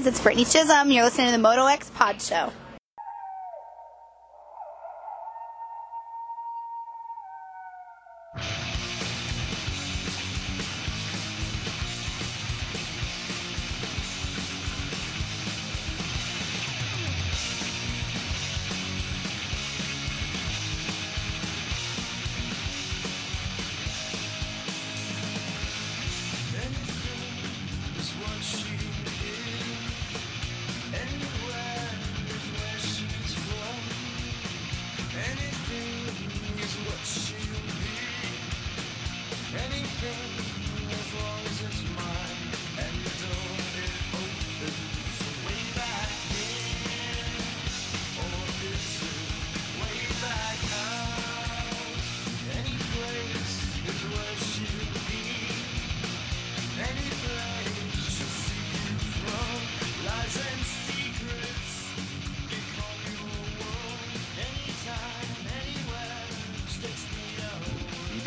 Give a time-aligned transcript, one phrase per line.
[0.00, 0.06] guys.
[0.06, 0.90] It's Brittany Chisholm.
[0.90, 2.52] You're listening to the Moto X Pod Show.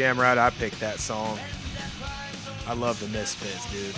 [0.03, 1.39] Damn right I picked that song.
[2.67, 3.95] I love the Misfits, dude.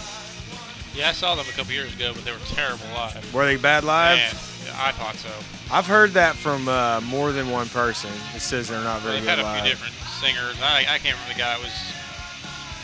[0.95, 3.33] Yeah, I saw them a couple years ago, but they were terrible live.
[3.33, 4.17] Were they bad live?
[4.19, 4.35] Man,
[4.67, 5.29] yeah, I thought so.
[5.73, 8.11] I've heard that from uh, more than one person.
[8.35, 9.29] It says they're not very good.
[9.29, 10.55] They've good had a few different singers.
[10.61, 11.55] I, I can't remember the guy.
[11.55, 11.73] It was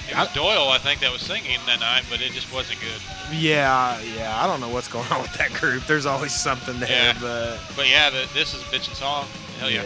[0.10, 2.80] it was I- Doyle, I think, that was singing that night, but it just wasn't
[2.82, 3.02] good.
[3.32, 4.44] Yeah, yeah.
[4.44, 5.86] I don't know what's going on with that group.
[5.86, 7.18] There's always something there, Yeah.
[7.22, 9.28] but But yeah, the, this is a bitchin' song.
[9.60, 9.84] Hell yeah.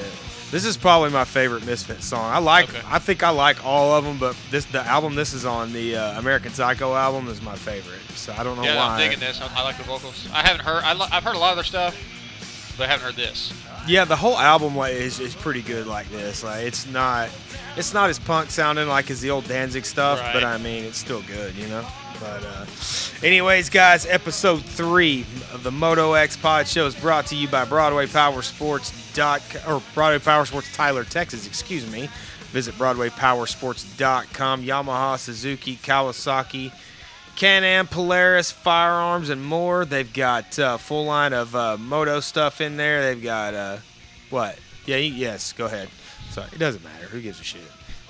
[0.52, 2.32] This is probably my favorite Misfit song.
[2.32, 2.70] I like.
[2.70, 2.82] Okay.
[2.88, 5.96] I think I like all of them, but this the album this is on the
[5.98, 8.00] uh, American Psycho album is my favorite.
[8.16, 8.94] So I don't know Yeah, why.
[8.94, 9.42] I'm digging this.
[9.42, 10.28] I, I like the vocals.
[10.32, 10.84] I haven't heard.
[10.84, 13.52] I lo- I've heard a lot of their stuff, but I haven't heard this.
[13.88, 16.44] Yeah, the whole album like is, is pretty good like this.
[16.44, 17.30] Like it's not
[17.78, 20.98] it's not as punk sounding like as the old Danzig stuff, but I mean it's
[20.98, 21.86] still good, you know.
[22.20, 22.66] But uh,
[23.24, 27.66] anyways, guys, episode three of the Moto X Pod Show is brought to you by
[27.66, 31.46] Broadway Power Sports dot or Broadway Power Sports Tyler, Texas.
[31.46, 32.10] Excuse me.
[32.52, 34.64] Visit BroadwayPowersports.com.
[34.64, 36.72] Yamaha, Suzuki, Kawasaki.
[37.36, 39.84] Can-Am, Polaris, firearms, and more.
[39.84, 43.04] They've got uh, full line of uh, moto stuff in there.
[43.04, 43.78] They've got uh,
[44.30, 44.58] what?
[44.86, 45.52] Yeah, yes.
[45.52, 45.90] Go ahead.
[46.30, 47.06] Sorry, it doesn't matter.
[47.08, 47.62] Who gives a shit?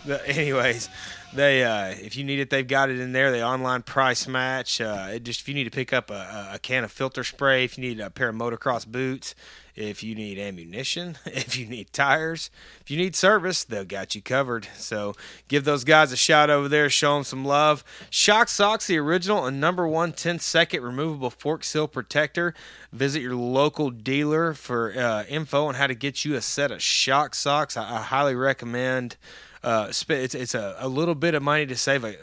[0.05, 0.89] But anyways,
[1.33, 3.31] they uh, if you need it, they've got it in there.
[3.31, 4.79] They online price match.
[4.79, 7.63] Uh, it just if you need to pick up a, a can of filter spray,
[7.63, 9.33] if you need a pair of motocross boots,
[9.75, 12.49] if you need ammunition, if you need tires,
[12.81, 14.67] if you need service, they've got you covered.
[14.75, 15.15] So
[15.47, 16.89] give those guys a shout over there.
[16.89, 17.83] Show them some love.
[18.09, 22.53] Shock Socks, the original and number one 10 second removable fork seal protector.
[22.91, 26.81] Visit your local dealer for uh, info on how to get you a set of
[26.81, 27.75] Shock Socks.
[27.75, 29.17] I, I highly recommend.
[29.65, 32.13] Uh, it's it's a, a little bit of money to save a,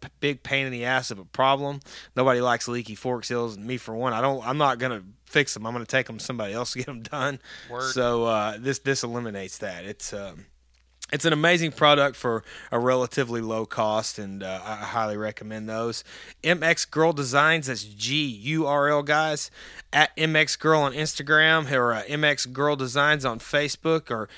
[0.00, 1.80] a, big pain in the ass of a problem.
[2.14, 3.58] Nobody likes leaky fork seals.
[3.58, 4.46] Me for one, I don't.
[4.46, 5.66] I'm not gonna fix them.
[5.66, 7.40] I'm gonna take them to somebody else to get them done.
[7.68, 7.92] Word.
[7.92, 9.84] So uh, this this eliminates that.
[9.84, 10.46] It's um,
[11.12, 16.04] it's an amazing product for a relatively low cost, and uh, I highly recommend those.
[16.44, 19.50] MX Girl Designs, that's G U R L guys,
[19.92, 24.28] at MX Girl on Instagram or uh, MX Girl Designs on Facebook, or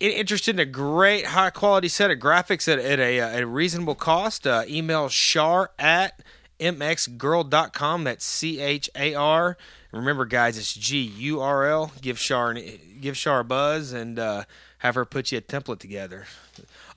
[0.00, 3.94] interested in a great high quality set of graphics at, at, a, uh, a reasonable
[3.94, 6.22] cost, uh, email char at
[6.60, 8.04] mxgirl.com.
[8.04, 9.56] That's C H A R.
[9.92, 11.92] Remember, guys, it's G U R L.
[12.00, 12.54] Give Char
[13.00, 14.44] give Char a buzz and uh,
[14.78, 16.26] have her put you a template together.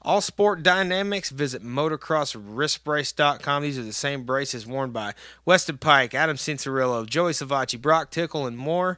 [0.03, 3.61] All Sport Dynamics, visit motocrosswristbrace.com.
[3.61, 5.13] These are the same braces worn by
[5.45, 8.97] Weston Peick, Adam Cianciarulo, Joey Savatgy, Broc Tickle, and more.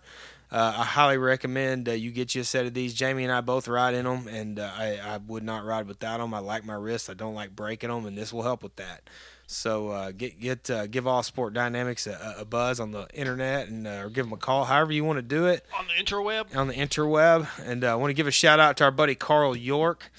[0.54, 2.94] Uh, I highly recommend uh, you get you a set of these.
[2.94, 6.20] Jamie and I both ride in them, and uh, I, I would not ride without
[6.20, 6.32] them.
[6.32, 7.10] I like my wrists.
[7.10, 9.10] I don't like breaking them, and this will help with that.
[9.48, 13.68] So uh, get get uh, give All Sport Dynamics a, a buzz on the internet,
[13.68, 15.94] and uh, or give them a call, however you want to do it On the
[16.04, 16.56] interweb.
[16.56, 17.48] on the interweb.
[17.66, 20.12] And I want to give a shout out to our buddy Carl York,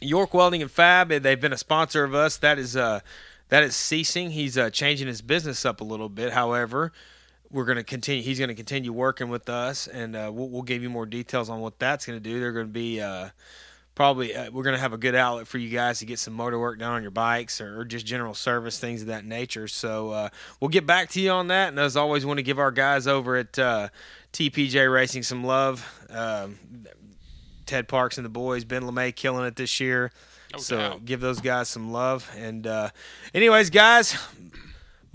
[0.00, 1.08] York Welding and Fab.
[1.08, 2.36] They've been a sponsor of us.
[2.36, 3.00] That is uh,
[3.48, 4.32] that is ceasing.
[4.32, 6.32] He's uh, changing his business up a little bit.
[6.32, 6.92] However,
[7.56, 8.22] we're going to continue.
[8.22, 11.48] He's going to continue working with us, and uh, we'll, we'll give you more details
[11.48, 12.38] on what that's going to do.
[12.38, 13.00] They're going to be.
[13.00, 13.30] Uh,
[13.94, 16.34] Probably, uh, we're going to have a good outlet for you guys to get some
[16.34, 19.66] motor work done on your bikes or, or just general service, things of that nature.
[19.68, 20.28] So, uh,
[20.60, 21.70] we'll get back to you on that.
[21.70, 23.88] And as always, want to give our guys over at uh,
[24.34, 25.90] TPJ Racing some love.
[26.10, 26.58] Um,
[27.64, 30.12] Ted Parks and the boys, Ben LaMay killing it this year.
[30.52, 31.04] No so doubt.
[31.06, 32.30] give those guys some love.
[32.36, 32.90] And uh,
[33.32, 34.14] anyways, guys,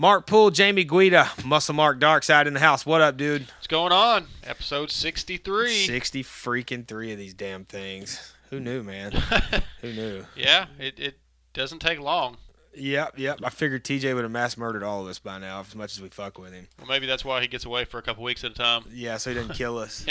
[0.02, 2.84] Mark Poole, Jamie Guida, Muscle Mark Darkside in the house.
[2.84, 3.42] What up, dude?
[3.42, 4.26] What's going on?
[4.42, 5.86] Episode 63.
[5.86, 8.34] Sixty freaking three of these damn things.
[8.50, 9.12] Who knew, man?
[9.80, 10.24] Who knew?
[10.34, 11.20] Yeah, it, it
[11.52, 12.38] doesn't take long.
[12.74, 13.38] Yep, yep.
[13.44, 16.02] I figured TJ would have mass murdered all of us by now, as much as
[16.02, 16.66] we fuck with him.
[16.80, 18.82] Well, maybe that's why he gets away for a couple weeks at a time.
[18.92, 20.04] Yeah, so he didn't kill us.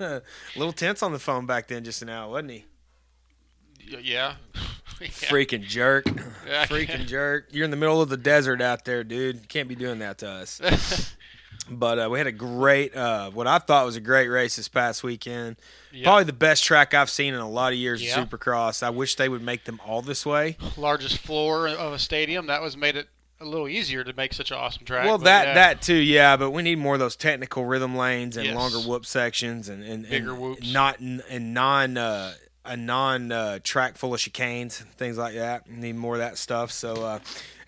[0.00, 0.22] a
[0.56, 2.64] little tense on the phone back then, just now, wasn't he?
[3.86, 4.34] Yeah.
[5.00, 5.08] Yeah.
[5.08, 6.06] Freaking jerk.
[6.46, 6.66] Yeah.
[6.66, 7.48] Freaking jerk.
[7.50, 9.36] You're in the middle of the desert out there, dude.
[9.36, 10.60] You can't be doing that to us.
[11.70, 14.68] But uh, we had a great, uh, what I thought was a great race this
[14.68, 15.56] past weekend.
[15.92, 16.04] Yep.
[16.04, 18.20] Probably the best track I've seen in a lot of years Yeah.
[18.20, 18.82] of Supercross.
[18.82, 20.58] I wish they would make them all this way.
[20.76, 22.48] Largest floor of a stadium.
[22.48, 23.08] That was made it
[23.40, 25.06] a little easier to make such an awesome track.
[25.06, 25.54] well, that yeah.
[25.54, 26.36] that too, yeah.
[26.36, 28.54] But we need more of those technical rhythm lanes and Yes.
[28.54, 30.70] longer whoop sections and and, Bigger and whoops.
[30.72, 32.34] not and non uh,
[32.64, 35.68] a non uh, track full of chicanes, things like that.
[35.70, 36.70] Need more of that stuff.
[36.72, 37.18] So uh,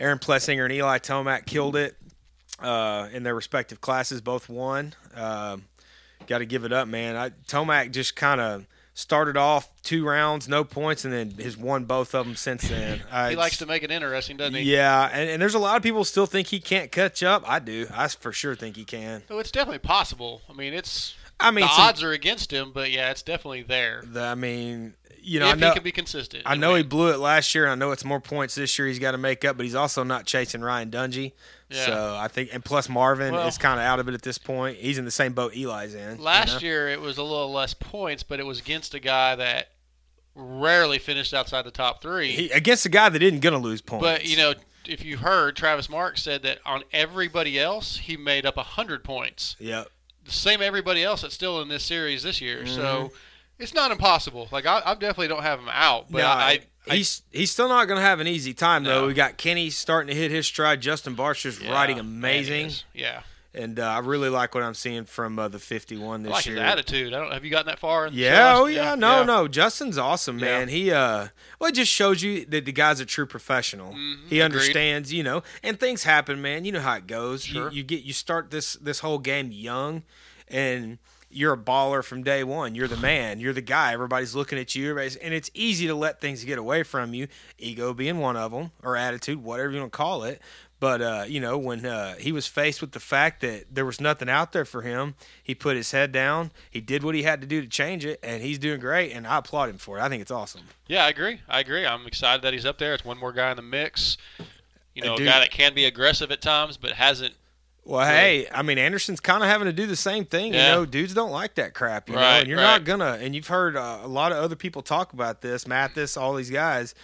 [0.00, 1.96] Aaron Plessinger and Eli Tomac killed it
[2.60, 4.20] uh, in their respective classes.
[4.20, 4.94] Both won.
[5.14, 5.64] Um
[6.26, 7.14] Got to give it up, man.
[7.14, 11.84] I, Tomac just kind of started off two rounds, no points, and then has won
[11.84, 13.00] both of them since then.
[13.12, 14.62] Uh, He likes to make it interesting, doesn't he?
[14.62, 17.44] Yeah, and, and there's a lot of people still think he can't catch up.
[17.48, 17.86] I do.
[17.92, 19.22] I for sure think he can.
[19.28, 20.42] So it's definitely possible.
[20.50, 23.62] I mean, it's I mean, the some- odds are against him, but yeah, it's definitely
[23.62, 24.02] there.
[24.06, 26.44] the- I mean, you know, if I know, he can be consistent.
[26.46, 28.86] I know he blew it last year, and I know it's more points this year.
[28.88, 31.32] He's got to make up, but he's also not chasing Ryan Dungey.
[31.68, 31.84] Yeah.
[31.86, 34.38] So I think, and plus Marvin Well- is kind of out of it at this
[34.38, 34.78] point.
[34.78, 36.18] He's in the same boat Eli's in.
[36.18, 36.58] you Last know?
[36.60, 39.68] year it was a little less points, but it was against a guy that
[40.34, 42.30] rarely finished outside the top three.
[42.30, 44.04] he, against a guy that isn't gonna lose points.
[44.04, 44.54] but you know,
[44.86, 49.56] if you heard, Travis Marks said that on everybody else he made up hundred points.
[49.58, 49.88] Yep.
[50.26, 52.64] The same everybody else that's still in this series this year.
[52.64, 52.74] Mm-hmm.
[52.74, 53.12] So
[53.58, 54.48] it's not impossible.
[54.50, 57.68] Like I, I definitely don't have him out, but no, I, I he's he's still
[57.68, 59.06] not going to have an easy time though.
[59.06, 60.80] We got Kenny starting to hit his stride.
[60.80, 62.72] Justin Barcia's yeah, riding amazing.
[62.92, 63.22] Yeah,
[63.56, 66.46] and uh, I really like what I'm seeing from uh, the 51 I this like
[66.46, 66.54] year.
[66.56, 67.14] his attitude.
[67.14, 67.32] I don't.
[67.32, 68.08] Have you gotten that far?
[68.08, 68.62] Yeah, show?
[68.62, 69.48] oh yeah, no, no.
[69.48, 70.44] Justin's awesome, Yeah.
[70.44, 70.68] man.
[70.68, 73.92] He uh well it just shows you that the guy's a true professional.
[73.92, 74.24] he Mm-hmm.
[74.28, 74.42] agreed.
[74.42, 76.64] understands, you know, and things happen, man.
[76.64, 77.44] You know how it goes.
[77.44, 77.70] Sure.
[77.70, 80.02] You, you get you start this this whole game young
[80.48, 80.98] and
[81.28, 82.74] you're a baller from day one.
[82.76, 83.40] You're the man.
[83.40, 83.92] You're the guy.
[83.92, 84.90] Everybody's looking at you.
[84.90, 87.26] Everybody's, and it's easy to let things get away from you.
[87.58, 90.40] Ego being one of them, or attitude, whatever you want to call it.
[90.78, 93.98] But uh, you know, when uh, he was faced with the fact that there was
[94.00, 96.50] nothing out there for him, he put his head down.
[96.70, 99.12] He did what he had to do to change it, and he's doing great.
[99.12, 100.02] And I applaud him for it.
[100.02, 100.62] I think it's awesome.
[100.86, 101.40] Yeah, I agree.
[101.48, 101.86] I agree.
[101.86, 102.92] I'm excited that he's up there.
[102.92, 104.18] It's one more guy in the mix.
[104.94, 107.34] You know, a guy that can be aggressive at times, but hasn't.
[107.84, 110.52] Well, hey, I mean Anderson's kind of having to do the same thing.
[110.52, 110.70] Yeah.
[110.70, 112.08] You know, dudes don't like that crap.
[112.08, 112.64] You know, Right, and you're right.
[112.64, 113.18] not gonna.
[113.20, 115.66] And you've heard uh, a lot of other people talk about this.
[115.66, 116.94] Mathis, all these guys.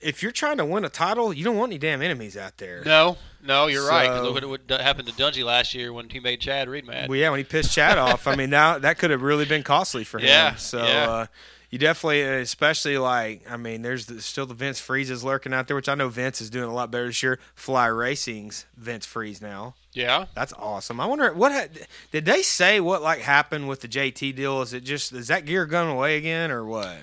[0.00, 2.82] If you're trying to win a title, you don't want any damn enemies out there.
[2.84, 4.06] No, no, you're right.
[4.06, 7.08] So- look at what happened to Dungey last year when he made Chad Reed mad.
[7.08, 9.62] Well, yeah, when he pissed Chad off, I mean, now that could have really been
[9.62, 10.26] costly for him.
[10.26, 11.10] Yeah, So yeah.
[11.10, 11.26] uh,
[11.68, 15.76] you definitely, especially like, I mean, there's the, still the Vince Frieses lurking out there,
[15.76, 17.38] which I know Vince is doing a lot better this year.
[17.54, 19.74] Fly Racing's Vince Friese now.
[19.92, 20.24] yeah.
[20.34, 20.98] That's awesome.
[20.98, 22.80] I wonder what had, did they say?
[22.80, 24.62] What like happened with the JT deal?
[24.62, 26.96] Is it just is that gear going away again or what?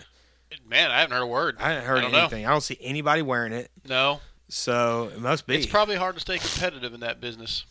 [0.67, 1.57] Man, I haven't heard a word.
[1.59, 2.45] I haven't heard don't anything.
[2.45, 4.19] I don't see anybody wearing it, No.
[4.49, 5.55] so it must be.
[5.55, 7.65] It's probably hard to stay competitive in that business.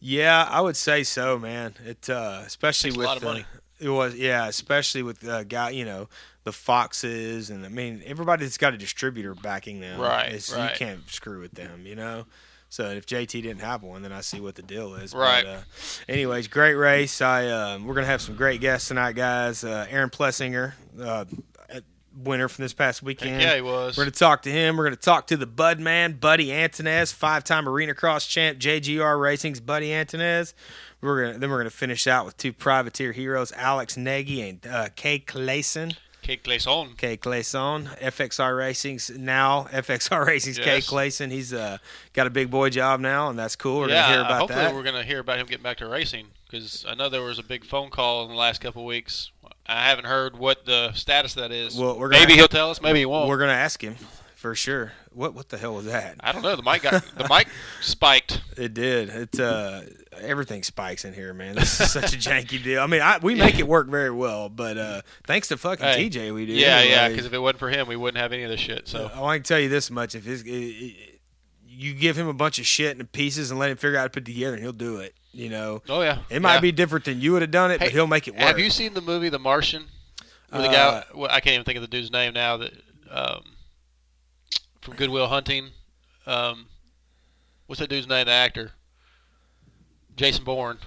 [0.00, 1.74] Yeah, I would say so, man.
[1.84, 3.44] It uh, especially a with lot of the- money.
[3.80, 6.08] It was yeah, especially with uh, guy, you know,
[6.44, 10.00] the Foxes and I mean everybody that's got a distributor backing them.
[10.00, 10.70] Right, right.
[10.72, 12.26] You can't screw with them, you know.
[12.70, 15.14] So if JT didn't have one, then I see what the deal is.
[15.14, 15.44] Right.
[15.44, 15.60] But, uh,
[16.08, 17.20] anyways, great race.
[17.20, 19.64] I um, we're gonna have some great guests tonight, guys.
[19.64, 21.24] Uh, Aaron Plessinger, uh,
[22.16, 23.40] winner from this past weekend.
[23.40, 23.96] yeah, he was.
[23.96, 24.76] We're going to talk to him.
[24.76, 29.20] We're going to talk to the Bud Man, Buddy Antunez, five-time Arena Cross champ, JGR
[29.20, 30.54] Racing's Buddy Antunez.
[31.00, 34.66] We're gonna then we're going to finish out with two privateer heroes, Alex Nagy and
[34.66, 35.96] uh, Cade Clason.
[36.22, 36.96] Cade Clason.
[36.96, 41.30] Cade Clason, FXR Racing's now FXR Racing's Cade Clason.
[41.30, 41.76] He's uh,
[42.14, 43.80] got a big boy job now, and that's cool.
[43.80, 44.74] We're yeah, to hear about hopefully that.
[44.74, 47.38] we're going to hear about him getting back to racing because I know there was
[47.38, 49.30] a big phone call in the last couple weeks.
[49.66, 51.76] I haven't heard what the status of that is.
[51.76, 52.80] Well, we're gonna maybe he'll tell us.
[52.82, 53.28] Maybe he won't.
[53.28, 53.96] We're going to ask him
[54.34, 54.92] for sure.
[55.10, 56.16] What what the hell was that?
[56.20, 56.54] I don't know.
[56.54, 57.48] The mic got the mic
[57.80, 58.40] spiked.
[58.56, 59.08] It did.
[59.08, 59.80] It uh,
[60.20, 61.56] everything spikes in here, man.
[61.56, 62.80] This is such a janky deal.
[62.80, 66.08] I mean, I, we make it work very well, but uh, thanks to fucking Hey.
[66.08, 66.52] TJ, we do.
[66.52, 67.08] Yeah, yeah.
[67.08, 68.86] Because if it wasn't for him, we wouldn't have any of this shit.
[68.86, 71.13] So uh, I can tell you this much: if his, it, it,
[71.76, 74.06] you give him a bunch of shit and pieces and let him figure out how
[74.06, 75.14] to put it together, and he'll do it.
[75.32, 76.60] You know, Oh yeah, it might Yeah.
[76.60, 78.42] be different than you would have done it, Hey, but he'll make it work.
[78.42, 79.86] Have you seen the movie The Martian?
[80.50, 82.56] Where the Uh, guy, well, I can't even think of the dude's name now.
[82.58, 82.72] That
[83.10, 83.42] um,
[84.80, 85.70] from Goodwill Hunting.
[86.26, 86.66] Um,
[87.66, 88.26] what's that dude's name?
[88.26, 88.72] The actor,
[90.16, 90.78] Jason Bourne.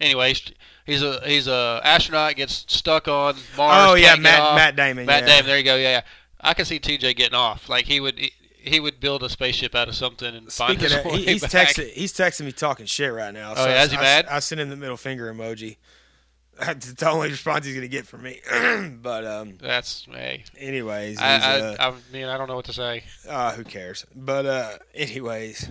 [0.00, 0.52] Anyway, he's-
[0.86, 3.90] he's a he's a astronaut gets stuck on Mars.
[3.90, 4.54] Oh yeah, Matt.
[4.54, 5.06] Matt Damon.
[5.06, 5.28] Matt yeah.
[5.28, 5.46] Damon.
[5.46, 5.74] There you go.
[5.76, 6.00] Yeah, yeah.
[6.40, 7.68] I can see TJ getting off.
[7.68, 8.16] Like he would.
[8.18, 8.32] he
[8.80, 11.42] would build a spaceship out of something and find Speaking his of, way he, he's
[11.42, 11.68] back.
[11.68, 11.90] texting.
[11.90, 13.54] He's texting me talking shit right now.
[13.56, 14.26] Oh, yeah, is he I, mad?
[14.30, 15.76] I, I sent him the middle finger emoji.
[16.58, 18.40] That's the only response he's gonna get from me.
[19.00, 20.44] but um, That's hey.
[20.56, 23.04] anyways, I, I, uh, I mean, I don't know what to say.
[23.28, 24.04] uh, who cares?
[24.14, 25.70] But uh, anyways,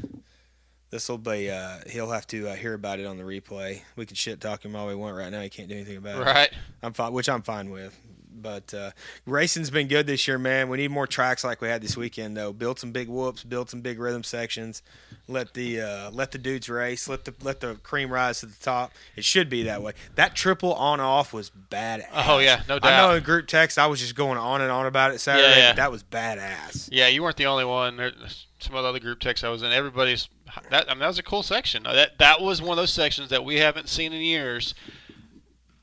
[0.89, 1.51] this will be.
[1.51, 3.81] Uh, he'll have to uh, hear about it on the replay.
[3.97, 5.41] We can shit talk him all we want right now.
[5.41, 6.25] He can't do anything about it.
[6.25, 6.49] Right?
[6.81, 7.99] I'm fine, which I'm fine with.
[8.41, 8.91] But uh,
[9.25, 10.69] racing's been good this year, man.
[10.69, 12.53] We need more tracks like we had this weekend, though.
[12.53, 14.81] Build some big whoops, build some big rhythm sections.
[15.27, 17.09] Let the uh, let the dudes race.
[17.09, 18.93] Let the let the cream rise to the top.
[19.15, 19.93] It should be that way.
[20.15, 22.07] That triple on off was badass.
[22.13, 22.93] Oh yeah, no doubt.
[22.93, 25.49] I know in group text I was just going on and on about it Saturday.
[25.49, 25.73] Yeah, yeah.
[25.73, 26.89] That was badass.
[26.91, 27.97] Yeah, you weren't the only one.
[27.97, 29.71] There's some of the other group texts I was in.
[29.71, 30.29] Everybody's
[30.69, 30.89] that.
[30.89, 31.83] I mean, that was a cool section.
[31.83, 34.73] That that was one of those sections that we haven't seen in years,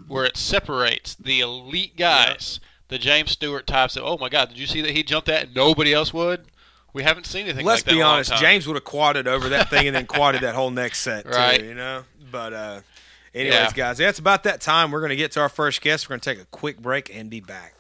[0.08, 3.94] where it separates the elite guys, the James Stewart types.
[3.94, 5.44] That oh my God, did you see that he jumped that?
[5.46, 6.46] and Nobody else would.
[6.92, 7.66] We haven't seen anything.
[7.66, 8.36] Let's like that be in a long honest.
[8.36, 11.58] James would have quadded over that thing and then quadded that whole next set Right.
[11.58, 11.66] too.
[11.66, 12.04] You know.
[12.30, 12.80] But uh,
[13.34, 13.70] anyways, Yeah.
[13.74, 14.90] guys, that's about that time.
[14.92, 16.08] We're gonna get to our first guest.
[16.08, 17.74] We're gonna take a quick break and be back.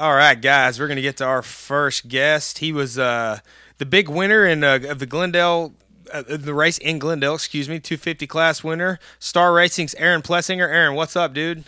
[0.00, 2.56] All right, guys, we're gonna get to our first guest.
[2.56, 3.40] He was uh,
[3.76, 5.74] the big winner in uh, of the Glendale.
[6.10, 8.98] Uh, the race in Glendale, excuse me, 250 class winner.
[9.18, 10.66] Star Racing's Aaron Plessinger.
[10.66, 11.64] Aaron, what's up, dude?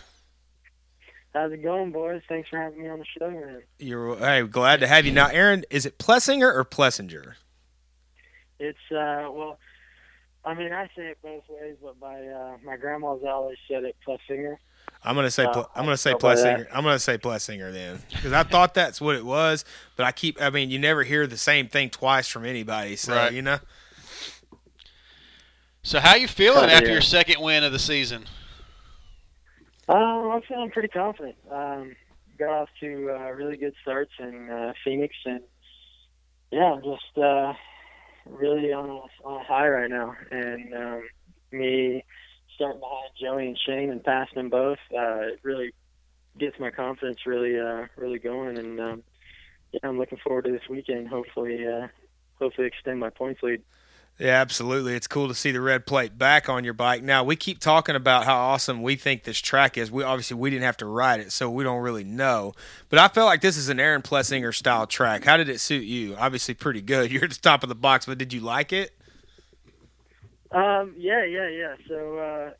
[1.35, 2.23] How's it going, boys?
[2.27, 3.61] Thanks for having me on the show, man.
[3.77, 5.11] You're hey, glad to have you.
[5.11, 7.35] Now, Aaron, is it Plessinger or Plessinger?
[8.57, 9.59] It's uh, well,
[10.43, 13.95] I mean, I say it both ways, but my uh, my grandma's always said it
[14.03, 14.59] plus singer.
[15.05, 16.67] I'm gonna say Uh, I'm gonna say I'll Plessinger.
[16.73, 20.41] I'm gonna say Plessinger then because I thought that's what it was, but I keep.
[20.41, 23.33] I mean, you never hear the same thing twice from anybody, so Right.
[23.33, 23.59] you know.
[25.81, 26.93] So how you feeling Oh, after yeah.
[26.93, 28.25] your second win of the season?
[29.89, 31.35] Um, I'm feeling pretty confident.
[31.51, 31.95] Um,
[32.39, 35.41] got off to uh, really good starts in uh, Phoenix, and
[36.51, 37.53] yeah, I'm just uh,
[38.25, 40.15] really on a, on a high right now.
[40.31, 41.03] And um,
[41.51, 42.05] me
[42.55, 45.73] starting behind Joey and Shane and passing them both, uh, it really
[46.37, 48.57] gets my confidence really uh, really going.
[48.57, 49.03] And um,
[49.71, 51.07] yeah, I'm looking forward to this weekend.
[51.07, 51.87] Hopefully, uh,
[52.39, 53.61] hopefully extend my points lead.
[54.19, 54.93] Yeah, absolutely.
[54.93, 57.01] It's cool to see the red plate back on your bike.
[57.01, 59.91] Now we keep talking about how awesome we think this track is.
[59.91, 62.53] We obviously we didn't have to ride it, so we don't really know.
[62.89, 65.23] But I felt like this is an Aaron Plessinger style track.
[65.23, 66.15] How did it suit you?
[66.15, 67.11] Obviously, pretty good.
[67.11, 68.91] You're at the top of the box, but did you like it?
[70.53, 71.75] Um, yeah, yeah, yeah.
[71.87, 72.51] So uh,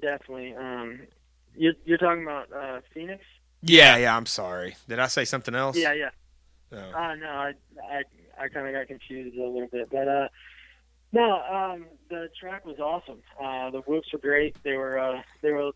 [0.00, 0.54] definitely.
[0.54, 1.00] Um,
[1.56, 3.24] you're you're talking about uh, Phoenix?
[3.62, 4.16] Yeah, yeah.
[4.16, 4.76] I'm sorry.
[4.88, 5.76] Did I say something else?
[5.76, 6.10] Yeah, yeah.
[6.70, 6.78] No.
[6.78, 7.52] Uh, no, I
[7.90, 8.02] I
[8.40, 10.28] I kind of got confused a little bit, but uh,
[11.12, 13.22] no, um, the track was awesome.
[13.42, 14.56] Uh, the whoops were great.
[14.62, 15.72] They were uh, they were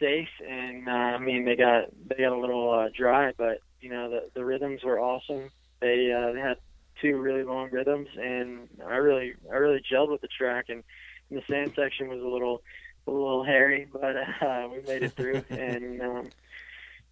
[0.00, 3.90] safe, and uh, I mean they got they got a little uh, dry, but you
[3.90, 5.50] know the the rhythms were awesome.
[5.80, 6.56] They uh, they had
[7.00, 10.82] two really long rhythms, and I really I really gelled with the track, and,
[11.28, 12.62] and the sand section was a little
[13.06, 16.30] a little hairy, but uh, we made it through, and um,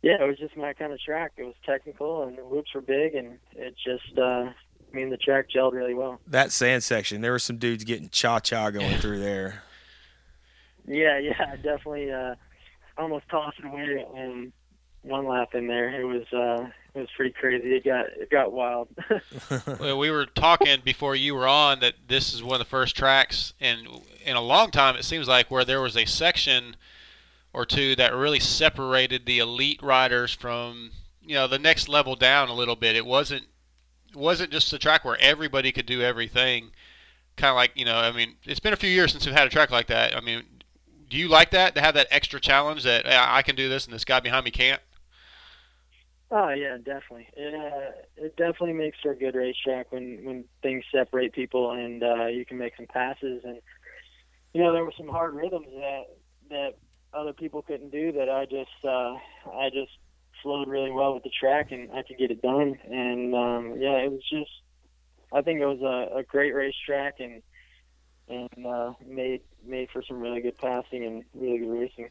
[0.02, 1.32] yeah, it was just my kind of track.
[1.36, 5.16] It was technical, and the loops were big, and it just uh, I mean the
[5.16, 6.20] track gelled really well.
[6.26, 9.62] That sand section, there were some dudes getting cha cha going through there.
[10.86, 12.34] Yeah, yeah, definitely uh,
[12.96, 14.52] almost tossed away um,
[15.02, 16.00] one lap in there.
[16.00, 17.74] It was uh, it was pretty crazy.
[17.74, 18.88] It got it got wild.
[19.78, 22.96] Well, we were talking before you were on that this is one of the first
[22.96, 23.86] tracks in
[24.24, 24.96] in a long time.
[24.96, 26.76] It seems like where there was a section
[27.52, 30.90] or two that really separated the elite riders from
[31.22, 32.96] you know the next level down a little bit.
[32.96, 33.44] It wasn't
[34.10, 36.70] it wasn't just a track where everybody could do everything.
[37.36, 39.46] Kind of like you know, I mean, it's been a few years since we've had
[39.46, 40.16] a track like that.
[40.16, 40.42] I mean,
[41.08, 43.84] do you like that to have that extra challenge that "Hey, I can do this
[43.84, 44.80] and this guy behind me can't?
[46.30, 47.28] Oh yeah, definitely.
[47.34, 52.02] It uh, it definitely makes for a good racetrack when when things separate people and
[52.02, 53.42] uh, you can make some passes.
[53.44, 53.60] And
[54.52, 56.04] you know there were some hard rhythms that
[56.50, 56.70] that
[57.14, 59.14] other people couldn't do that I just uh,
[59.52, 59.92] I just
[60.42, 62.78] flowed really well with the track and I could get it done.
[62.84, 64.50] And um, yeah, it was just
[65.32, 67.42] I think it was a, a great racetrack and
[68.28, 72.10] and uh, made made for some really good passing and really good racing.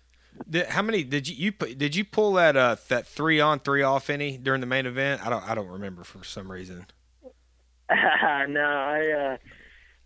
[0.49, 3.81] Did, how many did you, you did you pull that uh that three on three
[3.81, 5.25] off any during the main event?
[5.25, 6.85] I don't I don't remember for some reason.
[7.89, 9.37] no, I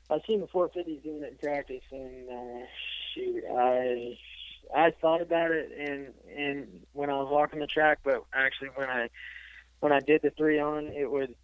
[0.09, 2.65] uh, I've seen the 450s doing it in practice, and uh,
[3.13, 4.17] shoot, I
[4.75, 8.89] I thought about it and and when I was walking the track, but actually when
[8.89, 9.09] I
[9.79, 11.35] when I did the three on, it would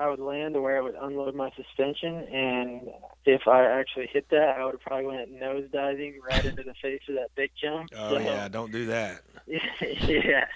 [0.00, 2.88] I would land to where I would unload my suspension, and
[3.26, 6.72] if I actually hit that, I would have probably went nose diving right into the
[6.80, 7.90] face of that big jump.
[7.94, 9.20] Oh So, yeah, don't do that.
[9.46, 10.46] yeah.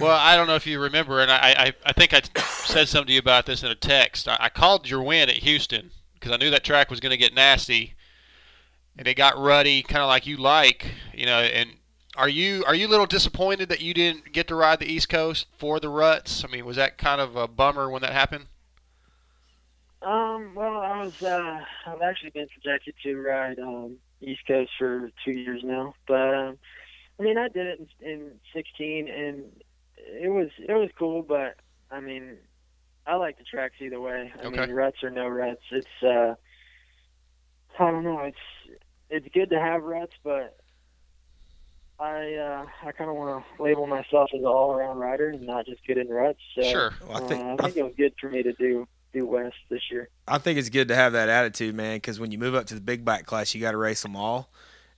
[0.00, 3.06] Well, I don't know if you remember, and I, I, I think I said something
[3.06, 4.26] to you about this in a text.
[4.26, 7.16] I, I called your win at Houston because I knew that track was going to
[7.16, 7.94] get nasty,
[8.96, 11.38] and it got ruddy, kind of like you like, you know.
[11.38, 11.70] And
[12.18, 15.08] are you are you a little disappointed that you didn't get to ride the East
[15.08, 16.44] Coast for the ruts?
[16.44, 18.46] I mean, was that kind of a bummer when that happened?
[20.02, 25.10] Um, well, I was, uh, I've actually been projected to ride, um, East Coast for
[25.24, 26.58] two years now, but, um,
[27.18, 29.44] I mean, I did it in, in 16 and
[29.96, 31.56] it was, it was cool, but
[31.90, 32.36] I mean,
[33.06, 34.32] I like the tracks either way.
[34.40, 34.66] I Okay.
[34.66, 35.62] mean, ruts or no ruts.
[35.72, 36.34] It's, uh,
[37.78, 38.20] I don't know.
[38.20, 38.78] It's,
[39.10, 40.57] it's good to have ruts, but
[42.00, 45.66] I, uh, I kind of want to label myself as an all-around rider and not
[45.66, 46.38] just good in ruts.
[46.54, 46.94] So, Sure.
[47.06, 49.26] Well, I think uh, I I, think it was good for me to do, do
[49.26, 50.08] West this year.
[50.28, 51.96] I think it's good to have that attitude, man.
[51.96, 54.14] Because when you move up to the big bike class, you got to race them
[54.14, 54.48] all,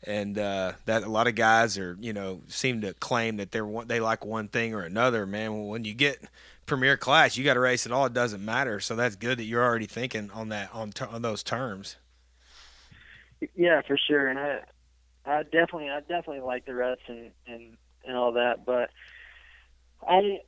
[0.04, 3.66] and uh, that a lot of guys are, you know, seem to claim that they're
[3.66, 5.68] one, they like one thing or another, man.
[5.68, 6.22] When you get
[6.66, 8.04] premier class, you got to race it all.
[8.06, 8.78] It doesn't matter.
[8.78, 11.96] So that's good that you're already thinking on that on ter- on those terms.
[13.56, 14.60] Yeah, for sure, and I,
[15.24, 18.90] I definitely, I definitely like the ruts and and and all that, but
[20.06, 20.40] I,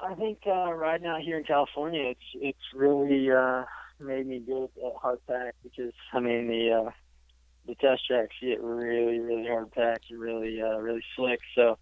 [0.00, 3.64] I think uh, riding out here in California, it's it's really uh,
[4.00, 6.90] made me good at hard pack because I mean the uh,
[7.66, 11.78] the test tracks get really really hard packed and really uh, really slick, so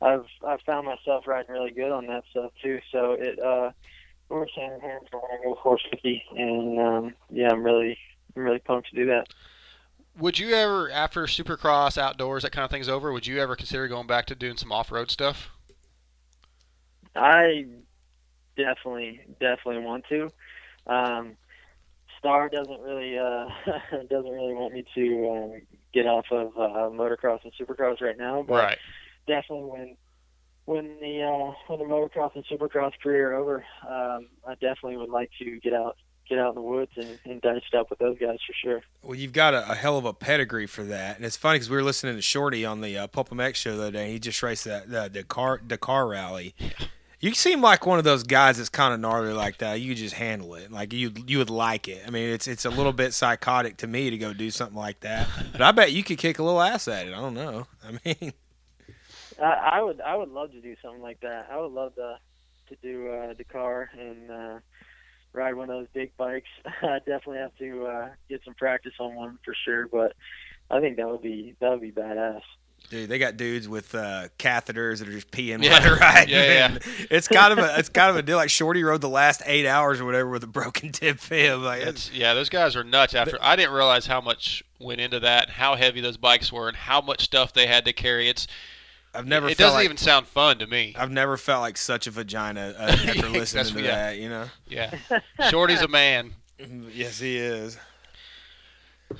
[0.00, 2.80] I've I've found myself riding really good on that stuff too.
[2.90, 3.70] So it uh,
[4.28, 7.98] works hand in hand for when I go 450, and um, yeah, I'm really
[8.34, 9.28] I'm really pumped to do that.
[10.20, 13.88] Would you ever, after Supercross, outdoors, that kind of thing's over, would you ever consider
[13.88, 15.50] going back to doing some off-road stuff?
[17.14, 17.64] I
[18.56, 20.32] definitely, definitely want to.
[20.86, 21.36] Um,
[22.18, 23.46] Star doesn't really, uh,
[24.10, 25.62] doesn't really want me to um,
[25.94, 28.44] get off of uh, motocross and supercross right now.
[28.46, 28.78] But Right.
[29.26, 29.96] definitely when,
[30.66, 35.10] when the uh, when the motocross and supercross career are over, um, I definitely would
[35.10, 35.96] like to get out,
[36.30, 38.82] get out in the woods and, and dice it up with those guys for sure.
[39.02, 41.68] Well, you've got a, a hell of a pedigree for that, and it's funny because
[41.68, 44.12] we were listening to Shorty on the uh, Pulp MX show the other day.
[44.12, 46.54] He just raced that the Dakar Dakar rally.
[47.18, 49.80] You seem like one of those guys that's kind of gnarly like that.
[49.80, 52.02] You just handle it, like you you would like it.
[52.06, 55.00] I mean, it's it's a little bit psychotic to me to go do something like
[55.00, 57.12] that, but I bet you could kick a little ass at it.
[57.12, 57.66] I don't know.
[57.84, 58.32] I mean,
[59.42, 61.48] I, I would I would love to do something like that.
[61.50, 62.18] I would love to
[62.68, 64.58] to do uh, Dakar and uh,
[65.32, 66.48] ride one of those big bikes.
[66.82, 70.14] I definitely have to uh, get some practice on one for sure, but
[70.70, 72.42] I think that would be that would be badass.
[72.88, 75.72] dude, they got dudes with uh, catheters that are just peeing Yeah.
[75.72, 76.34] while they're riding.
[76.34, 76.66] Yeah, yeah.
[76.66, 78.36] and It's kind of a it's kind of a deal.
[78.36, 81.60] Like Shorty rode the last eight hours or whatever with a broken tip fib.
[81.60, 83.14] Like it's, It's, yeah, those guys are nuts.
[83.14, 86.76] After I didn't realize how much went into that, how heavy those bikes were, and
[86.76, 88.28] how much stuff they had to carry.
[88.28, 88.46] It's
[89.14, 90.94] I've never it felt doesn't like, even sound fun to me.
[90.96, 93.86] I've never felt like such a vagina uh, after listening to yeah.
[93.88, 94.18] that.
[94.18, 94.46] You know.
[94.68, 94.94] Yeah,
[95.50, 96.34] Shorty's a man.
[96.92, 97.78] Yes, he is.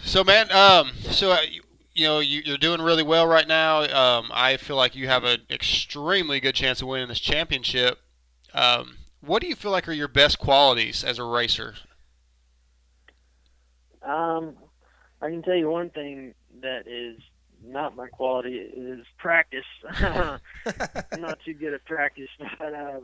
[0.04, 1.62] So man, um, so uh, you,
[1.94, 3.82] you know you, you're doing really well right now.
[3.82, 7.98] Um, I feel like you have an extremely good chance of winning this championship.
[8.54, 11.74] Um, what do you feel like are your best qualities as a racer?
[14.02, 14.56] Um,
[15.20, 17.20] I can tell you one thing that is
[17.64, 19.64] not my quality is practice.
[19.98, 20.40] I'm
[21.20, 23.00] not too good at practice, but uh,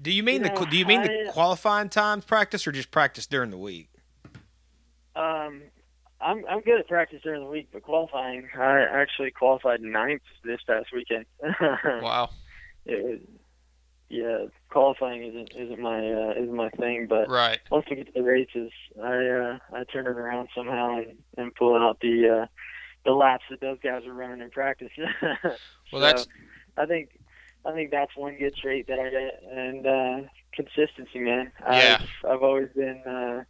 [0.00, 3.26] Do you mean You the do you mean the qualifying times practice or just practice
[3.26, 3.88] during the week?
[5.14, 5.62] um,
[6.20, 10.60] I'm I'm good at practice during the week, but qualifying, I actually qualified ninth this
[10.66, 11.26] past weekend.
[12.02, 12.30] Wow.
[12.86, 13.22] it
[14.08, 17.58] yeah, qualifying isn't isn't my uh, isn't my thing, but Right.
[17.70, 18.70] once we get to the races,
[19.02, 22.46] I uh, I turn it around somehow and, and pull out the uh,
[23.04, 24.90] the laps that those guys are running in practice.
[25.92, 26.26] Well, that's
[26.78, 27.10] I think
[27.66, 31.52] I think that's one good trait that I get, and uh, consistency, man.
[31.60, 31.98] Yeah.
[32.00, 33.44] I've, I've always been uh,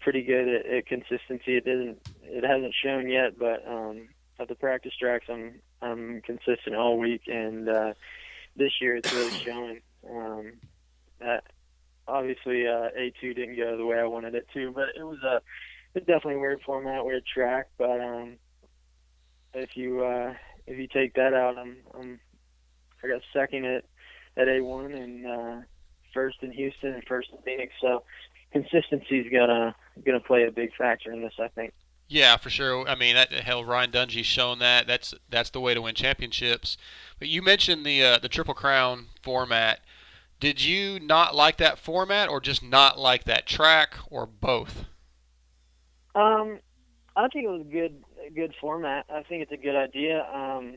[0.00, 1.56] pretty good at, at consistency.
[1.56, 4.08] It doesn't it hasn't shown yet, but um,
[4.40, 7.92] at the practice tracks, I'm I'm consistent all week, and uh,
[8.56, 9.80] this year it's really showing.
[10.10, 10.54] Um,
[11.20, 11.44] that
[12.08, 15.40] obviously uh, A2 didn't go the way I wanted it to, but it was a
[15.94, 17.68] it's definitely a weird format, weird track.
[17.78, 18.36] But um,
[19.54, 20.34] if you uh,
[20.66, 22.20] if you take that out, I'm I'm
[23.02, 23.84] I got second at
[24.36, 25.56] at A1 and uh,
[26.14, 27.72] first in Houston and first in Phoenix.
[27.80, 28.04] So
[28.52, 31.72] consistency's gonna gonna play a big factor in this, I think.
[32.08, 32.86] Yeah, for sure.
[32.86, 34.86] I mean, that, hell, Ryan Dungey's shown that.
[34.86, 36.76] That's that's the way to win championships.
[37.18, 39.80] But you mentioned the uh, the Triple Crown format.
[40.38, 44.84] Did you not like that format, or just not like that track, or both?
[46.14, 46.58] Um,
[47.16, 48.02] I think it was good
[48.34, 49.06] good format.
[49.10, 50.24] I think it's a good idea.
[50.32, 50.76] Um,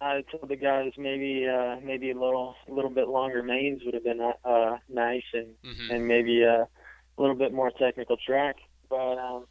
[0.00, 3.94] I told the guys maybe uh, maybe a little a little bit longer mains would
[3.94, 5.90] have been uh, nice and Mhm.
[5.90, 8.56] and maybe uh, a little bit more technical track.
[8.90, 9.46] But um,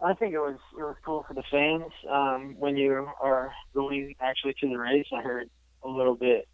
[0.00, 1.92] I think it was it was cool for the fans.
[2.08, 5.48] Um, when you are going actually to the race, I heard
[5.82, 6.46] a little bit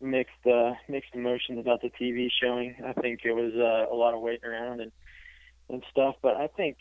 [0.00, 2.74] mixed uh, mixed emotions about the TV showing.
[2.84, 4.92] I think it was uh, a lot of waiting around and
[5.70, 6.16] and stuff.
[6.22, 6.76] But I think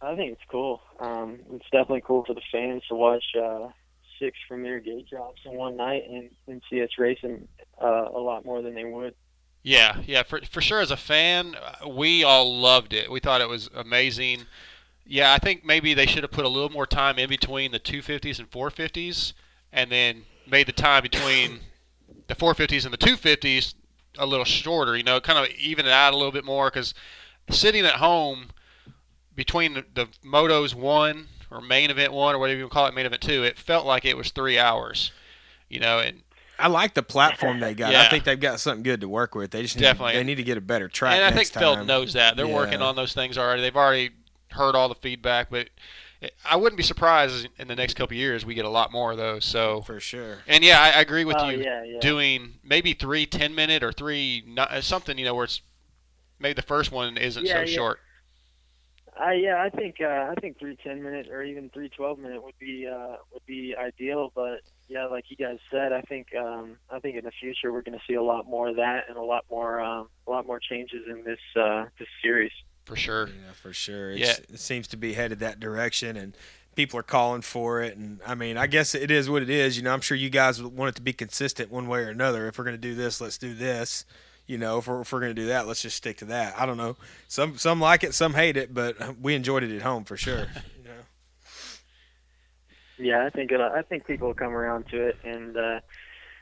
[0.00, 0.80] I think it's cool.
[1.00, 3.68] Um, it's definitely cool for the fans to watch uh,
[4.18, 7.48] six premier gate drops in one night and, and see us racing
[7.82, 9.14] uh, a lot more than they would.
[9.62, 10.80] Yeah, yeah, for for sure.
[10.80, 11.56] As a fan,
[11.88, 13.10] we all loved it.
[13.10, 14.42] We thought it was amazing.
[15.04, 17.80] Yeah, I think maybe they should have put a little more time in between the
[17.80, 19.32] 250s and 450s,
[19.72, 21.60] and then made the time between
[22.28, 23.74] the 450s and the 250s
[24.18, 24.96] a little shorter.
[24.96, 26.94] You know, kind of even it out a little bit more because
[27.50, 28.50] sitting at home
[29.36, 33.06] between the, the motos one or main event one or whatever you call it, main
[33.06, 35.12] event two, it felt like it was three hours.
[35.68, 36.22] You know, and
[36.58, 37.92] I like the platform they got.
[37.92, 38.02] Yeah.
[38.02, 39.50] I think they've got something good to work with.
[39.50, 40.14] They just need, Definitely.
[40.14, 41.14] they need to get a better track.
[41.16, 43.62] and I next think Feld knows that they're working on those things already.
[43.62, 44.10] They've already
[44.52, 45.68] heard all the feedback, but
[46.48, 49.10] I wouldn't be surprised in the next couple of years we get a lot more
[49.12, 49.44] of those.
[49.44, 50.38] So, for sure.
[50.46, 51.58] and yeah, I, I agree with Oh, you.
[51.58, 52.00] yeah, yeah.
[52.00, 55.60] Doing maybe three ten minute or three not, something you know where it's
[56.38, 57.66] maybe the first one isn't Yeah, so yeah.
[57.66, 57.98] short.
[59.18, 62.42] I yeah, I think uh, I think three ten minute or even three twelve minute
[62.42, 64.30] would be uh, would be ideal.
[64.34, 67.82] But yeah, like you guys said, I think um, I think in the future we're
[67.82, 70.46] going to see a lot more of that and a lot more um, a lot
[70.46, 72.52] more changes in this uh, this series.
[72.84, 73.26] For sure.
[73.26, 74.12] Yeah, for sure.
[74.12, 74.34] Yeah.
[74.48, 76.36] It seems to be headed that direction, and
[76.76, 77.96] people are calling for it.
[77.96, 79.76] And I mean, I guess it is what it is.
[79.76, 82.46] You know, I'm sure you guys want it to be consistent one way or another.
[82.46, 84.04] If we're going to do this, let's do this.
[84.46, 86.58] You know, if we're, if we're going to do that, let's just stick to that.
[86.58, 86.96] I don't know.
[87.26, 90.46] Some some like it, some hate it, but we enjoyed it at home for sure.
[90.78, 91.00] You know.
[92.98, 95.80] Yeah, I think it, I think people will come around to it, and uh,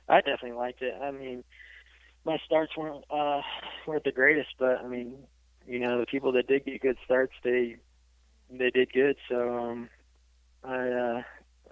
[0.08, 0.94] I definitely liked it.
[1.02, 1.42] I mean,
[2.24, 3.40] my starts weren't uh,
[3.86, 5.14] weren't the greatest, but I mean,
[5.66, 7.76] you know, the people that did get good starts, they
[8.50, 9.16] they did good.
[9.28, 9.88] So um,
[10.62, 11.22] I uh,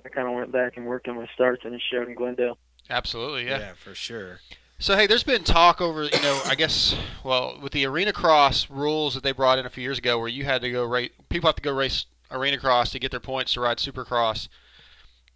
[0.05, 2.59] I kind of went back and worked on my starts, and it showed in Glendale.
[2.90, 3.59] Absolutely, yeah.
[3.59, 4.40] yeah, for sure.
[4.83, 8.68] So hey, there's been talk over, you know, I guess, well, with the arena cross
[8.68, 11.11] rules that they brought in a few years ago, where you had to go race,
[11.29, 14.49] people have to go race arena cross to get their points to ride supercross.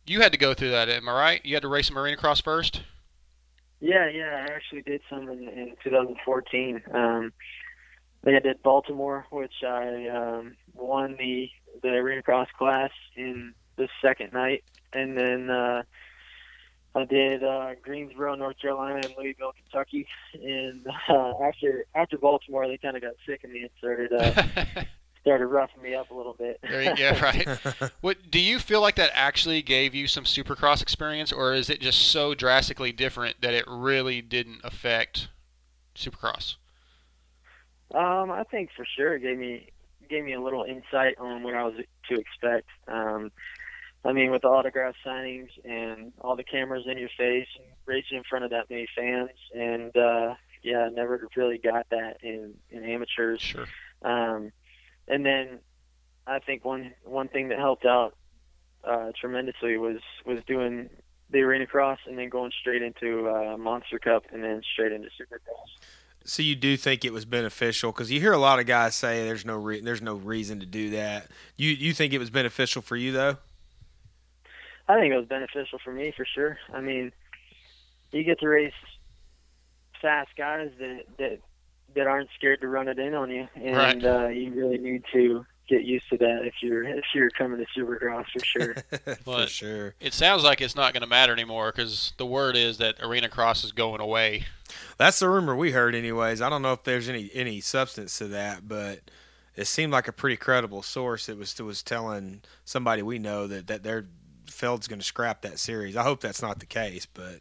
[0.04, 1.46] You had to go through that, am I right?
[1.46, 2.82] You had to race some arena cross first.
[3.78, 6.82] Yeah, yeah, I actually did some in, in 2014.
[6.92, 7.32] Um,
[8.24, 11.48] they did Baltimore, which I um, won the
[11.84, 15.84] the arena cross class in the second night, and then uh,
[16.96, 20.06] I did uh, Greensboro, North Carolina, and Louisville, Kentucky.
[20.32, 24.84] And uh, after after Baltimore, they kind of got sick of me and started uh,
[25.20, 26.58] started roughing me up a little bit.
[26.62, 27.46] there you go, right?
[28.00, 31.80] What do you feel like that actually gave you some supercross experience, or is it
[31.80, 35.28] just so drastically different that it really didn't affect
[35.94, 36.56] supercross?
[37.94, 39.68] Um, I think for sure it gave me
[40.08, 41.74] gave me a little insight on what I was
[42.08, 42.68] to expect.
[42.88, 43.32] Um,
[44.04, 48.18] I mean, with the autograph signings and all the cameras in your face and racing
[48.18, 52.54] in front of that many fans, and uh, yeah, I never really got that in
[52.70, 53.40] in amateurs.
[53.40, 53.66] Sure.
[54.02, 54.52] Um,
[55.08, 55.60] and then
[56.26, 58.14] I think one one thing that helped out
[58.84, 60.90] uh, tremendously was was doing
[61.30, 65.08] the arena cross and then going straight into uh, Monster Cup and then straight into
[65.08, 65.88] Supercross.
[66.24, 69.24] So you do think it was beneficial because you hear a lot of guys say
[69.24, 71.28] there's no re- there's no reason to do that.
[71.56, 73.36] You you think it was beneficial for you though?
[74.88, 76.58] I think it was beneficial for me for sure.
[76.72, 77.12] I mean,
[78.12, 78.72] you get to race
[80.00, 81.38] fast guys that that
[81.94, 84.04] that aren't scared to run it in on you, and Right.
[84.04, 87.66] uh, you really need to get used to that if you're if you're coming to
[87.80, 88.74] Supercross for sure.
[89.24, 89.94] for sure.
[90.00, 93.28] It sounds like it's not going to matter anymore because the word is that arena
[93.28, 94.44] cross is going away.
[94.98, 96.40] That's the rumor we heard, anyways.
[96.40, 99.00] I don't know if there's any any substance to that, but
[99.56, 101.28] it seemed like a pretty credible source.
[101.28, 104.06] It was was telling somebody we know that that their
[104.56, 105.96] Feld's going to scrap that series.
[105.96, 107.40] I hope that's not the case, but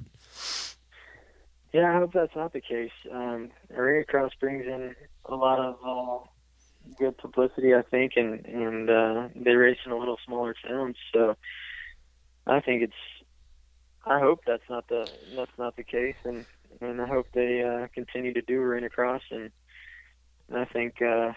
[1.71, 2.91] yeah, I hope that's not the case.
[3.09, 6.27] Um, arena cross brings in a lot of uh,
[6.99, 11.37] good publicity, I think, and and uh, they race in a little smaller towns, so
[12.45, 12.93] I think it's.
[14.05, 16.45] I hope that's not the that's not the case, and
[16.81, 19.23] and I hope they uh, continue to do arena cross.
[19.31, 19.51] And
[20.49, 21.31] and I think uh,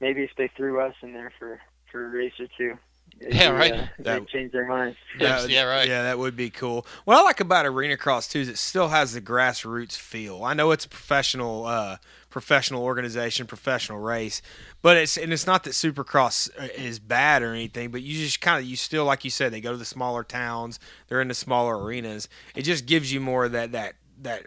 [0.00, 2.78] maybe if they threw us in there for for a race or two,
[3.20, 3.72] Yeah, right.
[3.72, 4.96] Uh, That- they'd change their minds.
[5.18, 5.88] Yeah, yeah, right.
[5.88, 6.86] Yeah, that would be cool.
[7.04, 10.44] What I like about arena cross too is it still has the grassroots feel.
[10.44, 11.96] I know it's a professional, uh,
[12.28, 14.42] professional organization, professional race,
[14.82, 17.90] but it's and it's not that Supercross uh, is bad or anything.
[17.90, 20.22] But you just kind of you still like you said they go to the smaller
[20.22, 22.28] towns, they're in the smaller arenas.
[22.54, 24.46] It just gives you more of that that that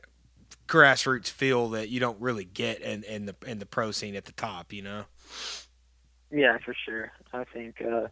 [0.67, 4.25] grassroots feel that you don't really get in, in the in the pro scene at
[4.25, 4.71] the top.
[4.71, 5.03] You know.
[6.31, 7.11] Yeah, for sure.
[7.33, 8.07] I think uh,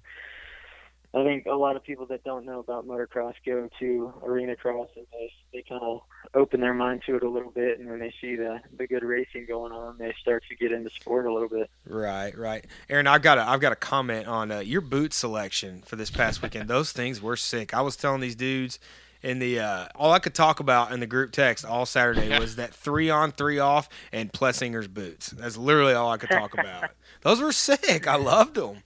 [1.13, 4.89] I think a lot of people that don't know about motocross go to arena cross
[4.95, 6.01] and they they kind of
[6.33, 9.03] open their mind to it a little bit, and when they see the the good
[9.03, 11.69] racing going on, they start to get into sport a little bit.
[11.85, 12.65] Right, right.
[12.89, 16.11] Aaron, I've got a I've got a comment on uh, your boot selection for this
[16.11, 16.67] past weekend.
[16.77, 17.73] Those things were sick.
[17.73, 18.77] I was telling these dudes
[19.23, 22.57] in the uh, all I could talk about in the group text all Saturday was
[22.57, 25.29] that three on three off and Plessinger's boots.
[25.29, 26.91] That's literally all I could talk about.
[27.21, 28.07] Those were sick.
[28.07, 28.83] I loved them.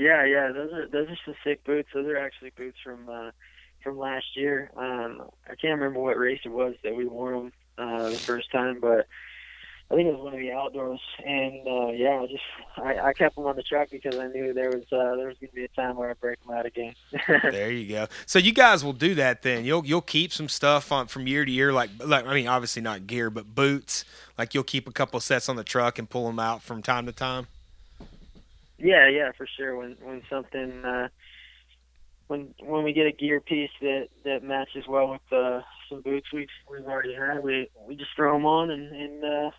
[0.00, 1.90] Yeah, yeah, those are those are some sick boots.
[1.92, 3.32] Those are actually boots from uh,
[3.84, 4.70] from last year.
[4.74, 8.50] Um, I can't remember what race it was that we wore them uh, the first
[8.50, 9.06] time, but
[9.90, 11.00] I think it was one of the outdoors.
[11.22, 12.42] And uh, yeah, I just
[12.78, 15.36] I, I kept them on the truck because I knew there was uh, there was
[15.36, 16.94] going to be a time where I break them out again.
[17.50, 18.06] There you go.
[18.24, 19.66] So you guys will do that then.
[19.66, 22.80] You'll you'll keep some stuff on from year to year, like like I mean, obviously
[22.80, 24.06] not gear, but boots.
[24.38, 27.04] Like you'll keep a couple sets on the truck and pull them out from time
[27.04, 27.48] to time.
[28.80, 29.76] Yeah, yeah, for sure.
[29.76, 31.08] When when something uh,
[32.28, 36.28] when when we get a gear piece that that matches well with uh, some boots
[36.32, 39.50] we've we've already had, we we just throw them on and and uh,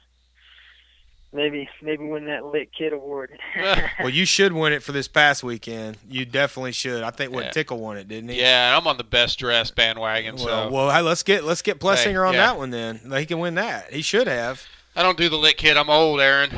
[1.34, 3.38] maybe maybe win that lit kid award.
[4.00, 5.98] Well, you should win it for this past weekend.
[6.10, 7.04] You definitely should.
[7.04, 7.52] I think what Yeah.
[7.52, 8.42] Tickle won it, didn't he?
[8.42, 11.80] Yeah, I'm on the best dressed bandwagon, so Well, well, hey, let's get let's get
[11.80, 12.48] Plessinger on yeah.
[12.48, 13.00] that one then.
[13.16, 13.94] He can win that.
[13.94, 14.66] He should have.
[14.96, 15.78] I don't do the lit kid.
[15.78, 16.50] I'm old, Aaron.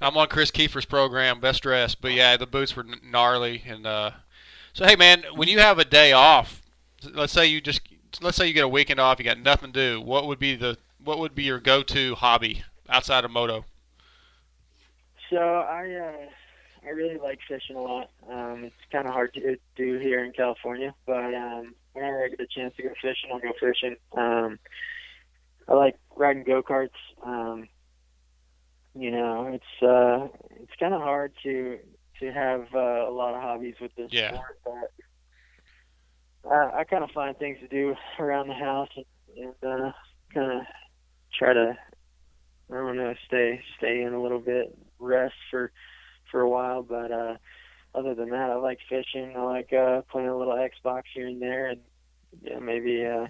[0.00, 2.00] I'm on Chris Kiefer's program, best dressed.
[2.00, 4.10] But yeah, the boots were gnarly, and uh,
[4.72, 6.62] so hey, man, when you have a day off,
[7.14, 7.80] let's say you just
[8.20, 10.00] let's say you get a weekend off, you got nothing to do.
[10.00, 13.64] What would be the what would be your go-to hobby outside of moto?
[15.30, 18.10] so I uh, I really like fishing a lot.
[18.30, 22.40] Um, it's kind of hard to do here in California, but um, whenever I get
[22.40, 23.96] a chance to go fishing, I'll go fishing.
[24.16, 24.58] Um,
[25.68, 26.90] I like riding go karts.
[27.24, 27.68] Um,
[28.96, 30.28] you know, it's uh,
[30.62, 31.78] it's kind of hard to
[32.20, 34.28] to have uh, a lot of hobbies with this Yeah.
[34.28, 39.04] sport, but uh, I kind of find things to do around the house and,
[39.62, 39.92] and uh,
[40.32, 40.62] kind of
[41.38, 41.76] try to
[42.70, 45.72] I don't know stay stay in a little bit, rest for
[46.30, 46.82] for a while.
[46.82, 47.36] But uh,
[47.94, 49.34] other than that, I like fishing.
[49.36, 51.80] I like uh, playing a little Xbox here and there, and
[52.42, 53.26] yeah, maybe uh,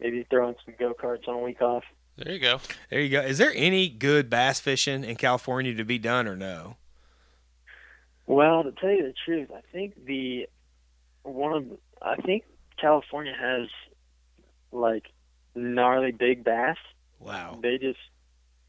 [0.00, 1.84] maybe throwing some go karts on a week off.
[2.18, 2.60] There you go.
[2.90, 3.20] There you go.
[3.20, 6.76] Is there any good bass fishing in California to be done or no?
[8.26, 10.48] Well, to tell you the truth, I think the
[11.22, 11.64] one of
[12.02, 12.44] I think
[12.80, 13.68] California has
[14.72, 15.06] like
[15.54, 16.76] gnarly big bass.
[17.20, 17.60] Wow.
[17.62, 18.00] They just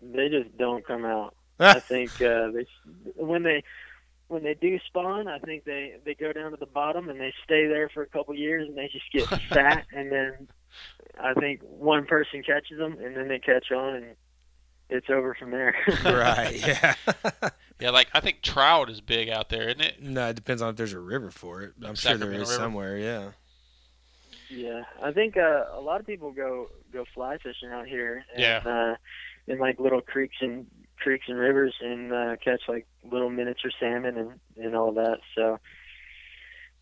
[0.02, 1.36] they just don't come out.
[1.60, 2.68] I think uh, they
[3.16, 3.64] when they
[4.28, 7.34] when they do spawn, I think they they go down to the bottom and they
[7.44, 10.48] stay there for a couple years and they just get fat and then
[11.22, 14.06] I think one person catches them and then they catch on and
[14.90, 15.76] it's over from there.
[16.06, 16.56] right.
[16.56, 16.96] Yeah.
[17.82, 20.04] Yeah, like I think trout is big out there, isn't it?
[20.04, 21.76] no, it depends on if there's a river for it.
[21.82, 22.52] I'm sure there is River.
[22.52, 22.98] somewhere.
[22.98, 23.30] Yeah.
[24.50, 28.26] Yeah, I think uh, a lot of people go go fly fishing out here.
[28.34, 28.62] And, Yeah.
[28.66, 28.96] Uh,
[29.48, 30.66] in like little creeks and
[30.98, 35.20] creeks and rivers and uh, catch like little miniature salmon and and all that.
[35.36, 35.58] So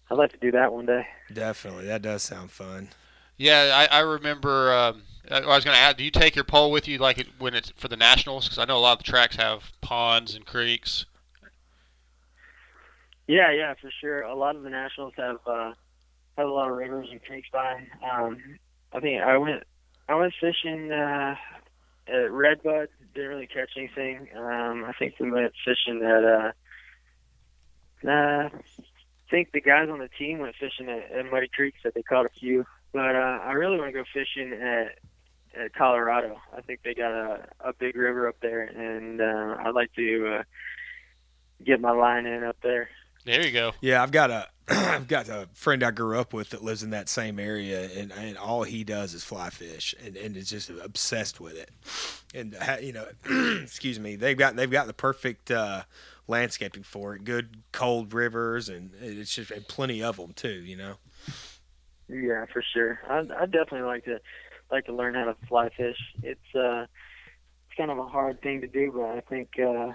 [0.09, 1.05] I'd like to do that one day.
[1.31, 1.85] Definitely.
[1.85, 2.89] That does sound fun.
[3.37, 4.73] Yeah, I, I remember.
[4.73, 7.53] Um, I was going to ask, do you take your pole with you like when
[7.53, 8.45] it's for the nationals?
[8.45, 11.05] Because I know a lot of the tracks have ponds and creeks.
[13.27, 14.21] Yeah, yeah, for sure.
[14.21, 15.73] A lot of the nationals have uh,
[16.37, 17.85] have a lot of rivers and creeks by.
[18.09, 18.37] Um,
[18.93, 19.63] I think I went
[20.07, 21.35] I went fishing uh,
[22.07, 22.87] at Redbud.
[23.13, 24.29] Didn't really catch anything.
[24.35, 26.23] Um, I think we went fishing at.
[26.23, 26.51] Uh,
[28.07, 31.73] uh, I think the guys on the team went fishing at, at Muddy Creek.
[31.83, 32.65] Said they caught a few,
[32.97, 34.97] but uh, I really want to go fishing at
[35.55, 36.37] at Colorado.
[36.55, 40.39] I think they got a a big river up there, and uh, I'd like to
[40.39, 40.43] uh,
[41.63, 42.89] get my line in up there.
[43.23, 43.73] There you go.
[43.79, 46.89] Yeah, I've got a I've got a friend I grew up with that lives in
[46.89, 50.71] that same area, and, and all he does is fly fish, and, and is just
[50.71, 51.69] obsessed with it.
[52.33, 53.05] And ha- you know,
[53.61, 55.83] excuse me, they've got they've got the perfect uh,
[56.27, 57.25] landscaping for it.
[57.25, 60.49] Good cold rivers, and it's just and plenty of them too.
[60.49, 60.93] You know.
[62.09, 62.99] Yeah, for sure.
[63.07, 64.19] I I definitely like to
[64.71, 65.97] like to learn how to fly fish.
[66.23, 66.85] It's uh
[67.67, 69.91] it's kind of a hard thing to do, but I think uh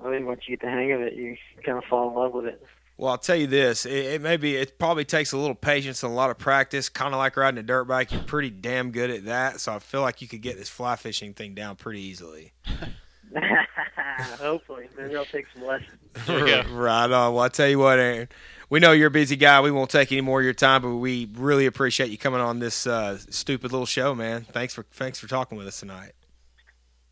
[0.00, 2.32] I think once you get the hang of it, you kind of fall in love
[2.32, 2.62] with it.
[2.96, 6.12] Well, I'll tell you this: it, it maybe it probably takes a little patience and
[6.12, 6.88] a lot of practice.
[6.88, 9.60] Kind of like riding a dirt bike, you're pretty damn good at that.
[9.60, 12.52] So I feel like you could get this fly fishing thing down pretty easily.
[14.38, 15.90] Hopefully, maybe I'll take some lessons.
[16.26, 16.68] There you go.
[16.72, 17.34] right on.
[17.34, 18.28] Well, I tell you what, Aaron.
[18.70, 19.60] We know you're a busy guy.
[19.60, 22.58] We won't take any more of your time, but we really appreciate you coming on
[22.58, 24.46] this uh, stupid little show, man.
[24.52, 26.12] Thanks for thanks for talking with us tonight.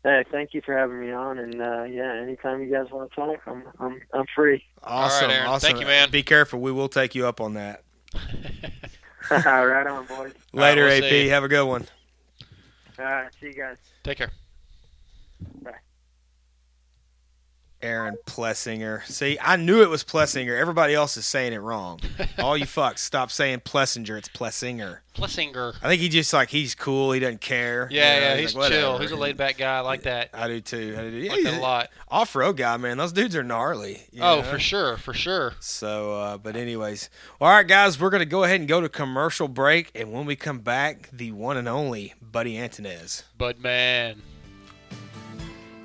[0.03, 3.15] Hey, thank you for having me on, and uh, yeah, anytime you guys want to
[3.15, 4.63] talk, I'm I'm I'm free.
[4.83, 5.47] Awesome, Aaron.
[5.47, 5.67] awesome.
[5.67, 6.11] Thank you, man.
[6.11, 6.59] Be careful.
[6.59, 7.83] We will take you up on that.
[9.31, 10.33] right on, boys.
[10.53, 11.29] Later, we'll AP.
[11.29, 11.85] Have a good one.
[12.99, 13.77] All right, see you guys.
[14.03, 14.31] Take care.
[17.81, 19.05] Aaron Plessinger.
[19.05, 20.57] See, I knew it was Plessinger.
[20.57, 21.99] Everybody else is saying it wrong.
[22.39, 24.17] All you fucks, stop saying Plessinger.
[24.17, 24.99] It's Plessinger.
[25.15, 25.75] Plessinger.
[25.81, 27.11] I think he just like he's cool.
[27.11, 27.87] He doesn't care.
[27.91, 28.97] Yeah, You know, yeah, he's like, chill.
[28.99, 29.77] He's a laid back guy.
[29.77, 30.29] I like that.
[30.33, 30.95] I do too.
[30.97, 31.17] I do.
[31.17, 31.89] Yeah, like a lot.
[32.09, 32.97] Off road guy, man.
[32.97, 34.03] Those dudes are gnarly.
[34.19, 34.43] Oh, know?
[34.43, 35.53] for sure, for sure.
[35.59, 37.09] So, uh, but anyways,
[37.41, 40.35] all right, guys, we're gonna go ahead and go to commercial break, and when we
[40.35, 43.23] come back, the one and only Buddy Antunez.
[43.37, 44.21] Bud man,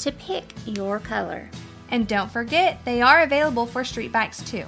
[0.00, 1.48] to pick your color.
[1.90, 4.64] And don't forget, they are available for street bikes too.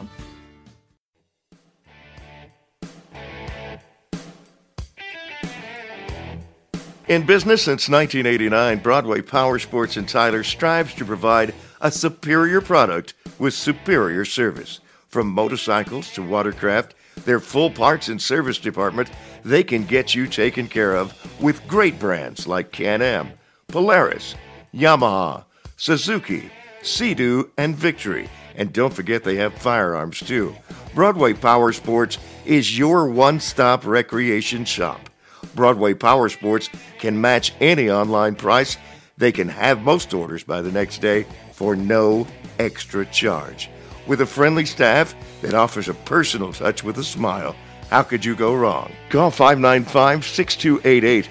[7.08, 13.14] In business since 1989, Broadway Power Sports in Tyler strives to provide a superior product
[13.38, 14.80] with superior service.
[15.08, 19.10] From motorcycles to watercraft, their full parts and service department,
[19.44, 23.32] they can get you taken care of with great brands like Can-Am,
[23.68, 24.34] Polaris,
[24.74, 25.44] Yamaha,
[25.76, 26.50] Suzuki,
[26.82, 28.28] Sea-Doo, and Victory.
[28.56, 30.54] And don't forget they have firearms too.
[30.94, 35.10] Broadway Power Sports is your one-stop recreation shop.
[35.54, 38.76] Broadway Power Sports can match any online price.
[39.18, 42.26] They can have most orders by the next day for no
[42.58, 43.68] extra charge.
[44.06, 47.54] With a friendly staff that offers a personal touch with a smile,
[47.90, 48.92] how could you go wrong?
[49.10, 51.28] Call 595 6288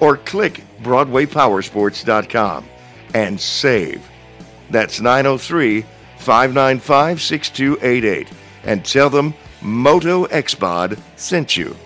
[0.00, 2.64] or click BroadwayPowersports.com
[3.14, 4.08] and save.
[4.70, 5.84] That's 903
[6.18, 8.28] 595 6288
[8.64, 11.76] and tell them Moto X Pod sent you.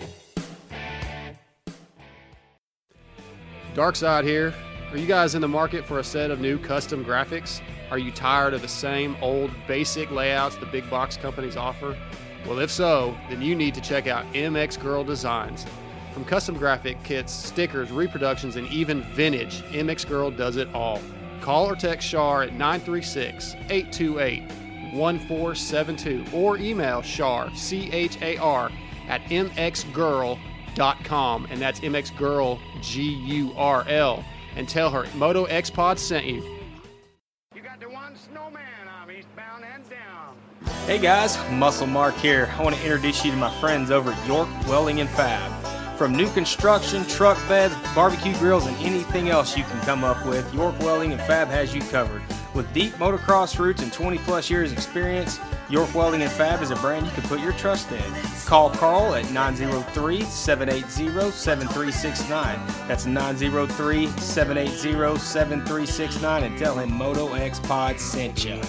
[3.75, 4.55] Dark Side here.
[4.91, 7.61] Are you guys in the market for a set of new custom graphics?
[7.91, 11.97] Are you tired of the same old basic layouts the big box companies offer?
[12.47, 15.67] Well, if so, then you need to check out MX Girl Designs.
[16.15, 21.01] From custom graphic kits, stickers, reproductions, and even vintage, MX Girl does it all.
[21.47, 24.43] Call or text Shar at 936 828
[24.93, 28.73] 1472 or email Shar, C H A R,
[29.07, 34.25] at mxgirl.com, and that's mxgirl, G U R L,
[34.57, 36.43] and tell her Moto X Pod sent you.
[37.55, 38.65] You got the one snowman.
[39.01, 40.37] I'm eastbound and down.
[40.87, 42.53] Hey guys, Muscle Mark here.
[42.59, 45.76] I want to introduce you to my friends over at York Welding and Fab.
[45.97, 50.53] From new construction, truck beds, barbecue grills, and anything else you can come up with,
[50.53, 52.21] York Welding and Fab has you covered.
[52.53, 56.77] With deep motocross roots and 20 plus years experience, York Welding and Fab is a
[56.77, 58.13] brand you can put your trust in.
[58.45, 62.61] Call Carl at 903 780 7369.
[62.87, 68.61] That's 903 780 7369 and tell him Moto X Pod sent you.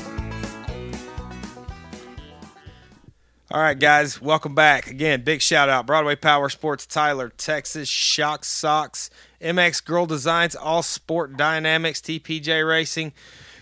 [3.49, 4.87] All right, guys, welcome back.
[4.87, 9.09] Again, big shout out Broadway Power Sports, Tyler, Texas, Shock Socks,
[9.41, 13.13] MX Girl Designs, All Sport Dynamics, TPJ Racing.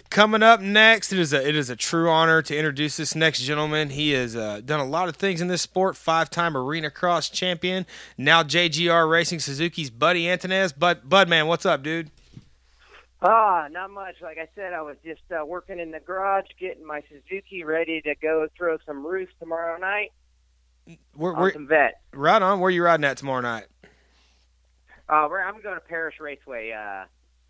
[0.10, 3.42] Coming up next, it is a it is a true honor to introduce this next
[3.44, 3.92] gentleman.
[3.92, 5.96] He has uh, done a lot of things in this sport.
[5.96, 7.86] Five time arena cross champion,
[8.18, 10.76] now JGR Racing Suzuki's Buddy Antunez.
[10.76, 12.10] Bud Budman, what's up, dude?
[13.22, 14.16] Ah, not much.
[14.22, 18.02] Like I said, I was just uh, working in the garage, getting my Suzuki ready
[18.02, 20.12] to go throw some roofs tomorrow night
[21.16, 22.02] Where, on where, some vet.
[22.14, 22.60] right on.
[22.60, 23.66] Where are you riding at tomorrow night?
[25.08, 26.72] Uh, where I'm going to Perris Raceway.
[26.72, 27.06] Uh,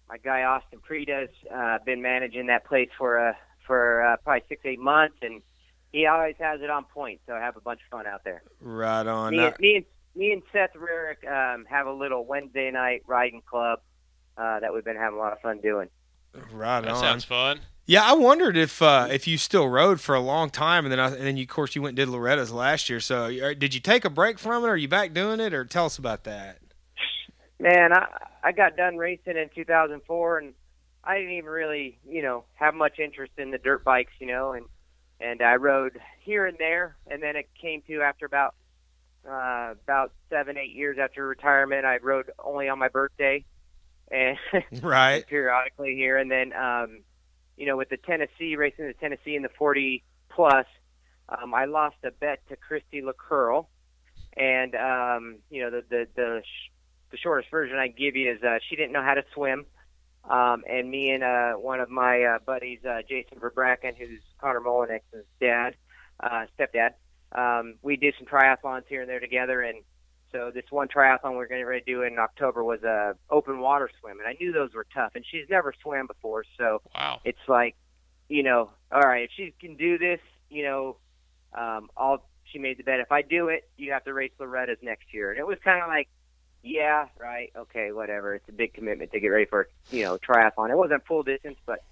[0.07, 3.33] my guy Austin Preda's uh, been managing that place for uh,
[3.65, 5.41] for uh, probably six eight months, and
[5.91, 7.21] he always has it on point.
[7.25, 8.43] So I have a bunch of fun out there.
[8.59, 9.31] Right on.
[9.31, 9.85] Me, me and
[10.15, 13.79] me and Seth Rarick um, have a little Wednesday night riding club
[14.37, 15.89] uh, that we've been having a lot of fun doing.
[16.51, 16.99] Right That on.
[16.99, 17.59] sounds fun.
[17.87, 20.99] Yeah, I wondered if uh, if you still rode for a long time, and then
[20.99, 22.99] I, and then you, of course you went and did Loretta's last year.
[22.99, 24.67] So uh, did you take a break from it?
[24.67, 25.53] Or are you back doing it?
[25.53, 26.57] Or tell us about that.
[27.59, 28.07] Man, I
[28.43, 30.53] I got done racing in 2004, and
[31.03, 34.53] I didn't even really, you know, have much interest in the dirt bikes, you know,
[34.53, 34.65] and
[35.21, 38.55] and I rode here and there, and then it came to after about
[39.29, 43.45] uh, about seven, eight years after retirement, I rode only on my birthday,
[44.11, 44.37] and
[44.81, 45.25] Right.
[45.27, 47.01] periodically here, and then um,
[47.57, 50.65] you know, with the Tennessee racing the Tennessee in the 40 plus,
[51.29, 53.67] um, I lost a bet to Christy LaCurl,
[54.35, 56.71] and um, you know, the the the, sh-
[57.11, 59.65] the shortest version I give you is uh, she didn't know how to swim.
[60.29, 64.59] Um, and me and uh, one of my uh, buddies, uh, Jason Verbracken, who's Connor
[64.59, 65.75] Molinix's dad,
[66.19, 66.93] uh, stepdad,
[67.31, 69.61] um, we did some triathlons here and there together.
[69.61, 69.83] And
[70.35, 73.89] so this one triathlon we're getting ready to do in October was a open water
[73.99, 75.13] swim, and I knew those were tough.
[75.15, 77.21] And she's never swam before, so wow.
[77.23, 77.75] it's like,
[78.27, 80.19] you know, all right, if she can do this,
[80.49, 80.97] you know,
[81.53, 82.25] um, I'll.
[82.51, 82.99] She made the bet.
[82.99, 85.81] If I do it, you have to race Loretta's next year, and it was kind
[85.81, 86.07] of like,
[86.61, 88.35] yeah, right, okay, whatever.
[88.35, 90.69] It's a big commitment to get ready for, you know, triathlon.
[90.69, 91.83] It wasn't full distance, but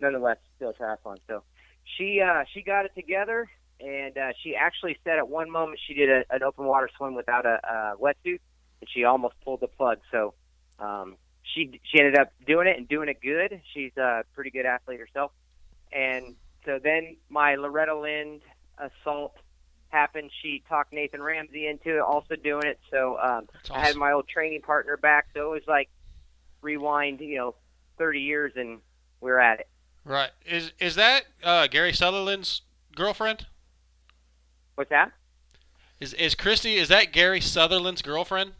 [0.00, 1.18] nonetheless, still triathlon.
[1.28, 1.42] So
[1.84, 5.94] she uh, she got it together, and uh, she actually said at one moment she
[5.94, 8.40] did a, an open water swim without a, a wetsuit,
[8.80, 9.98] and she almost pulled the plug.
[10.10, 10.34] So
[10.78, 13.60] um, she she ended up doing it and doing it good.
[13.74, 15.32] She's a pretty good athlete herself,
[15.92, 18.40] and so then my Loretta Lynn
[18.78, 19.34] assault
[19.88, 20.30] happened.
[20.42, 22.78] She talked Nathan Ramsey into it, also doing it.
[22.90, 25.28] So um, I had my old training partner back.
[25.34, 25.88] So it was like
[26.60, 27.54] rewind, you know,
[27.98, 28.80] 30 years, and
[29.20, 29.68] we're at it.
[30.04, 30.30] Right.
[30.46, 32.62] Is is that uh, Gary Sutherland's
[32.94, 33.46] girlfriend?
[34.78, 35.10] What's that?
[35.98, 36.76] Is is Christy?
[36.76, 38.52] Is that Gary Sutherland's girlfriend?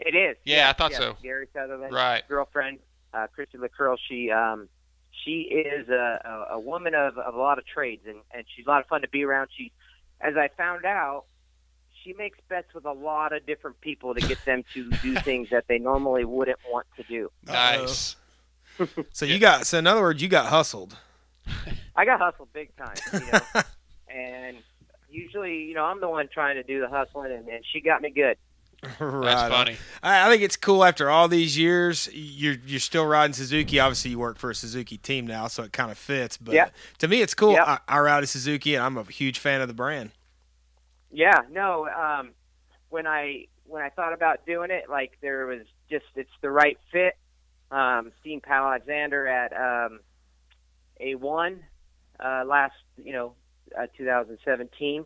[0.00, 0.38] It is.
[0.44, 1.16] Yeah, I thought yeah, so.
[1.22, 2.26] Gary Sutherland, Right.
[2.26, 2.78] girlfriend,
[3.12, 3.98] uh, Christy LaCurl.
[4.08, 4.66] She um,
[5.12, 8.64] she is a, a, a woman of, of a lot of trades, and, and she's
[8.64, 9.50] a lot of fun to be around.
[9.54, 9.72] She,
[10.22, 11.24] as I found out,
[12.02, 15.50] she makes bets with a lot of different people to get them to do things
[15.50, 17.30] that they normally wouldn't want to do.
[17.46, 18.16] Nice.
[19.12, 19.66] So you got.
[19.66, 20.96] So in other words, you got hustled.
[21.94, 23.62] I got hustled big time, you know,
[24.08, 24.56] and
[25.08, 28.02] usually, you know, I'm the one trying to do the hustling, and, and she got
[28.02, 28.36] me good.
[29.00, 29.50] right on.
[29.50, 29.76] funny.
[30.02, 32.08] I, I think it's cool after all these years.
[32.12, 33.80] You're you're still riding Suzuki.
[33.80, 36.36] Obviously, you work for a Suzuki team now, so it kind of fits.
[36.36, 36.74] But Yep.
[36.98, 37.52] to me, it's cool.
[37.52, 37.66] Yep.
[37.66, 40.10] I, I ride a Suzuki, and I'm a huge fan of the brand.
[41.10, 41.88] Yeah, no.
[41.88, 42.32] Um,
[42.90, 46.78] when I when I thought about doing it, like there was just it's the right
[46.92, 47.14] fit.
[47.70, 50.00] Um, seeing Pat Alexander at um,
[51.00, 51.58] A1
[52.20, 53.34] uh, last, you know,
[53.78, 55.04] uh, 2017,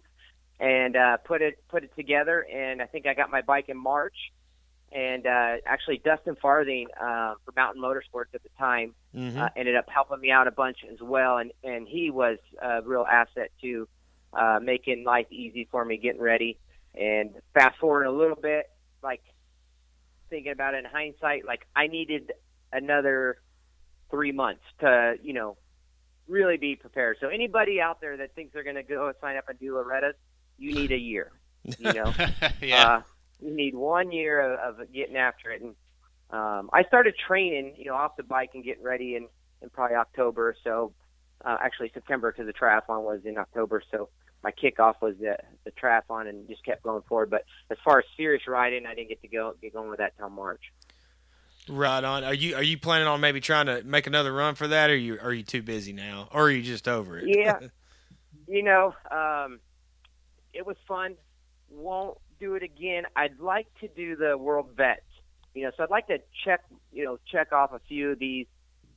[0.59, 2.47] and uh, put it put it together.
[2.53, 4.17] And I think I got my bike in March.
[4.93, 9.39] And uh, actually, Dustin Farthing uh, for Mountain Motorsports at the time Mhm.
[9.41, 12.83] uh, ended up helping me out a bunch as well, and and he was a
[12.83, 13.89] real asset to
[14.33, 16.59] uh, making life easy for me getting ready.
[16.95, 18.67] And fast forward a little bit,
[19.03, 19.23] like
[20.29, 22.33] thinking about it in hindsight, like I needed
[22.73, 23.39] another
[24.11, 25.57] three months to you know
[26.31, 27.18] really be prepared.
[27.20, 30.14] So anybody out there that thinks they're going to go sign up and do Loretta's,
[30.59, 31.33] you need a year.
[31.78, 32.14] You know,
[32.62, 32.87] yeah.
[32.87, 33.03] uh,
[33.41, 35.62] you need one year of, of getting after it.
[35.62, 35.74] And
[36.31, 39.28] um, I started training, you know, off the bike and getting ready in,
[39.62, 40.55] in probably October.
[40.62, 40.93] So
[41.45, 43.83] uh, actually September because the triathlon was in October.
[43.91, 44.09] So
[44.43, 47.31] my kickoff was the, the triathlon and just kept going forward.
[47.31, 50.16] But as far as serious riding, I didn't get to go get going with that
[50.16, 50.72] till March.
[51.69, 52.25] Right on.
[52.25, 54.97] Are you are you planning on maybe trying to make another run for that, or
[54.97, 57.29] you are you too busy now, or are you just over it?
[57.29, 57.59] Yeah.
[58.49, 59.61] you know, um,
[60.53, 61.17] it was fun.
[61.71, 63.05] Won't do it again.
[63.15, 65.03] I'd like to do the World Vets.
[65.55, 66.61] You know, so I'd like to check,
[66.93, 68.47] you know, check off a few of these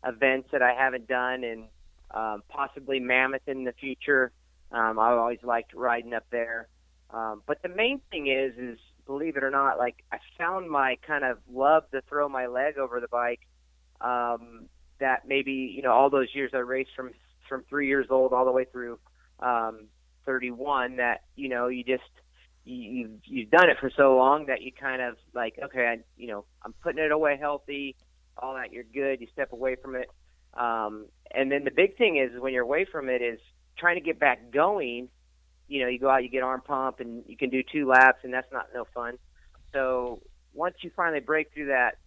[0.05, 1.65] events that I haven't done, and
[2.11, 4.31] um, possibly Mammoth in the future.
[4.71, 6.67] Um, I've always liked riding up there.
[7.11, 10.97] Um, but the main thing is, is believe it or not, like I found my
[11.05, 13.41] kind of love to throw my leg over the bike.
[14.01, 14.67] Um,
[14.99, 17.11] that maybe you know all those years I raced from
[17.49, 18.99] from three years old all the way through
[19.39, 19.87] um,
[20.25, 20.97] 31.
[20.97, 22.03] That you know you just
[22.63, 25.97] you, you've you've done it for so long that you kind of like okay, I,
[26.17, 27.95] you know I'm putting it away healthy,
[28.37, 29.21] all that you're good.
[29.21, 30.09] You step away from it,
[30.53, 33.39] um, and then the big thing is when you're away from it is
[33.77, 35.09] trying to get back going
[35.67, 38.19] you know, you go out, you get arm pump, and you can do two laps,
[38.23, 39.17] and that's not no fun.
[39.71, 40.21] So
[40.53, 41.97] once you finally break through that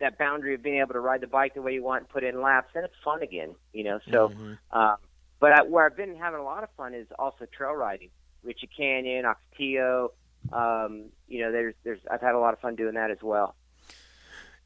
[0.00, 2.24] that boundary of being able to ride the bike the way you want and put
[2.24, 3.54] in laps, then it's fun again.
[3.72, 4.32] You know, so.
[4.72, 4.96] Um,
[5.40, 8.10] but I, where I've been having a lot of fun is also trail riding,
[8.42, 10.10] Ritchie Canyon, Ocotillo,
[10.52, 13.54] um, you know, there's there's I've had a lot of fun doing that as well.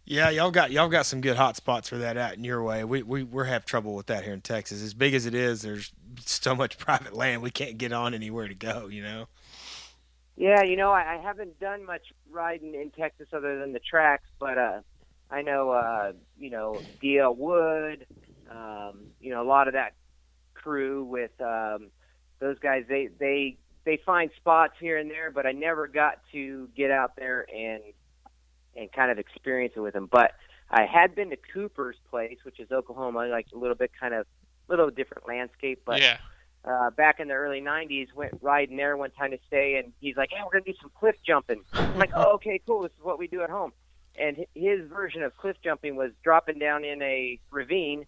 [0.07, 2.85] Yeah, y'all got y'all got some good hot spots for that out in your way.
[2.85, 4.83] We we we have trouble with that here in Texas.
[4.83, 8.49] As big as it is, there's so much private land we can't get on anywhere
[8.49, 8.89] to go.
[8.89, 9.27] You know.
[10.37, 14.29] Yeah, you know, I, I haven't done much riding in Texas other than the tracks,
[14.41, 14.81] but uh,
[15.31, 18.05] I know, uh, you know, DL Wood,
[18.51, 19.95] um, you know, a lot of that
[20.55, 21.91] crew with um,
[22.41, 22.85] those guys.
[22.89, 27.17] They they they find spots here and there, but I never got to get out
[27.17, 27.83] there and
[28.77, 30.09] and kind of experience it with him.
[30.11, 30.33] But
[30.70, 34.27] I had been to Cooper's place, which is Oklahoma, like a little bit kind of
[34.68, 36.18] little different landscape, but yeah.
[36.64, 40.16] uh, back in the early '90s, went riding there one time to stay, and he's
[40.16, 42.83] like, "Yeah, we're gonna do some cliff jumping." I'm like, "Oh, okay, cool.
[42.83, 43.72] This is what we do at home."
[44.16, 48.07] And hi- his version of cliff jumping was dropping down in a ravine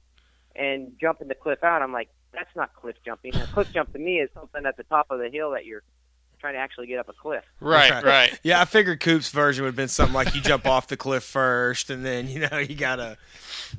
[0.54, 1.82] and jumping the cliff out.
[1.82, 3.34] I'm like, "That's not cliff jumping.
[3.36, 5.82] A cliff jump to me is something at the top of the hill that you're
[6.46, 8.38] trying to actually get up a cliff." Right, right.
[8.42, 11.24] Yeah, I figured Coop's version would have been something like you jump off the cliff
[11.24, 13.18] first, and then you know you gotta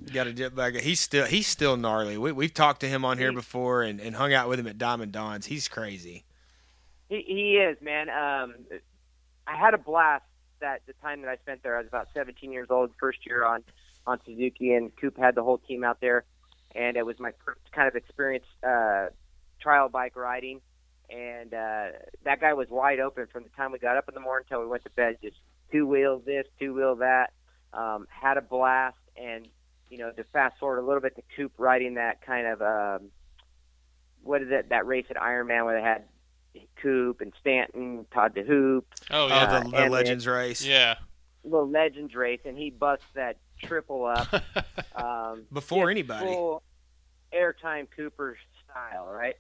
[0.06, 0.76] you gotta jump back.
[0.76, 2.18] He's still he's still gnarly.
[2.18, 4.78] We we've talked to him on here before and, and hung out with him at
[4.78, 5.46] Diamond Dons.
[5.46, 6.26] He's crazy.
[7.10, 8.10] He, he is, man.
[8.10, 8.56] Um,
[9.48, 10.26] I had a blast
[10.60, 11.76] that the time that I spent there.
[11.76, 13.64] I was about 17 years old, first year on
[14.06, 16.24] on Suzuki, and Coop had the whole team out there,
[16.76, 19.08] and it was my first kind of experience uh,
[19.60, 20.62] trial bike riding.
[21.10, 21.86] And uh,
[22.26, 24.62] that guy was wide open from the time we got up in the morning until
[24.62, 25.18] we went to bed.
[25.24, 25.38] Just
[25.72, 27.32] two wheels this, two wheel that.
[27.74, 29.48] Um, had a blast, and
[29.90, 33.10] you know, to fast forward a little bit to Coop riding that kind of um,
[34.24, 34.70] what is it?
[34.70, 36.04] That race at Ironman where they had
[36.82, 38.84] Coop and Stanton, Todd DeHoop.
[39.12, 40.66] Oh Oh, yeah, the, the and Legends race.
[40.66, 40.96] yeah.
[41.44, 44.28] little Legends race, and he busts that triple up
[44.96, 46.36] um, Before anybody.
[47.34, 49.36] Airtime Cooper style, right?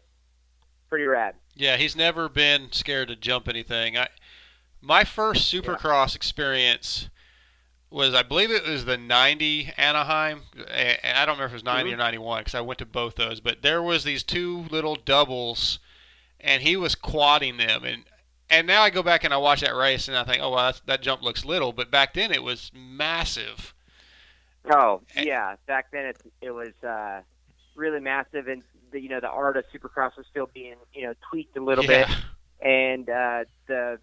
[0.89, 1.35] Pretty rad.
[1.55, 3.97] Yeah, he's never been scared to jump anything.
[3.97, 4.07] I
[4.81, 7.09] my first Supercross experience
[7.89, 10.41] was I believe it was the 90 Anaheim.
[10.71, 11.99] and I don't remember if it was 90 or Mhm.
[11.99, 13.39] 91 because I went to both those.
[13.39, 15.79] But there was these two little doubles,
[16.39, 17.83] and he was quadding them.
[17.83, 18.03] And
[18.49, 20.65] and now I go back and I watch that race and I think, oh well,
[20.67, 23.73] that's, that jump looks little, but back then it was massive.
[24.69, 27.21] Oh yeah, back then it it was uh,
[27.75, 28.63] really massive, and
[28.97, 31.83] the you know the art of Supercross was still being you know tweaked a little
[31.83, 32.07] Yeah.
[32.07, 33.99] bit, and uh, the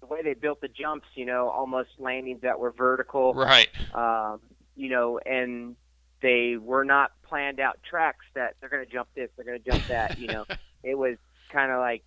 [0.00, 3.68] the way they built the jumps, you know, almost landings that were vertical, Right.
[3.94, 4.40] um,
[4.76, 5.76] you know, and
[6.22, 9.64] they were not planned out tracks that they're going to jump this, they're going to
[9.64, 10.12] jump that.
[10.16, 10.44] You know,
[10.84, 11.16] it was
[11.52, 12.04] kind of like,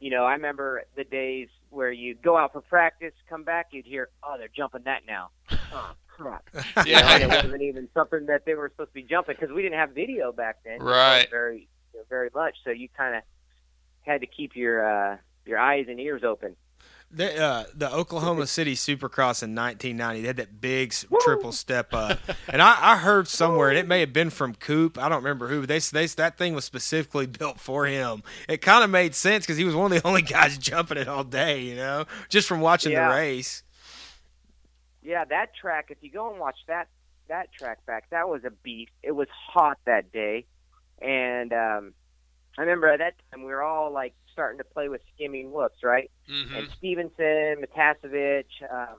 [0.00, 3.86] you know, I remember the days where you go out for practice, come back, you'd
[3.86, 5.30] hear, oh, they're jumping that now.
[5.72, 6.48] Oh crap!
[6.86, 9.54] You know, and it wasn't even something that they were supposed to be jumping because
[9.54, 10.80] we didn't have video back then.
[10.80, 11.28] Right.
[11.30, 12.56] Very, you know, very much.
[12.64, 13.22] So you kind of
[14.02, 16.56] had to keep your uh, your eyes and ears open.
[17.08, 21.94] The, uh, the Oklahoma City Supercross in 1990, they had that big s- triple step
[21.94, 24.98] up, and I, I heard somewhere, and it may have been from Coop.
[24.98, 28.24] I don't remember who, but they, they that thing was specifically built for him.
[28.48, 31.06] It kind of made sense because he was one of the only guys jumping it
[31.06, 33.08] all day, you know, just from watching Yeah.
[33.08, 33.62] the race.
[35.06, 35.86] Yeah, that track.
[35.90, 36.88] If you go and watch that
[37.28, 38.90] that track back, that was a beast.
[39.04, 40.46] It was hot that day,
[41.00, 41.94] and um,
[42.58, 45.84] I remember at that time we were all like starting to play with skimming whoops,
[45.84, 46.10] right?
[46.28, 46.58] Mhm.
[46.58, 48.96] And Stephenson, Matasevich, um,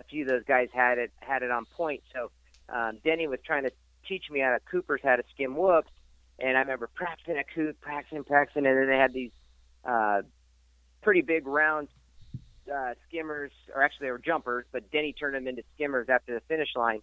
[0.00, 2.02] a few of those guys had it had it on point.
[2.14, 2.30] So
[2.68, 3.72] um, Denny was trying to
[4.06, 5.90] teach me out of Cooper's how to skim whoops,
[6.38, 9.32] and I remember practicing at Coop, practicing, practicing, and then they had these
[9.84, 10.22] uh,
[11.02, 11.88] pretty big round
[12.72, 16.40] uh, skimmers, or actually they were jumpers, but Denny turned them into skimmers after the
[16.48, 17.00] finish line.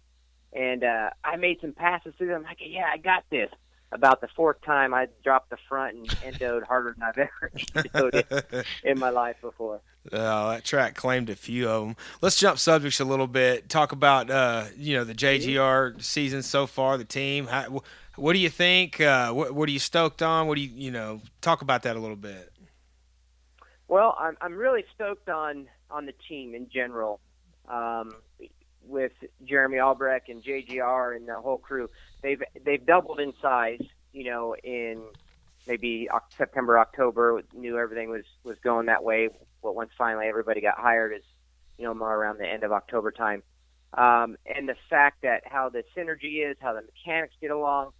[0.52, 2.42] And uh, I made some passes through them.
[2.42, 3.50] Like, yeah, I got this.
[3.90, 8.64] About the fourth time, I dropped the front and endoed harder than I've ever endoed
[8.84, 9.80] in my life before.
[10.12, 11.96] Oh, that track claimed a few of them.
[12.20, 13.70] Let's jump subjects a little bit.
[13.70, 17.46] Talk about uh, you know the JGR season so far, the team.
[17.46, 17.80] How,
[18.16, 19.00] what do you think?
[19.00, 20.46] Uh, what, what are you stoked on?
[20.48, 21.22] What do you you know?
[21.40, 22.52] Talk about that a little bit.
[23.88, 27.20] Well, I'm I'm really stoked on on the team in general,
[27.68, 28.12] um,
[28.86, 29.12] with
[29.44, 31.88] Jeremy Albrecht and JGR and the whole crew.
[32.22, 33.82] They've they've doubled in size.
[34.12, 35.02] You know, in
[35.66, 39.30] maybe September, October, knew everything was was going that way.
[39.62, 41.24] But once finally everybody got hired, is
[41.78, 43.42] you know more around the end of October time.
[43.94, 47.92] Um, and the fact that how the synergy is, how the mechanics get along,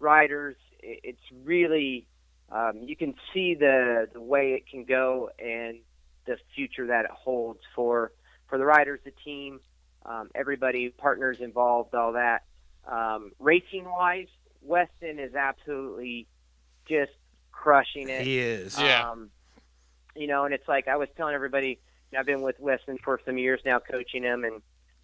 [0.00, 2.08] riders, it, it's really
[2.50, 5.78] um, you can see the the way it can go and
[6.26, 8.12] the future that it holds for
[8.48, 9.60] for the riders, the team,
[10.04, 12.44] um, everybody, partners involved, all that.
[12.86, 14.28] Um, racing wise,
[14.62, 16.28] Weston is absolutely
[16.88, 17.12] just
[17.50, 18.22] crushing it.
[18.22, 18.78] He is.
[18.78, 19.10] Yeah.
[19.10, 19.30] Um,
[20.14, 21.80] you know, and it's like I was telling everybody,
[22.16, 24.62] I've been with Weston for some years now, coaching him and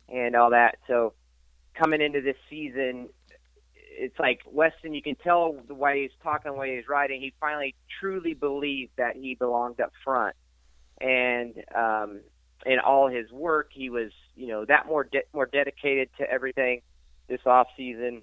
[0.08, 0.78] and all that.
[0.86, 1.14] So
[1.74, 3.08] coming into this season,
[3.98, 4.94] it's like Weston.
[4.94, 7.20] You can tell the way he's talking, the way he's writing.
[7.20, 10.34] He finally truly believed that he belonged up front,
[11.00, 12.20] and um,
[12.64, 16.82] in all his work, he was you know that more de- more dedicated to everything
[17.28, 18.22] this off season.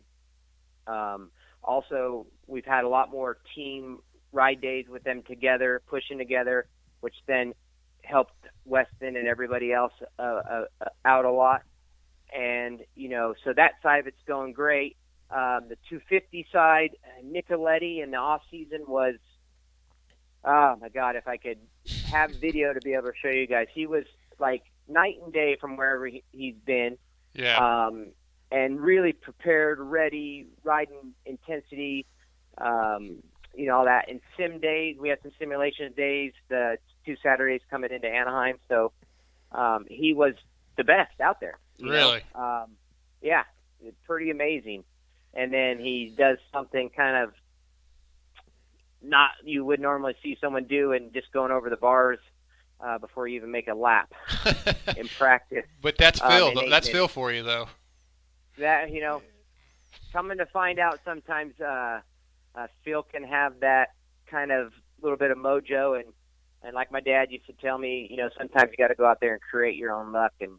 [0.87, 1.31] Um,
[1.63, 3.99] also, we've had a lot more team
[4.31, 6.67] ride days with them together, pushing together,
[7.01, 7.53] which then
[8.03, 8.33] helped
[8.65, 10.65] Weston and everybody else uh, uh,
[11.05, 11.61] out a lot.
[12.35, 14.97] And you know, so that side of it's going great.
[15.31, 19.15] Um, the 250 side, Nicoletti in the off season was,
[20.43, 21.59] oh my God, if I could
[22.05, 24.05] have video to be able to show you guys, he was
[24.39, 26.97] like night and day from wherever he, he's been.
[27.33, 27.57] Yeah.
[27.57, 28.07] Um,
[28.51, 32.07] and really prepared, ready, riding intensity,
[32.57, 33.21] um,
[33.53, 34.09] you know, all that.
[34.09, 38.57] And sim days, we had some simulation days, the two Saturdays coming into Anaheim.
[38.67, 38.91] So
[39.51, 40.33] um, he was
[40.77, 41.59] the best out there.
[41.79, 42.21] Really?
[42.33, 42.71] Um,
[43.21, 43.43] yeah,
[44.05, 44.83] pretty amazing.
[45.33, 47.33] And then he does something kind of
[49.01, 52.19] not you would normally see someone do, and just going over the bars
[52.81, 54.11] uh, before you even make a lap
[54.97, 55.65] in practice.
[55.81, 56.53] But that's Um, Phil.
[56.55, 56.69] though.
[56.69, 57.67] that's Phil for you, though.
[58.57, 59.21] that you know
[60.11, 62.01] coming to find out sometimes uh
[62.55, 63.89] uh Phil can have that
[64.29, 66.11] kind of little bit of mojo and
[66.63, 69.05] and like my dad used to tell me you know sometimes you got to go
[69.05, 70.51] out there and create your own luck and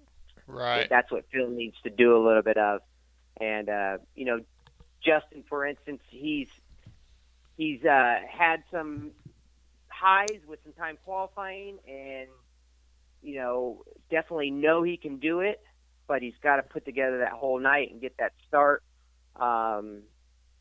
[0.47, 0.89] Right.
[0.89, 2.81] that's what Phil needs to do a little bit of
[3.41, 4.41] and uh you know
[5.05, 6.49] Justin for instance he's
[7.57, 9.11] he's uh had some
[9.89, 12.29] highs with some time qualifying and
[13.23, 15.61] you know definitely know he can do it
[16.11, 18.83] but he's got to put together that whole night and get that start.
[19.37, 20.03] Um,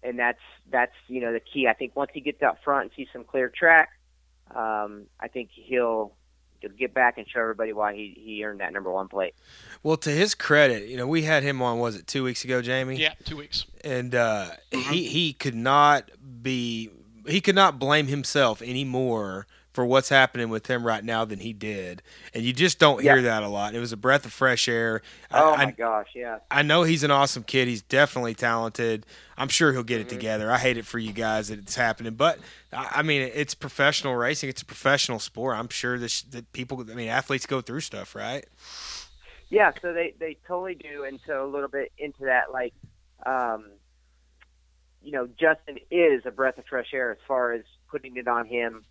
[0.04, 0.40] and that's
[0.72, 1.68] that's you know the key.
[1.68, 3.90] I think once he gets out front and sees some clear track,
[4.56, 6.14] um, I think he'll he'll
[6.68, 9.36] get back and show everybody why he he earned that number one plate.
[9.84, 11.80] Well, to his credit, you know, we had him on.
[11.80, 12.98] Was it two weeks ago, Jamie?
[12.98, 13.66] Yeah, two weeks.
[13.84, 16.12] And uh, he he could not
[16.44, 16.90] be
[17.28, 19.48] he could not blame himself anymore
[19.80, 22.02] for what's happening with him right now than he did.
[22.34, 23.22] And you just don't hear Yeah.
[23.22, 23.74] that a lot.
[23.74, 25.02] It was a breath of fresh air.
[25.32, 26.40] Oh I, my gosh, yeah.
[26.52, 27.70] I know he's an awesome kid.
[27.70, 29.06] He's definitely talented.
[29.38, 30.18] I'm sure he'll get it Mm-hmm.
[30.18, 30.52] together.
[30.52, 32.40] I hate it for you guys that it's happening, but
[32.74, 34.50] I I mean, it's professional racing.
[34.50, 35.56] It's a professional sport.
[35.56, 38.46] I'm sure this, that people, I mean, athletes go through stuff, right?
[39.50, 42.74] Yeah, so they they totally do, and so a little bit into that, like,
[43.26, 43.70] um,
[45.02, 48.46] you know, Justin is a breath of fresh air as far as putting it on
[48.46, 48.84] him.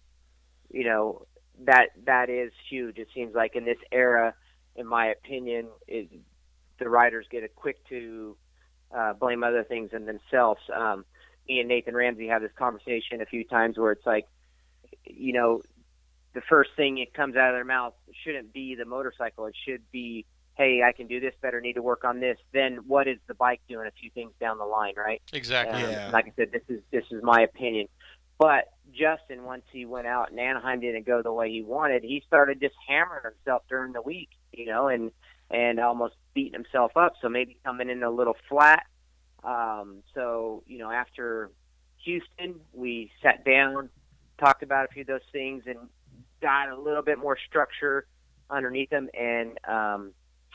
[0.71, 1.27] You know,
[1.65, 2.99] that that is huge.
[2.99, 4.35] It seems like in this era,
[4.77, 6.11] in my opinion, it,
[6.79, 8.37] the riders get it quick to
[8.97, 10.61] uh, blame other things than themselves.
[10.75, 11.05] Um,
[11.49, 14.27] me and Nathan Ramsey have this conversation a few times where it's like,
[15.05, 15.63] you know,
[16.35, 19.47] the first thing that comes out of their mouth shouldn't be the motorcycle.
[19.47, 22.39] It should be, hey, I can do this better, need to work on this.
[22.53, 25.23] Then what is the bike doing a few things down the line, right?
[25.33, 25.83] Exactly.
[25.83, 27.89] Um, Like I said, this is this is my opinion.
[28.39, 32.23] But Justin, once he went out and Anaheim didn't go the way he wanted, he
[32.27, 35.11] started just hammering himself during the week, you know, and
[35.51, 37.15] and almost beating himself up.
[37.23, 38.85] So maybe coming in a little flat.
[39.45, 41.51] Um, so you know, after
[42.05, 43.91] Houston, we sat down,
[44.39, 45.79] talked about a few of those things, and
[46.41, 48.07] got a little bit more structure
[48.51, 49.09] underneath them.
[49.19, 50.13] And um,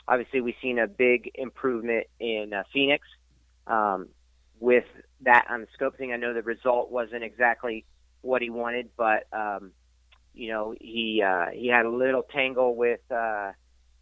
[0.08, 3.06] obviously, we've seen a big improvement in uh, Phoenix.
[3.66, 4.08] Um,
[4.60, 4.84] with
[5.22, 7.84] that on the scope thing, I know the result wasn't exactly
[8.24, 9.72] what he wanted, but um,
[10.34, 13.52] you know he uh, he had a little tangle with uh,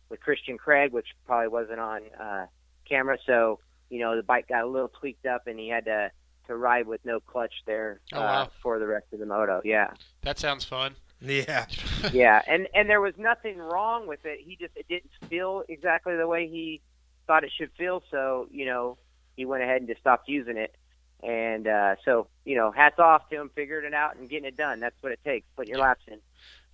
[0.08, 2.46] with Christian Craig, which probably wasn't on uh,
[2.88, 3.18] camera.
[3.26, 3.58] So
[3.90, 6.10] you know the bike got a little tweaked up, and he had to
[6.48, 8.48] to ride with no clutch there Oh, uh, wow.
[8.62, 9.60] for the rest of the moto.
[9.64, 9.90] Yeah,
[10.22, 10.96] That sounds fun.
[11.20, 11.66] Yeah.
[12.12, 14.40] yeah, and and there was nothing wrong with it.
[14.44, 16.80] He just it didn't feel exactly the way he
[17.26, 18.02] thought it should feel.
[18.10, 18.98] So you know
[19.36, 20.74] he went ahead and just stopped using it.
[21.22, 24.56] And uh, so you know, hats off to him figuring it out and getting it
[24.56, 24.80] done.
[24.80, 25.46] That's what it takes.
[25.56, 26.18] Put your laps in.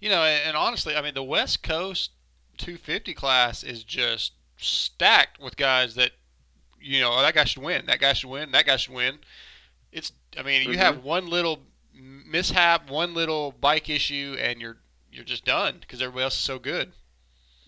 [0.00, 2.12] You know, and, and honestly, I mean, the West Coast
[2.58, 6.12] 250 class is just stacked with guys that,
[6.80, 9.18] you know, oh, that guy should win, that guy should win, that guy should win.
[9.92, 10.80] It's, I mean, you Mhm.
[10.80, 11.60] have one little
[11.94, 14.78] mishap, one little bike issue, and you're
[15.10, 16.92] you're just done because everybody else is so good.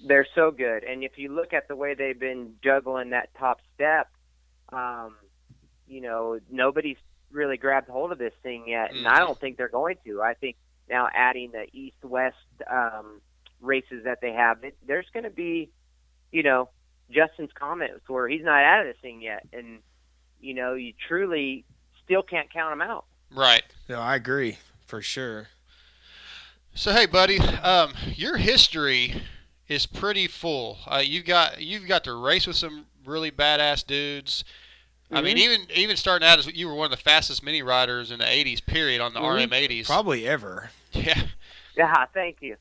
[0.07, 3.61] They're so good, and if you look at the way they've been juggling that top
[3.75, 4.09] step,
[4.73, 5.15] um,
[5.91, 6.97] you know, nobody's
[7.31, 10.23] really grabbed hold of this thing yet, and I don't think they're going to.
[10.23, 10.57] I think
[10.89, 12.37] now adding the east-west
[12.71, 13.21] um,
[13.61, 15.71] races that they have, it, there's going to be,
[16.33, 16.69] you know,
[17.11, 19.81] Justin's comments where he's not out of this thing yet, and
[20.41, 21.65] you know, you truly
[22.05, 23.05] still can't count him out.
[23.35, 23.63] Right.
[23.89, 25.49] No, I agree for sure.
[26.75, 29.23] So hey, buddy, um, your history
[29.69, 30.79] is pretty full.
[30.87, 34.45] Uh, you've got you've got to race with some really badass dudes.
[35.13, 35.41] I mean, Mhm.
[35.41, 38.29] even even starting out as you were one of the fastest mini riders in the
[38.29, 38.61] '80s.
[38.61, 39.25] Period on the Mhm.
[39.51, 39.87] RM80s.
[39.87, 40.71] Probably ever.
[40.93, 41.23] Yeah.
[41.77, 42.57] Yeah, thank you.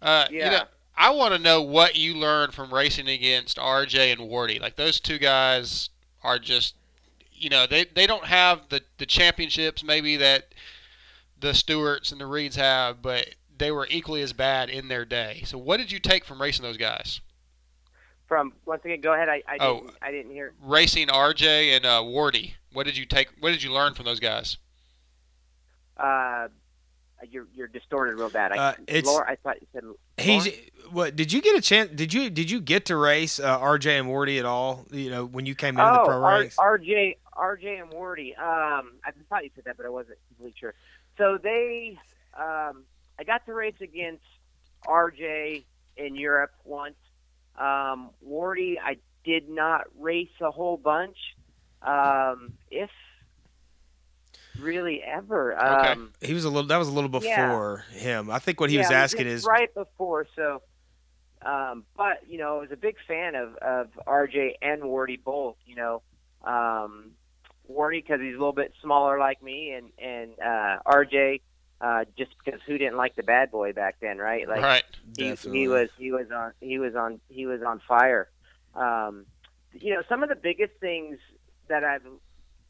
[0.00, 0.48] Uh, You Yeah.
[0.50, 0.64] know,
[0.96, 4.60] I want to know what you learned from racing against RJ and Wardy.
[4.60, 5.90] Like those two guys
[6.22, 6.74] are just,
[7.32, 10.52] you know, they they don't have the the championships maybe that
[11.38, 15.42] the Stewarts and the Reeds have, but they were equally as bad in their day.
[15.44, 17.20] So what did you take from racing those guys?
[18.32, 19.28] From once again, go ahead.
[19.28, 19.80] I, I Oh.
[19.80, 20.54] didn't I didn't hear.
[20.62, 22.54] Racing RJ and uh, Wardy.
[22.72, 23.28] What did you take?
[23.40, 24.56] What did you learn from those guys?
[25.98, 26.48] Uh,
[27.30, 28.52] you're you're distorted real bad.
[28.52, 29.84] I, Uh, it's- Laura, I thought you said.
[30.16, 30.48] He's
[30.90, 31.14] what?
[31.14, 31.90] Did you get a chance?
[31.90, 34.86] Did you did you get to race uh, RJ and Wardy at all?
[34.90, 36.56] You know, when you came into oh, the pro R- ranks.
[36.56, 38.30] RJ, RJ and Wardy.
[38.38, 40.72] Um, I thought you said that, but I wasn't completely sure.
[41.18, 41.98] So they,
[42.34, 42.84] um,
[43.18, 44.24] I got to race against
[44.86, 45.64] RJ
[45.98, 46.94] in Europe once.
[47.56, 51.16] Um, Wardy, I did not race a whole bunch,
[51.82, 52.90] um, if
[54.58, 55.58] really ever.
[55.58, 56.68] Um, he was a little.
[56.68, 57.46] That was a little Yeah.
[57.46, 58.30] before him.
[58.30, 60.26] I think what he was yeah, it asking is right before.
[60.36, 60.62] So,
[61.44, 65.56] um, but you know, I was a big fan of of RJ and Wardy both.
[65.66, 66.02] You know,
[66.44, 67.12] um,
[67.70, 71.40] Wardy because he's a little bit smaller like me, and and uh, RJ
[71.82, 74.48] uh, just because who didn't like the bad boy back then, right?
[74.48, 74.84] Like right.
[75.16, 75.60] he, Definitely.
[75.60, 78.30] he was he was on he was on he was on fire.
[78.74, 79.26] Um,
[79.72, 81.18] you know, some of the biggest things
[81.68, 82.06] that I've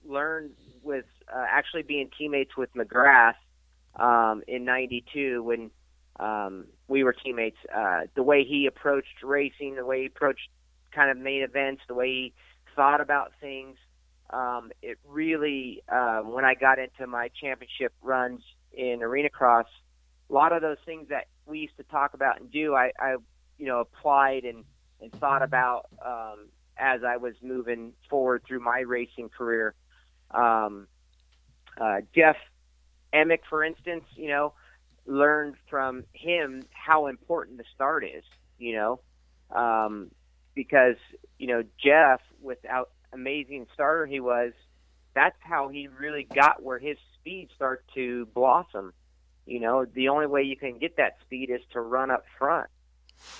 [0.04, 0.52] learned
[0.82, 3.34] with uh, actually being teammates with McGrath
[3.96, 5.70] um, in '92 when
[6.18, 7.58] um, we were teammates.
[7.72, 10.48] Uh, the way he approached racing, the way he approached
[10.90, 12.32] kind of main events, the way he
[12.74, 13.76] thought about things.
[14.30, 18.40] Um, it really, um, when I got into my championship runs
[18.72, 19.66] in arena cross,
[20.30, 23.16] a lot of those things that we used to talk about and do, I, I
[23.58, 24.64] you know, applied and,
[25.00, 29.74] and thought about um, as I was moving forward through my racing career.
[30.30, 30.86] Um,
[31.80, 32.36] uh, Jeff
[33.12, 34.54] Emig, for instance, you know,
[35.06, 38.24] learned from him how important the start is,
[38.58, 39.00] you know,
[39.54, 40.10] um,
[40.54, 40.96] because,
[41.38, 44.52] you know, Jeff, without amazing starter he was,
[45.14, 48.92] that's how he really got where his speed start to blossom.
[49.46, 52.68] You know, the only way you can get that speed is to run up front,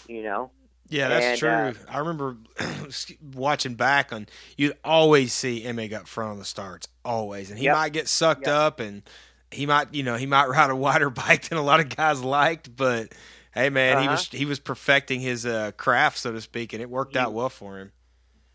[0.08, 0.50] you know.
[0.88, 1.48] Yeah, that's And, true.
[1.48, 2.36] uh, I remember
[3.34, 4.26] watching back on.
[4.56, 7.74] You'd always see Emig up front on the starts, always, and he Yep.
[7.74, 8.56] might get sucked Yep.
[8.56, 9.02] up, and
[9.50, 12.22] he might, you know, he might ride a wider bike than a lot of guys
[12.22, 12.74] liked.
[12.76, 13.12] But
[13.54, 14.12] hey, man, he Uh-huh.
[14.12, 17.32] was he was perfecting his uh, craft, so to speak, and it worked He- out
[17.32, 17.92] well for him.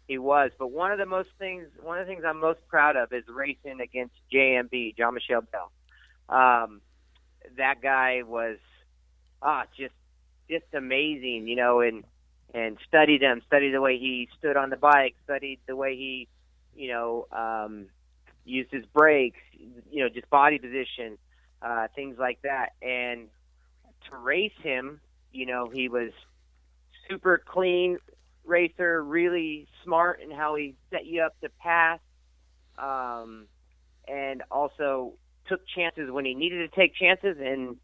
[0.07, 2.95] He was, but one of the most things, one of the things I'm most proud
[2.95, 5.71] of is racing against JMB, Jean-Michel Bayle.
[6.29, 6.81] Um,
[7.57, 8.57] that guy was,
[9.41, 9.93] ah, just,
[10.49, 12.03] just amazing, you know, and
[12.53, 16.27] and studied him, studied the way he stood on the bike, studied the way he,
[16.75, 17.87] you know, um,
[18.45, 19.39] used his brakes,
[19.91, 21.17] you know, just body position,
[21.61, 23.27] uh, things like that, and
[24.09, 25.01] to race him,
[25.33, 26.11] you know, he was
[27.09, 27.97] super clean
[28.47, 31.99] racer, really smart in how he set you up to pass,
[32.77, 33.47] um,
[34.07, 35.13] and also
[35.47, 37.77] took chances when he needed to take chances and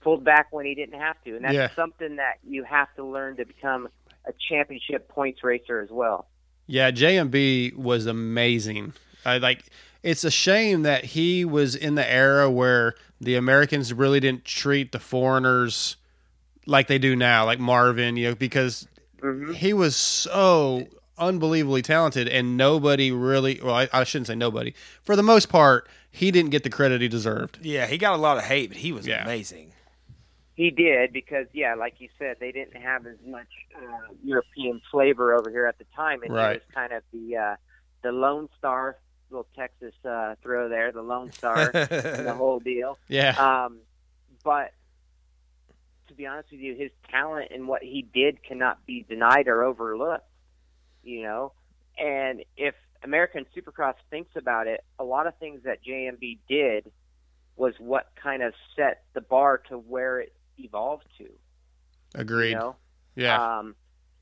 [0.00, 1.36] pulled back when he didn't have to.
[1.36, 1.70] And that's Yeah.
[1.74, 3.88] something that you have to learn to become
[4.26, 6.28] a championship points racer as well.
[6.66, 8.92] Yeah, JMB was amazing.
[9.24, 9.64] I like
[10.02, 14.92] it's a shame that he was in the era where the Americans really didn't treat
[14.92, 15.96] the foreigners
[16.66, 18.86] like they do now, like Marvin, you know, because
[19.22, 19.52] Mm-hmm.
[19.52, 20.86] he was so
[21.18, 25.86] unbelievably talented and nobody really well I, I shouldn't say nobody for the most part
[26.10, 28.78] he didn't get the credit he deserved Yeah, he got a lot of hate, but
[28.78, 29.22] he was Yeah.
[29.22, 29.72] amazing.
[30.56, 33.46] He did because, yeah, like you said, they didn't have as much
[33.76, 36.50] uh, European flavor over here at the time, and Right.
[36.50, 37.56] he was kind of the uh,
[38.02, 38.96] the Lone Star,
[39.30, 42.98] little Texas uh, throw there, the Lone Star, the whole deal.
[43.08, 43.78] yeah Um,
[44.44, 44.72] but
[46.10, 49.62] to be honest with you, his talent and what he did cannot be denied or
[49.64, 50.26] overlooked.
[51.02, 51.52] You know,
[51.98, 56.92] and if American Supercross thinks about it, a lot of things that JMB did
[57.56, 61.28] was what kind of set the bar to where it evolved to.
[62.14, 62.76] agreed You know,
[63.16, 63.74] yeah um,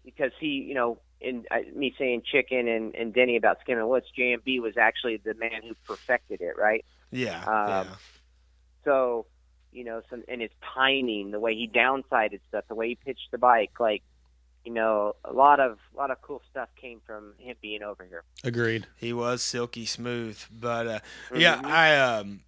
[0.04, 4.08] because he, you know, in uh, me saying chicken and, and Denny about skimming whoops,
[4.16, 6.84] JMB was actually the man who perfected it, right?
[7.10, 7.94] Yeah, Um, yeah.
[8.84, 9.26] So,
[9.72, 13.30] you know, some and his timing, the way he downsided stuff, the way he pitched
[13.30, 14.02] the bike, like,
[14.64, 18.04] you know, a lot of a lot of cool stuff came from him being over
[18.04, 18.22] here.
[18.44, 20.98] agreed He was silky smooth, but uh,
[21.36, 22.40] yeah, I um,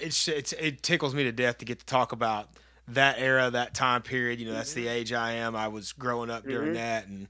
[0.00, 2.48] it's, it's it tickles me to death to get to talk about
[2.88, 4.38] that era, that time period.
[4.40, 5.56] You know, that's the age I am.
[5.56, 6.74] I was growing up during Mhm.
[6.74, 7.28] that, and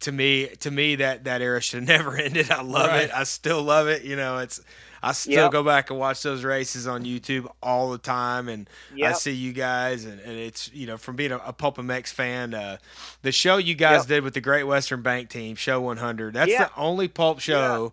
[0.00, 2.50] to me, to me, that that era should have never ended.
[2.50, 3.04] I love Right.
[3.04, 3.10] it.
[3.14, 4.04] I still love it.
[4.04, 4.60] You know, it's
[5.08, 5.52] I still Yep.
[5.52, 8.68] go back and watch those races on YouTube all the time, and
[9.02, 12.54] I see you guys, and, and it's you know from being a, a PulpMX fan,
[12.54, 12.78] uh,
[13.22, 14.06] the show you guys Yep.
[14.08, 16.34] did with the Great Western Bank Team, Show 100.
[16.34, 17.92] That's the only pulp show.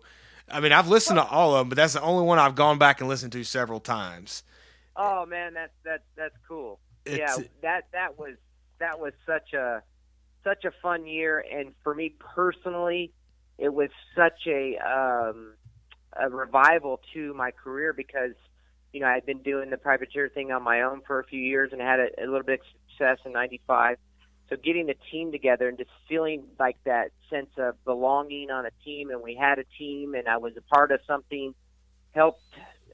[0.50, 2.78] I mean, I've listened to all of them, but that's the only one I've gone
[2.78, 4.42] back and listened to several times.
[4.96, 6.80] Oh man, that's that's that's cool.
[7.04, 8.34] It's- yeah, that that was
[8.80, 9.82] that was such a
[10.42, 13.12] such a fun year, and for me personally,
[13.56, 15.54] it was such a um,
[16.20, 18.34] a revival to my career because
[18.92, 21.40] you know I had been doing the privateer thing on my own for a few
[21.40, 23.96] years and had a, a little bit of success in '95.
[24.50, 28.70] So getting the team together and just feeling like that sense of belonging on a
[28.84, 31.54] team, and we had a team, and I was a part of something,
[32.12, 32.42] helped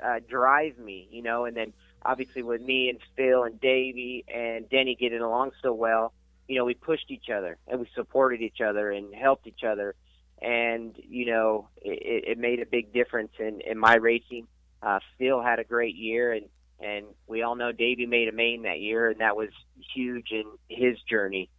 [0.02, 1.44] uh, drive me, you know.
[1.44, 1.72] And then
[2.04, 6.12] obviously with me and Phil and Davey and Denny getting along so well,
[6.48, 9.94] you know, we pushed each other and we supported each other and helped each other,
[10.40, 14.46] and you know, it, it made a big difference in in my racing.
[14.82, 16.46] Uh, Phil had a great year, and
[16.80, 19.50] and we all know Davey made a main that year, and that was
[19.94, 21.50] huge in his journey.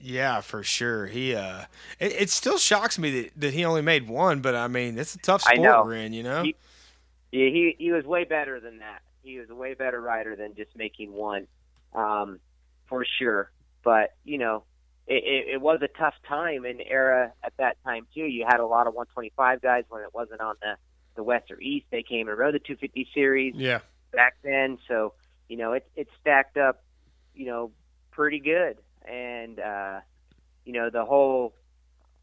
[0.00, 1.06] Yeah, for sure.
[1.06, 1.64] He uh,
[1.98, 5.14] it, it still shocks me that, that he only made one, but I mean, it's
[5.14, 6.42] a tough sport we're in, you know.
[6.42, 6.54] He,
[7.32, 9.00] yeah, he he was way better than that.
[9.22, 11.46] He was a way better rider than just making one,
[11.94, 12.38] um,
[12.86, 13.50] for sure.
[13.82, 14.64] But you know,
[15.06, 18.24] it, it, it was a tough time and era at that time too.
[18.24, 20.76] You had a lot of 125 guys when it wasn't on the
[21.16, 21.86] the West or East.
[21.90, 23.80] They came and rode the 250 series Yeah.
[24.12, 24.78] back then.
[24.88, 25.14] So
[25.48, 26.82] you know, it it stacked up,
[27.34, 27.70] you know,
[28.10, 28.78] pretty good.
[29.06, 30.00] And uh,
[30.64, 31.54] you know, the whole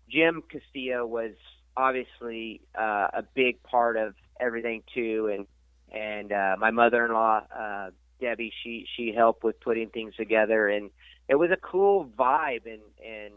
[0.10, 1.34] Jim Castillo was
[1.78, 5.48] obviously uh, a big part of everything too, and
[5.92, 10.90] and uh, my mother-in-law uh, Debbie, she she helped with putting things together, and
[11.32, 13.36] it was a cool vibe and and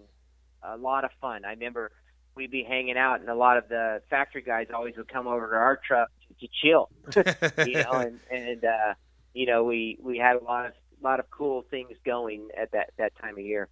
[0.64, 1.47] a lot of fun.
[1.47, 1.92] I remember
[2.36, 5.49] we'd be hanging out, and a lot of the factory guys always would come over
[5.51, 6.90] to our truck to chill,
[7.62, 8.95] you know, and and uh,
[9.34, 10.72] you know we we had a lot of
[11.03, 13.68] lot of cool things going at that that time of year.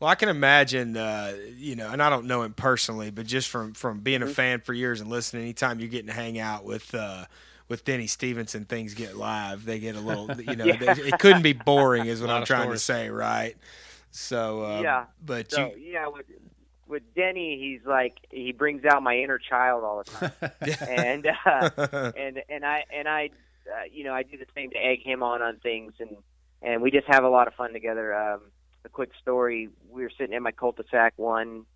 [0.00, 3.48] Well, I can imagine, uh, you know, and I don't know him personally, but just
[3.48, 4.22] from from being Mm-hmm.
[4.22, 7.26] a fan for years and listening, anytime you're getting to hang out with uh,
[7.68, 9.64] with Denny Stephenson, things get live.
[9.64, 10.76] They get a little, you know, Yeah.
[10.94, 12.80] they, it couldn't be boring, is what I'm trying stories.
[12.80, 13.56] to say, right?
[14.10, 16.26] So, uh, yeah, but so, you, yeah, with
[16.88, 20.32] with Denny, he's like he brings out my inner child all the time,
[20.88, 23.30] and uh, and and I and I,
[23.66, 26.16] uh, you know, I do the same to egg him on on things, and
[26.62, 28.14] and we just have a lot of fun together.
[28.14, 28.40] Um,
[28.84, 31.66] a quick story: we were sitting in my cul-de-sac one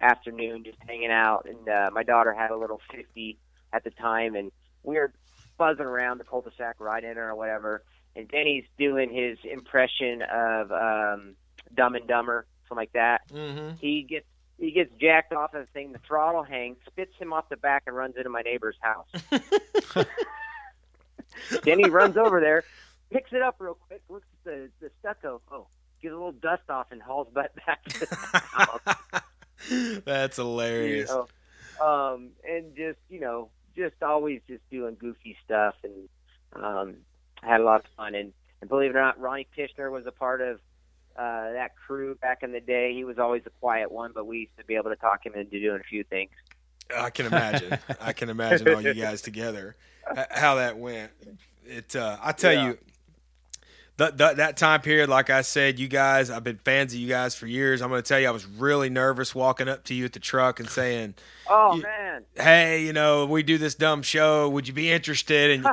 [0.00, 3.38] afternoon, just hanging out, and uh, my daughter had a little fifty
[3.72, 4.50] at the time, and
[4.84, 5.12] we were
[5.60, 7.84] buzzing around the cul-de-sac, riding it or whatever.
[8.16, 11.34] And Denny's doing his impression of um,
[11.74, 13.28] Dumb and Dumber, something like that.
[13.28, 13.78] Mhm.
[13.78, 14.24] He gets
[14.58, 15.92] he gets jacked off of the thing.
[15.92, 19.06] The throttle hangs, spits him off the back, and runs into my neighbor's house.
[21.62, 22.64] then he runs over there,
[23.10, 25.42] picks it up real quick, looks at the the stucco.
[25.52, 25.66] Oh,
[26.00, 28.80] gets a little dust off, and hauls butt back to the house.
[30.06, 31.10] that's hilarious.
[31.10, 31.26] You
[31.80, 31.86] know?
[31.86, 36.08] um, and just you know, just always just doing goofy stuff, and
[36.54, 36.96] um,
[37.42, 38.14] had a lot of fun.
[38.14, 40.56] And, and believe it or not, Ronnie Kishner was a part of
[41.16, 42.94] uh, that crew back in the day.
[42.94, 45.34] He was always a quiet one, but we used to be able to talk him
[45.34, 46.30] into doing a few things.
[46.96, 47.78] I can imagine.
[48.00, 49.76] I can imagine all you guys together,
[50.30, 51.12] how that went.
[51.64, 51.94] It.
[51.94, 52.68] Uh, I tell Yeah.
[52.68, 52.78] you,
[54.00, 57.08] that, that that time period, like I said, you guys, I've been fans of you
[57.08, 57.82] guys for years.
[57.82, 60.20] I'm going to tell you, I was really nervous walking up to you at the
[60.20, 61.14] truck and saying,
[61.48, 64.48] Oh man, "Hey, you know, we do this dumb show.
[64.48, 65.66] Would you be interested?" And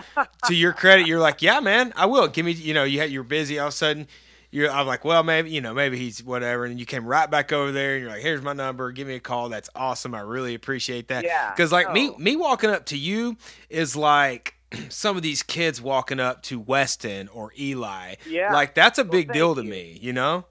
[0.46, 3.12] to your credit, you're like, "Yeah, man, I will." Give me, you know, you had,
[3.12, 3.60] you're busy.
[3.60, 4.08] All of a sudden,
[4.50, 4.72] you're.
[4.72, 7.72] I'm like, "Well, maybe, you know, maybe he's whatever." And you came right back over
[7.72, 8.92] there, and you're like, "Here's my number.
[8.92, 9.50] Give me a call.
[9.50, 10.16] That's awesome.
[10.16, 12.18] I really appreciate that." Yeah, Because like me, oh.
[12.18, 13.38] me walking up to you
[13.70, 14.56] is like.
[14.90, 18.54] Some of these kids walking up to Weston or Eli, Yeah.
[18.54, 19.70] like that's a Well, big deal to you.
[19.70, 20.46] me, you know.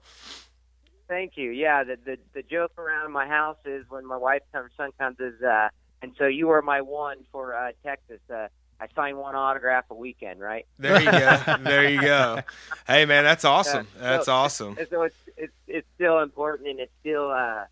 [1.07, 1.51] Thank you.
[1.51, 5.17] Yeah, the the the joke around my house is when my wife comes, son comes
[5.19, 5.69] is, uh,
[6.01, 8.19] and so you were my one for uh, Texas.
[8.29, 8.47] Uh,
[8.79, 10.65] I sign one autograph a weekend, right?
[10.77, 12.39] There you go, there you go.
[12.85, 13.87] Hey man, that's awesome.
[13.93, 14.77] so- That's awesome.
[14.89, 17.63] So it's it's it's still important, and it's still uh,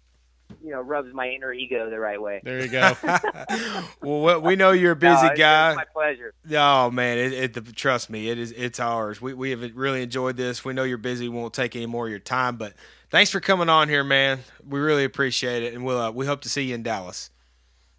[0.65, 2.41] you know rubs my inner ego the right way.
[2.43, 2.93] There you go.
[4.01, 5.75] well, we- we know you're a busy No, it's- guy.
[5.75, 6.33] My pleasure.
[6.53, 9.21] Oh man, it, it trust me, it is it's ours.
[9.21, 10.65] We we have really enjoyed this.
[10.65, 11.29] We know you're busy.
[11.29, 12.73] We won't take any more of your time, but
[13.11, 14.39] thanks for coming on here, man.
[14.67, 17.29] We really appreciate it, and we'll uh, we hope to see you in Dallas.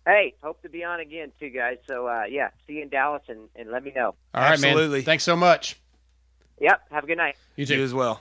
[0.07, 1.79] Hey, hope to be on again too, guys.
[1.87, 4.15] So uh, yeah, see you in Dallas and, and let me know.
[4.35, 4.99] All right, Absolutely.
[4.99, 5.05] man.
[5.05, 5.81] Thanks so much.
[6.61, 6.81] Yep.
[6.91, 7.37] Have a good night.
[7.57, 7.77] You too.
[7.77, 8.21] You as well.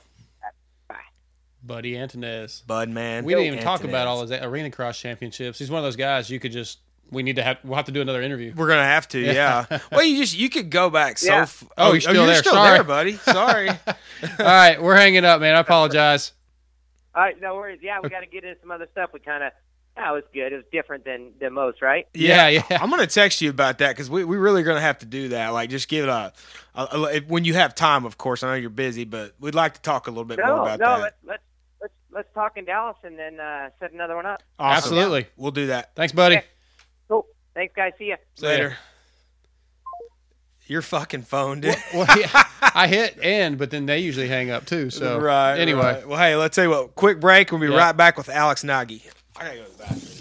[1.65, 2.65] Buddy Antunez.
[2.65, 3.25] Bud, man.
[3.25, 5.59] We didn't even talk about all his arena cross championships.
[5.59, 6.79] He's one of those guys you could just.
[7.11, 7.59] We need to have.
[7.63, 8.51] We'll have to do another interview.
[8.55, 9.65] We're gonna have to, yeah.
[9.91, 11.27] well, you just you could go back so.
[11.27, 11.41] Yeah.
[11.43, 12.35] F- Oh, you're oh, still there.
[12.37, 12.77] still Sorry.
[12.77, 13.13] there, buddy.
[13.17, 13.69] Sorry.
[13.87, 13.95] all
[14.39, 15.55] right, we're hanging up, man.
[15.55, 16.33] I apologize.
[17.13, 17.79] All right, no worries.
[17.83, 19.11] Yeah, we got to get into some other stuff.
[19.13, 19.51] We kind of.
[19.97, 20.51] That was good.
[20.51, 22.05] It was different than than most, right?
[22.13, 22.63] Yeah, yeah.
[22.71, 25.49] I'm gonna text you about that because we we really gonna have to do that.
[25.49, 26.33] Like, just give it a,
[26.73, 28.03] a, a- when you have time.
[28.03, 30.63] Of course, I know you're busy, but we'd like to talk a little bit more
[30.63, 30.85] about no.
[30.85, 31.01] that.
[31.01, 31.43] Let's let's let's
[32.15, 34.41] let's talk in Dallas and then uh, set another one up.
[34.57, 34.77] Awesome.
[34.77, 35.27] Absolutely.
[35.37, 36.37] We'll do that Thanks, buddy.
[36.37, 36.45] Okay.
[37.07, 37.27] Cool.
[37.53, 37.91] Thanks, guys.
[37.99, 38.15] See ya.
[38.41, 38.77] later.
[40.67, 41.75] Your fucking phone, dude.
[41.93, 42.43] Well, yeah,
[42.73, 44.89] I hit end, but then they usually hang up too.
[44.89, 45.55] So right.
[45.59, 46.07] Anyway, right.
[46.07, 46.95] Well, hey, let's tell you what.
[46.95, 47.51] Quick break.
[47.51, 47.77] We'll be Yeah.
[47.77, 49.03] right back with Alex Nagy.
[49.37, 50.14] I gotta go to the bathroom.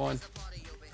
[0.00, 0.14] All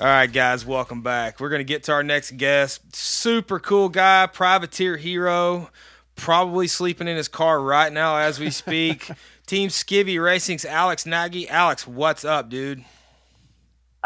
[0.01, 1.39] right, guys, welcome back.
[1.39, 2.97] We're going to get to our next guest.
[2.97, 5.71] Super cool guy, privateer hero,
[6.17, 9.09] probably sleeping in his car right now as we speak.
[9.47, 11.49] Team Skivvy Racing's Alex Nagy.
[11.49, 12.85] Alex, what's up, dude?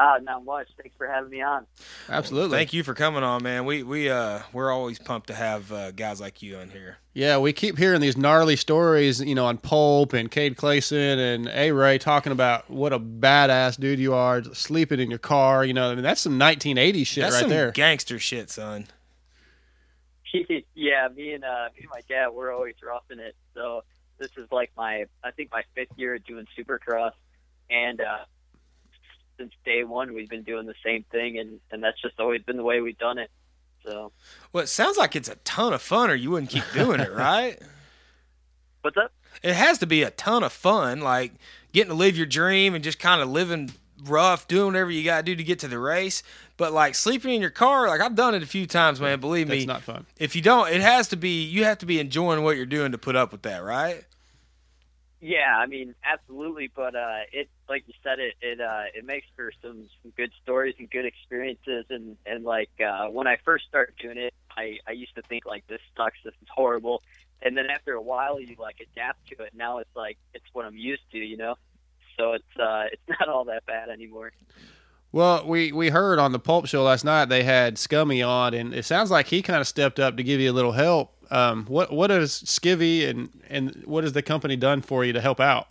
[0.00, 0.66] Uh, not much.
[0.80, 1.66] Thanks for having me on.
[2.08, 2.56] Absolutely.
[2.56, 3.66] Thank you for coming on, man.
[3.66, 6.96] We we uh we're always pumped to have uh, guys like you on here.
[7.12, 11.48] Yeah, we keep hearing these gnarly stories, you know, on Pulp and Cade Clason and
[11.48, 15.66] A Ray talking about what a badass dude you are, sleeping in your car.
[15.66, 17.70] You know, I mean, that's some 1980s shit That's right some there.
[17.72, 18.86] gangster shit, son.
[20.74, 23.36] yeah, me and uh, me and my dad, we're always roughing it.
[23.52, 23.82] So
[24.18, 27.12] this is like my, I think my fifth year doing Supercross,
[27.68, 28.24] and uh,
[29.40, 32.58] since day one we've been doing the same thing, and and that's just always been
[32.58, 33.30] the way we've done it.
[33.84, 34.12] So
[34.52, 37.12] Well, it sounds like it's a ton of fun, or you wouldn't keep doing it,
[37.14, 37.58] right?
[38.82, 39.12] what's up?
[39.42, 41.32] It has to be a ton of fun, like
[41.72, 43.70] getting to live your dream and just kind of living
[44.04, 46.22] rough, doing whatever you got to do to get to the race.
[46.56, 49.20] But like sleeping in your car, like I've done it a few times, man.
[49.20, 50.06] Believe That's me, not fun.
[50.18, 51.44] if you don't, it has to be.
[51.44, 54.04] You have to be enjoying what you're doing to put up with that, right?
[55.20, 56.70] Yeah, I mean, absolutely.
[56.74, 60.30] But uh, it, like you said, it it uh, it makes for some, some good
[60.42, 61.84] stories and good experiences.
[61.90, 65.44] And and like uh, when I first started doing it, I I used to think
[65.44, 67.02] like this sucks, this is horrible.
[67.42, 69.52] And then after a while, you like adapt to it.
[69.54, 71.56] Now it's like it's what I'm used to, you know.
[72.18, 74.32] So it's uh, it's not all that bad anymore.
[75.12, 78.72] Well, we, we heard on the Pulp Show last night they had Scummy on, and
[78.72, 81.19] it sounds like he kind of stepped up to give you a little help.
[81.30, 85.20] Um, what what has Skivvy and and what has the company done for you to
[85.20, 85.68] help out?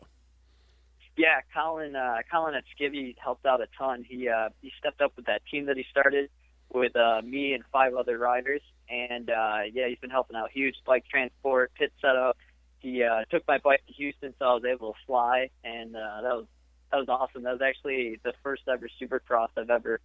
[1.17, 1.95] Yeah, Colin.
[1.95, 4.05] Uh, Colin at Skivvy helped out a ton.
[4.07, 6.29] He uh, he stepped up with that team that he started
[6.71, 10.75] with uh, me and five other riders, and uh, yeah, he's been helping out huge
[10.85, 12.37] bike transport, pit setup.
[12.79, 16.21] He uh, took my bike to Houston, so I was able to fly, and uh,
[16.21, 16.45] that was
[16.91, 17.43] that was awesome.
[17.43, 19.99] That was actually the first ever Supercross I've ever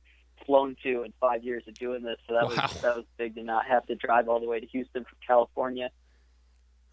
[0.47, 2.17] flown to in five years of doing this.
[2.29, 2.51] So that Wow.
[2.51, 5.19] was that was big to not have to drive all the way to Houston from
[5.27, 5.91] California.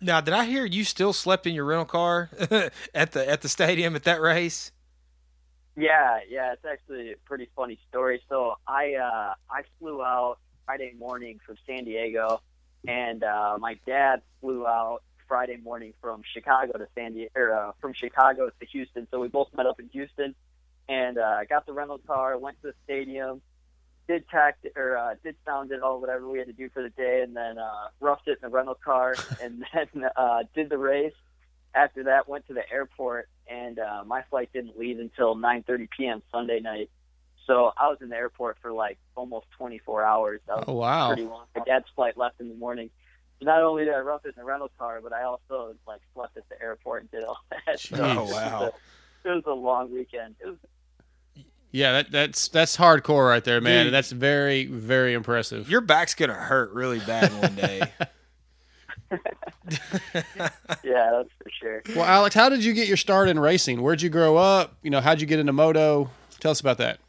[0.04, 2.30] Now, did I hear you still slept in your rental car
[2.94, 4.72] at the at the stadium at that race?
[5.78, 8.22] Yeah, yeah, it's actually a pretty funny story.
[8.30, 12.42] So I uh I flew out Friday morning from San Diego
[12.88, 17.72] and uh my dad flew out Friday morning from Chicago to San Diego or uh,
[17.80, 19.08] from Chicago to Houston.
[19.12, 20.36] So we both met up in Houston
[20.90, 23.42] and uh I got the rental car, went to the stadium,
[24.08, 26.90] did tact or uh did sound it all whatever we had to do for the
[26.90, 30.78] day and then uh roughed it in the rental car and then uh did the
[30.78, 31.14] race
[31.74, 36.22] after that went to the airport and uh my flight didn't leave until 9:30 p.m.
[36.32, 36.90] Sunday night.
[37.48, 40.42] So I was in the airport for like almost 24 hours.
[40.48, 41.08] That was Oh, wow.
[41.08, 41.46] pretty long.
[41.56, 42.90] My dad's flight left in the morning.
[43.40, 46.02] So not only did I rough it in the rental car, but I also like
[46.14, 47.80] slept at the airport and did all that.
[47.90, 48.16] So Jeez.
[48.16, 48.64] was wow.
[48.68, 48.72] a-
[49.24, 50.36] It was a long weekend.
[50.44, 50.56] Was
[51.72, 53.86] Yeah, that, that's that's hardcore right there, man.
[53.86, 53.94] Dude.
[53.94, 55.70] that's very very impressive.
[55.70, 57.82] Your back's gonna hurt really bad one day.
[60.84, 61.82] yeah, that's for sure.
[61.96, 63.82] Well, Alex, how did you get your start in racing?
[63.82, 64.76] Where'd you grow up?
[64.84, 66.10] You know, how'd you get into moto?
[66.40, 67.00] Tell us about that.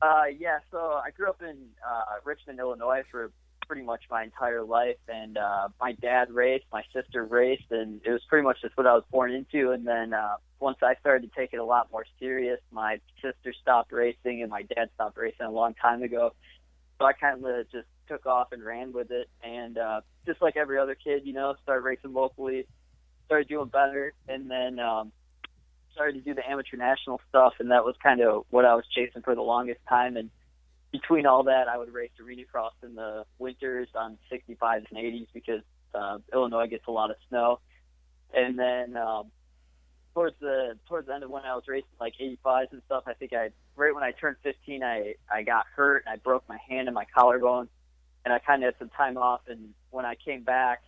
[0.00, 3.32] Uh, yeah, so I grew up in uh, Richmond, Illinois for
[3.66, 8.10] pretty much my entire life, and uh, my dad raced, my sister raced, and it
[8.10, 9.70] was pretty much just what I was born into.
[9.70, 13.52] And then uh, once I started to take it a lot more serious, my sister
[13.60, 16.32] stopped racing, and my dad stopped racing a long time ago.
[16.98, 20.56] so I kind of just took off and ran with it, and uh, just like
[20.56, 22.66] every other kid, you know, started racing locally,
[23.26, 25.12] started doing better, and then um,
[25.92, 28.84] started to do the amateur national stuff, and that was kind of what I was
[28.94, 30.16] chasing for the longest time.
[30.16, 30.30] And
[30.94, 35.26] between all that, I would race arena cross in the winters on 65s and 80s
[35.34, 37.58] because uh, Illinois gets a lot of snow.
[38.32, 39.32] And then um,
[40.14, 43.14] towards the towards the end of when I was racing like 85s and stuff, I
[43.14, 46.58] think I right when I turned 15, I I got hurt and I broke my
[46.68, 47.68] hand and my collarbone,
[48.24, 49.40] and I kind of had some time off.
[49.48, 50.80] And when I came back,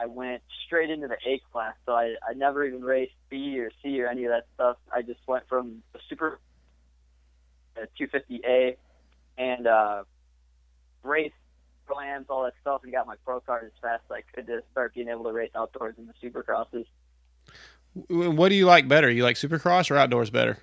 [0.00, 1.74] I went straight into the A class.
[1.86, 4.78] So I I never even raced B or C or any of that stuff.
[4.92, 6.40] I just went from the super
[7.80, 8.78] uh, 250A
[9.38, 10.02] and uh,
[11.02, 11.34] raced
[11.90, 14.62] slams, all that stuff, and got my pro card as fast as I could to
[14.72, 16.84] start being able to race outdoors in the supercrosses.
[18.08, 19.10] What do you like better?
[19.10, 20.58] You like Supercross or outdoors better?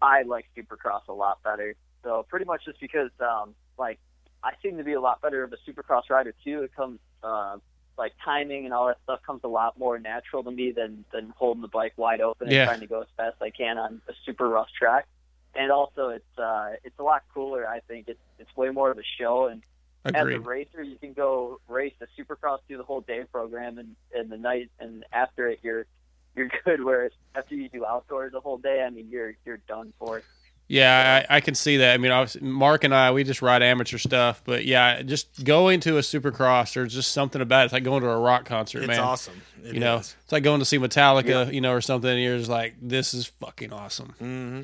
[0.00, 1.74] I like Supercross a lot better.
[2.04, 3.98] So pretty much just because, um, like,
[4.44, 6.62] I seem to be a lot better of a Supercross rider too.
[6.62, 7.58] It comes, uh,
[7.98, 11.32] like timing and all that stuff comes a lot more natural to me than than
[11.36, 12.64] holding the bike wide open and Yeah.
[12.64, 15.06] trying to go as fast as I can on a super rough track.
[15.54, 17.66] And also, it's uh, it's a lot cooler.
[17.68, 19.46] I think it's it's way more of a show.
[19.46, 19.62] And
[20.04, 23.94] as a racer, you can go race the Supercross through the whole day program, and
[24.14, 25.86] and the night and after it, you're
[26.34, 26.82] you're good.
[26.82, 30.22] Whereas after you do outdoors the whole day, I mean, you're you're done for.
[30.68, 31.92] Yeah, I, I can see that.
[31.92, 35.80] I mean, obviously, Mark and I, we just ride amateur stuff, but yeah, just going
[35.80, 37.64] to a Supercross, there's just something about it.
[37.66, 39.00] It's like going to a rock concert, It's man.
[39.00, 39.42] awesome.
[39.62, 42.08] It you know, it's like going to see Metallica, you know, or something.
[42.08, 44.14] And you're just like, this is fucking awesome.
[44.22, 44.62] Mm-hmm.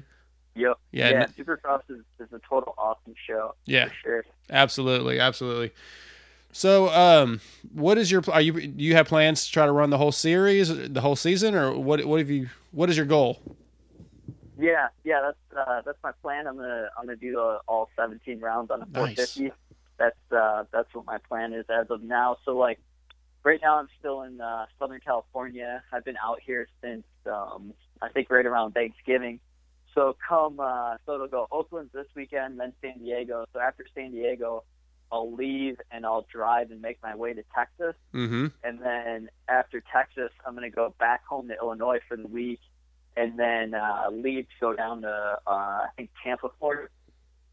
[0.59, 0.79] Yep.
[0.93, 1.27] Yeah, Yeah.
[1.39, 3.55] Supercross is, is a total awesome show.
[3.65, 3.87] Yeah.
[3.87, 4.25] For sure.
[4.51, 5.73] Absolutely, absolutely.
[6.53, 7.41] So, um,
[7.73, 8.23] what is your?
[8.33, 11.15] Are you do you have plans to try to run the whole series, the whole
[11.15, 12.05] season, or what?
[12.05, 12.49] What have you?
[12.73, 13.41] What is your goal?
[14.59, 16.47] Yeah, yeah, that's uh, that's my plan.
[16.47, 19.17] I'm gonna I'm gonna do the, all 17 rounds on a Nice.
[19.37, 19.53] 450.
[19.99, 22.39] That's uh, that's what my plan is as of now.
[22.45, 22.81] So like,
[23.45, 25.83] right now I'm still in uh, Southern California.
[25.93, 29.39] I've been out here since um, I think right around Thanksgiving.
[29.95, 33.47] So come uh, so it'll go Oakland this weekend, then San Diego.
[33.53, 34.65] So after San Diego,
[35.11, 37.95] I'll leave and I'll drive and make my way to Texas.
[38.15, 38.47] Mm-hmm.
[38.63, 42.61] And then after Texas, I'm going to go back home to Illinois for the week,
[43.17, 46.89] and then uh, leave to go down to uh, I think Tampa, Florida.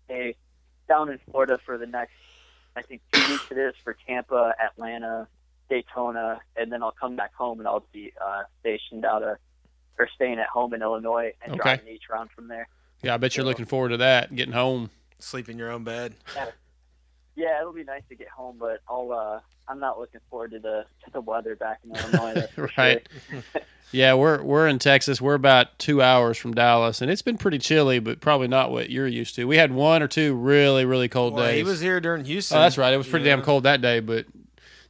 [0.05, 0.35] Stay
[0.87, 2.13] down in Florida for the next
[2.75, 5.27] I think two weeks it is for Tampa, Atlanta,
[5.69, 9.37] Daytona, and then I'll come back home and I'll be uh, stationed out of
[9.97, 11.61] or staying at home in Illinois and Okay.
[11.77, 12.67] driving each round from there.
[13.01, 14.33] Yeah, I bet you're looking forward to that.
[14.35, 14.89] Getting home.
[15.19, 16.15] Sleep in your own bed.
[17.35, 20.59] Yeah, it'll be nice to get home, but I'll uh, I'm not looking forward to
[20.59, 22.47] the to the weather back in Illinois.
[22.77, 23.07] Right.
[23.29, 23.41] sure.
[23.91, 25.21] Yeah, we're we're in Texas.
[25.21, 28.89] We're about two hours from Dallas, and it's been pretty chilly, but probably not what
[28.89, 29.45] you're used to.
[29.45, 31.57] We had one or two really really cold Well, days.
[31.57, 32.57] he was here during Houston.
[32.57, 32.93] Oh, that's right.
[32.93, 34.25] It was pretty you damn cold that day, but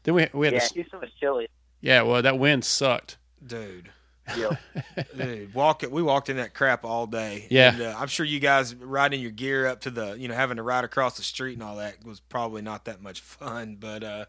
[0.04, 0.72] then we we had yeah, this.
[0.72, 1.48] Houston was chilly.
[1.82, 3.18] Yeah, well, that wind sucked.
[3.46, 3.90] dude.
[4.38, 4.60] Yep.
[5.18, 5.92] Dude, walk it.
[5.92, 7.48] We walked in that crap all day.
[7.50, 7.74] Yeah.
[7.74, 10.58] and, uh, I'm sure you guys riding your gear up to the, you know, having
[10.58, 13.78] to ride across the street and all that was probably not that much fun.
[13.80, 14.26] But uh,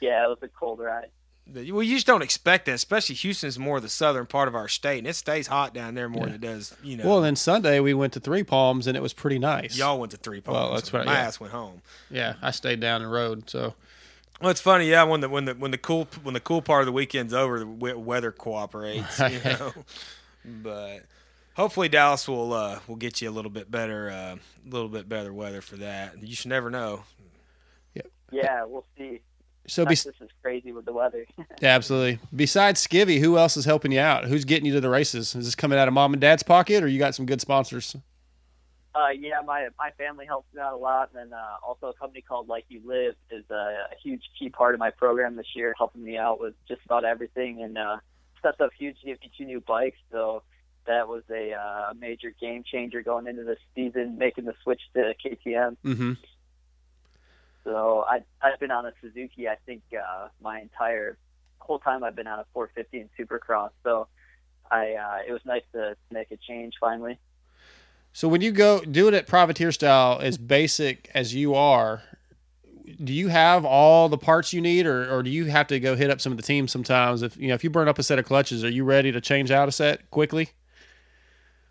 [0.00, 1.08] yeah, it was a cold ride.
[1.46, 2.74] the- well, you just don't expect that.
[2.74, 6.08] Especially Houston's more the southern part of our state, and it stays hot down there
[6.08, 7.04] more than it does, you know.
[7.08, 9.76] Well, then Sunday we went to Three Palms, and it was pretty nice.
[9.76, 10.56] y'all went to Three Palms.
[10.56, 11.20] Well, that's right, My yeah.
[11.22, 11.82] ass went home.
[12.08, 13.50] Yeah, I stayed down the road.
[13.50, 13.74] So
[14.40, 15.02] Well, it's funny, yeah.
[15.02, 17.58] When the when the when the cool when the cool part of the weekend's over,
[17.58, 19.18] the we- weather cooperates.
[19.18, 19.72] You know,
[20.44, 21.00] but
[21.54, 25.32] hopefully Dallas will uh, will get you a little bit better, a little bit better
[25.34, 26.22] weather for that.
[26.22, 27.04] You should never know.
[28.32, 29.20] Yeah, we'll see.
[29.66, 31.26] So be- Texas is crazy with the weather.
[31.36, 31.44] yeah,
[31.74, 32.20] absolutely.
[32.34, 34.24] Besides Skivvy, who else is helping you out?
[34.24, 35.34] Who's getting you to the races?
[35.34, 37.96] Is this coming out of mom and dad's pocket, or you got some good sponsors?
[39.00, 41.94] Uh, yeah, my my family helps me out a lot, and then uh, also a
[41.94, 45.54] company called Like You Live is a, a huge key part of my program this
[45.54, 47.98] year, helping me out with just about everything, and uh,
[48.38, 48.96] stepped up huge
[49.36, 49.98] two new bikes.
[50.10, 50.42] So
[50.86, 55.14] that was a uh, major game changer going into this season, making the switch to
[55.24, 55.76] KTM.
[55.84, 56.12] Mm-hmm.
[57.64, 61.18] So I I've been on a Suzuki I think uh, my entire
[61.58, 63.70] whole time I've been on a 450 and Supercross.
[63.84, 64.08] So
[64.70, 67.18] I uh, it was nice to make a change finally.
[68.12, 72.02] So when you go do it at privateer style, as basic as you are,
[73.02, 75.94] do you have all the parts you need, or, or do you have to go
[75.94, 77.22] hit up some of the teams sometimes?
[77.22, 79.20] If you know if you burn up a set of clutches, are you ready to
[79.20, 80.50] change out a set quickly?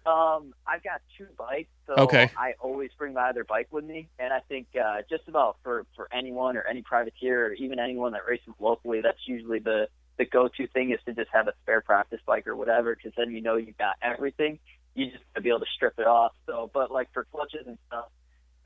[0.06, 2.32] Um, I've got two bikes, so Okay.
[2.36, 5.86] I always bring my other bike with me, and I think uh, just about for
[5.96, 9.88] for anyone or any privateer or even anyone that races locally, that's usually the
[10.18, 13.32] the go-to thing is to just have a spare practice bike or whatever, because then
[13.32, 14.60] you know you've got everything.
[14.96, 16.34] You just gotta be able to strip it off.
[16.46, 18.06] So, but like for clutches and stuff,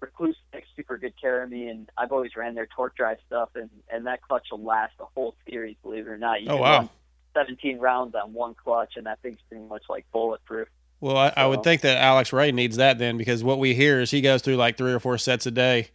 [0.02, 3.50] Rekluse takes super good care of me, and I've always ran their torque drive stuff,
[3.56, 5.76] and and that clutch will last the whole series.
[5.84, 6.90] Believe it or not, you Oh, wow.
[7.36, 10.68] 17 rounds on one clutch, and that thing's pretty much like bulletproof.
[11.00, 14.00] Well, I, I would think that Alex Ray needs that then because what we hear
[14.00, 15.90] is he goes through like three or four sets a day.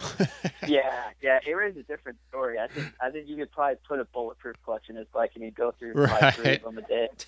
[0.66, 2.58] yeah, yeah, it is a different story.
[2.58, 5.44] I think I think you could probably put a bulletproof clutch in his bike, and
[5.44, 7.08] he'd go through probably three of them a day.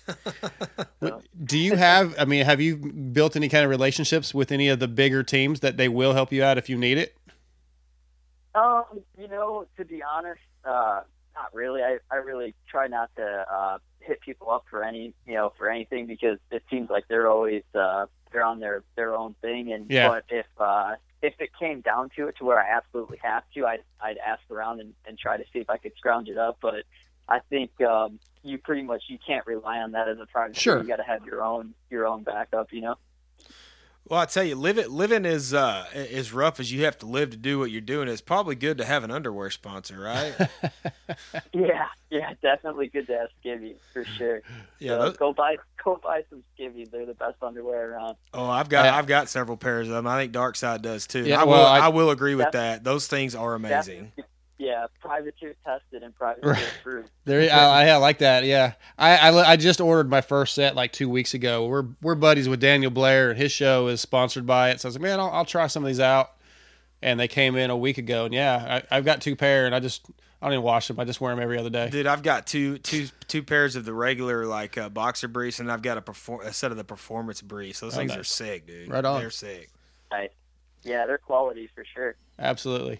[0.99, 2.15] So, Do you have?
[2.17, 5.59] I mean, have you built any kind of relationships with any of the bigger teams
[5.59, 7.15] that they will help you out if you need it?
[8.55, 8.83] Um,
[9.15, 11.01] you know, to be honest, uh,
[11.35, 11.83] not really.
[11.83, 13.77] I, I really try not to uh,
[14.07, 17.63] hit people up for any, you know, for anything because it seems like they're always
[17.75, 19.71] uh, they're on their their own thing.
[19.73, 20.07] And Yeah.
[20.09, 23.65] but if uh, if it came down to it, to where I absolutely have to,
[23.65, 26.57] I'd I'd ask around and, and try to see if I could scrounge it up.
[26.61, 26.83] But
[27.27, 30.53] I think um, you pretty much you can't rely on that as a team.
[30.53, 30.81] Sure.
[30.81, 32.71] you got to have your own your own backup.
[32.71, 32.95] You know.
[34.09, 37.31] Well, I tell you, living living is uh, as rough as you have to live
[37.31, 38.07] to do what you're doing.
[38.07, 40.33] It's probably good to have an underwear sponsor, right?
[41.53, 44.41] Yeah, yeah, definitely good to have skivvies for sure.
[44.79, 46.91] Yeah, So those- go buy go buy some skivvies.
[46.91, 48.15] They're the best underwear around.
[48.33, 50.05] oh, I've got I've got several pairs of them.
[50.07, 51.23] I think Darkside does too.
[51.23, 52.83] Yeah, I will well, I, I- will agree with that.
[52.83, 54.11] Those things are amazing.
[54.59, 56.71] Yeah, privateer tested and privateer Right.
[56.79, 57.09] approved.
[57.25, 58.43] There, I, I like that.
[58.43, 61.67] Yeah, I, I I just ordered my first set like two weeks ago.
[61.67, 64.81] We're we're buddies with Daniel Blair, and his show is sponsored by it.
[64.81, 66.31] So I was like, man, I'll, I'll try some of these out.
[66.99, 69.75] And they came in a week ago, and yeah, I, I've got two pair, and
[69.75, 70.07] I just
[70.41, 70.99] I don't even wash them.
[70.99, 71.91] I just wear them every other day.
[71.91, 75.71] Dude, I've got two two two pairs of the regular like uh, boxer briefs, and
[75.71, 77.81] I've got a perform a set of the performance briefs.
[77.81, 78.17] Those Oh, things nice.
[78.19, 78.89] are sick, dude.
[78.89, 79.19] Right on.
[79.21, 79.69] They're sick.
[80.09, 80.31] Nice.
[80.81, 82.15] Yeah, they're quality for sure.
[82.39, 82.99] Absolutely.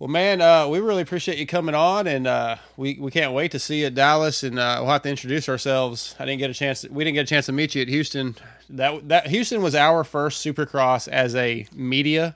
[0.00, 3.50] Well, man, uh, we really appreciate you coming on, and uh, we we can't wait
[3.52, 6.14] to see you at Dallas, and uh, we'll have to introduce ourselves.
[6.18, 6.86] I didn't get a chance.
[6.90, 8.34] we didn't get a chance to meet you at Houston.
[8.70, 12.34] That that Houston was our first Supercross as a media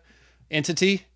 [0.51, 1.07] entity,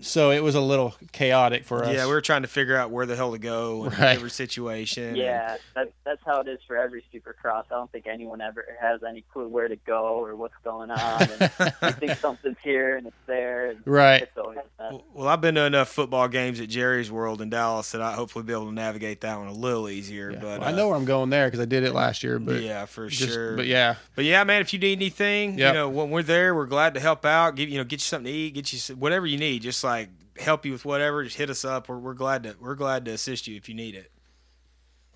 [0.00, 1.92] so it was a little chaotic for us.
[1.94, 4.16] Yeah, we were trying to figure out where the hell to go in Right.
[4.16, 5.14] every situation.
[5.14, 7.64] Yeah, that, that's how it is for every supercross.
[7.70, 11.22] I don't think anyone ever has any clue where to go or what's going on.
[11.22, 11.50] And
[11.82, 13.70] you think something's here and it's there.
[13.70, 14.22] And Right.
[14.22, 15.02] It's always a mess.
[15.18, 18.44] Well, I've been to enough football games at Jerry's World in Dallas that I hopefully
[18.44, 20.32] be able to navigate that one a little easier.
[20.40, 22.38] But I uh, know where I'm going there because I did it last year.
[22.38, 23.56] But yeah, for just- sure.
[23.56, 25.74] But yeah, But yeah, man, if you need anything, Yep.
[25.74, 27.56] you know, when we're there, we're glad to help out.
[27.56, 29.62] Give you know, get you something to eat, get you whatever you need.
[29.62, 30.08] Just like
[30.38, 31.24] help you with whatever.
[31.24, 31.88] Just hit us up.
[31.88, 34.12] We're, we're glad to we're glad to assist you if you need it.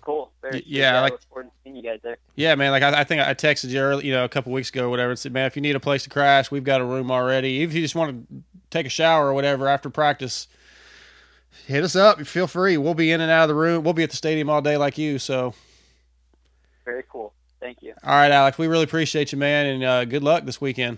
[0.01, 0.33] Cool.
[0.41, 2.17] Very yeah, I like- look forward to seeing you guys there.
[2.35, 2.71] Yeah, man.
[2.71, 4.89] Like I, I think I texted you early, you know, a couple weeks ago, or
[4.89, 7.09] whatever, and said, "Man, if you need a place to crash, we've got a room
[7.09, 7.63] already.
[7.63, 8.43] If you just want to
[8.73, 10.47] take a shower or whatever after practice,
[11.65, 12.19] hit us up.
[12.25, 12.77] Feel free.
[12.77, 13.83] We'll be in and out of the room.
[13.83, 15.19] We'll be at the stadium all day like you.
[15.19, 15.53] So,
[16.85, 17.33] Very cool.
[17.59, 17.93] Thank you.
[18.03, 20.97] all right, Alex, we really appreciate you, man, and uh, good luck this weekend.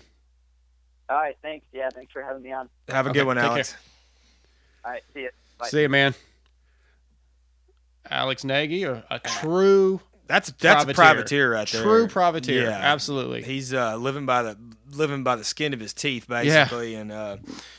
[1.07, 1.37] All right.
[1.43, 1.63] Thanks.
[1.71, 1.89] Yeah.
[1.93, 2.67] Thanks for having me on.
[2.89, 3.73] Have a Okay, good one, Alex.
[3.73, 3.79] care.
[4.85, 5.03] All right.
[5.13, 5.29] See you.
[5.59, 5.67] Bye.
[5.67, 6.15] See you, man.
[8.09, 11.83] Alex Nagy, a, a true That's that's a privateer right there.
[11.83, 12.63] True privateer.
[12.63, 12.69] Yeah.
[12.71, 13.43] Absolutely.
[13.43, 14.57] He's uh, living by the
[14.91, 16.43] living by the skin of his teeth, Yeah.
[16.43, 17.37] basically, and uh,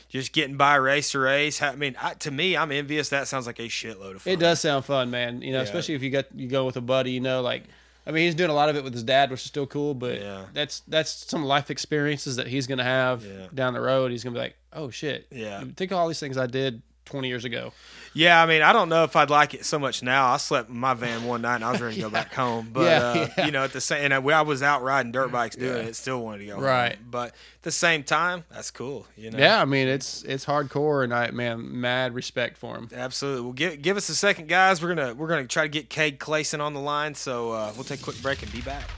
[0.09, 1.61] just getting by race to race.
[1.61, 3.09] I mean, I, to me, I'm envious.
[3.09, 4.33] That sounds like a shitload of fun.
[4.33, 5.41] It does sound fun, man.
[5.41, 5.63] You know, Yeah.
[5.63, 7.11] especially if you got you go with a buddy.
[7.11, 7.63] You know, like
[8.05, 9.93] I mean, he's doing a lot of it with his dad, which is still cool.
[9.93, 10.21] But
[10.53, 14.11] that's that's some life experiences that he's gonna have down the road.
[14.11, 15.63] He's gonna be like, oh shit, Yeah.
[15.75, 17.73] Think of all these things I did 20 years ago.
[18.13, 20.27] Yeah, I mean, I don't know if I'd like it so much now.
[20.33, 22.69] I slept in my van one night and I was ready to go back home.
[22.73, 23.45] But Yeah, uh, yeah.
[23.45, 25.89] you know, at the same, and I, I was out riding dirt bikes doing Yeah.
[25.89, 25.95] it.
[25.95, 26.95] Still wanted to go Right.
[26.95, 27.05] home.
[27.11, 29.05] But at the same time, that's cool.
[29.15, 29.37] You know.
[29.37, 32.89] Yeah, I mean, it's it's hardcore, and I man, mad respect for him.
[32.95, 33.41] Absolutely.
[33.41, 34.81] Well, give give us a second, guys.
[34.81, 37.13] We're gonna we're gonna try to get Cade Clason on the line.
[37.13, 38.89] So uh, we'll take a quick break and be back.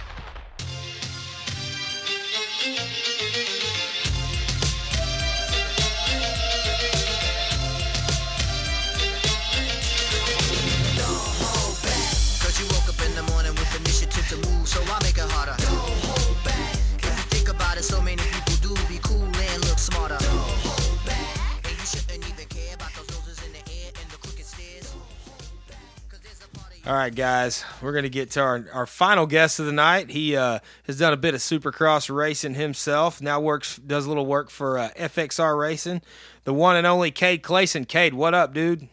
[26.90, 30.10] All right, guys, we're going to get to our, our final guest of the night.
[30.10, 30.58] He uh,
[30.88, 33.22] has done a bit of supercross racing himself.
[33.22, 36.02] Now works does a little work for uh, FXR Racing.
[36.46, 37.86] The one and only Cade Clason.
[37.86, 38.88] Cade, what up, dude?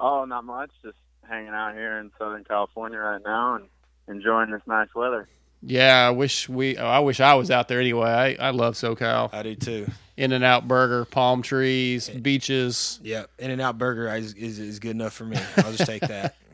[0.00, 0.70] Oh, not much.
[0.82, 0.96] Just
[1.28, 3.66] hanging out here in Southern California right now and
[4.08, 5.28] enjoying this nice weather.
[5.60, 6.78] Yeah, I wish we.
[6.78, 8.08] Oh, I wish I was out there anyway.
[8.40, 9.34] I, I love SoCal.
[9.34, 9.86] I do too.
[10.16, 13.00] In and Out Burger, palm trees, beaches.
[13.02, 15.36] Yep, In and Out Burger is, is, is good enough for me.
[15.58, 16.36] I'll just take that.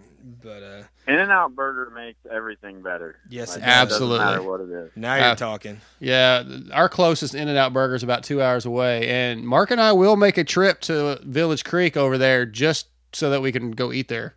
[0.42, 3.16] But uh, In and Out Burger makes everything better.
[3.28, 4.18] Yes, Like, it it Absolutely.
[4.24, 4.90] matter what it is.
[4.96, 5.80] now you're Uh, talking.
[6.00, 6.42] Yeah,
[6.72, 9.92] our closest In and Out Burger is about two hours away, and Mark and I
[9.92, 13.92] will make a trip to Village Creek over there just so that we can go
[13.92, 14.34] eat there.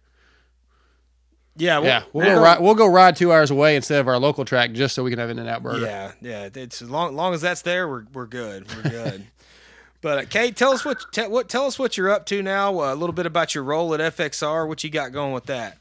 [1.57, 4.19] Yeah, we'll, yeah, we'll go, ride, we'll go ride two hours away instead of our
[4.19, 5.85] local track just so we can have In and Out Burger.
[5.85, 6.49] Yeah, yeah.
[6.53, 8.67] It's as long, long as that's there, we're we're good.
[8.75, 9.25] We're good.
[10.01, 12.77] but uh, Cade, tell us what te- what tell us what you're up to now.
[12.81, 14.67] Uh, a little bit about your role at FXR.
[14.67, 15.77] What you got going with that?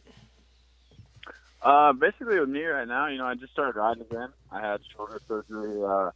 [1.65, 4.28] Uh, basically with me right now, you know, I just started riding again.
[4.53, 6.11] I had shoulder surgery uh,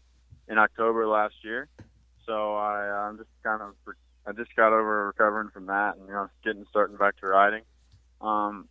[0.47, 1.69] in October last year,
[2.27, 3.73] so I I'm just kind of
[4.27, 7.62] I just got over recovering from that, and you know, getting starting back to riding.
[8.20, 8.69] Um,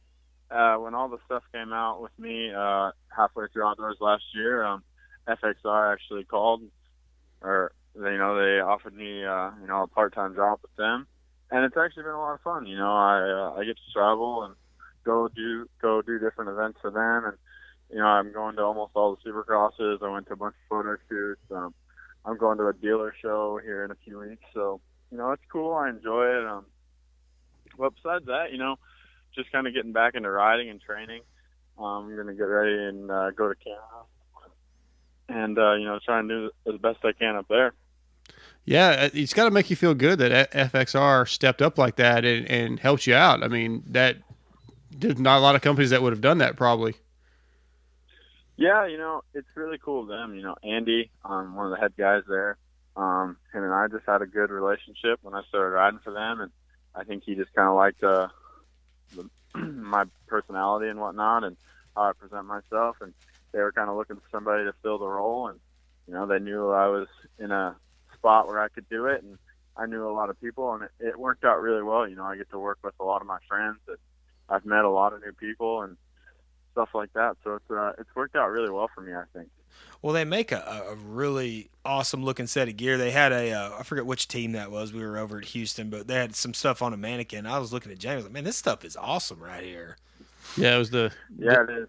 [0.51, 4.63] uh, when all the stuff came out with me uh, halfway through outdoors last year,
[4.63, 4.83] um,
[5.27, 6.61] FXR actually called,
[7.41, 11.07] or you know they offered me uh, you know a part time job with them,
[11.49, 12.67] and it's actually been a lot of fun.
[12.67, 14.53] You know, I uh, I get to travel and
[15.07, 17.37] go do go do different events for them, and
[17.89, 20.03] you know I'm going to almost all the supercrosses.
[20.03, 21.41] I went to a bunch of photo shoots.
[21.49, 21.73] Um,
[22.25, 24.81] I'm going to a dealer show here in a few weeks, so
[25.11, 25.73] you know it's cool.
[25.73, 26.45] I enjoy it.
[26.45, 26.65] Um,
[27.77, 28.75] but besides that, you know,
[29.33, 31.21] just kind of getting back into riding and training.
[31.79, 33.83] Um, I'm gonna get ready and uh, go to Canada,
[35.29, 37.73] and uh, you know try and do as best I can up there.
[38.65, 42.25] Yeah, uh, it's got to make you feel good that FXR stepped up like that
[42.25, 43.41] and, and helped you out.
[43.41, 44.17] I mean, that
[44.91, 46.95] there's not a lot of companies that would have done that probably.
[48.55, 50.35] Yeah, you know, it's really cool of them.
[50.35, 52.57] You know, Andy, um, one of the head guys there,
[52.95, 56.41] um, him and I just had a good relationship when I started riding for them,
[56.41, 56.51] and
[56.95, 58.29] I think he just kind of liked uh,
[59.15, 61.55] the, my personality and whatnot, and
[61.95, 63.13] how I present myself, and
[63.51, 65.59] they were kind of looking for somebody to fill the role, and
[66.07, 67.07] you know, they knew I was
[67.37, 67.75] in a
[68.15, 69.37] spot where I could do it, and
[69.75, 72.07] I knew a lot of people, and it, it worked out really well.
[72.07, 73.97] You know, I get to work with a lot of my friends, and
[74.49, 75.97] I've met a lot of new people, and
[76.77, 77.35] stuff like that.
[77.43, 79.49] So it's uh, it's worked out really well for me, I think.
[80.01, 82.97] Well, they make a, a really awesome looking set of gear.
[82.97, 84.93] They had a uh, I forget which team that was.
[84.93, 87.47] We were over at Houston, but they had some stuff on a mannequin.
[87.47, 89.97] I was looking at James, like, man, this stuff is awesome right here.
[90.55, 91.11] Yeah, it was the.
[91.37, 91.87] Yeah, it is.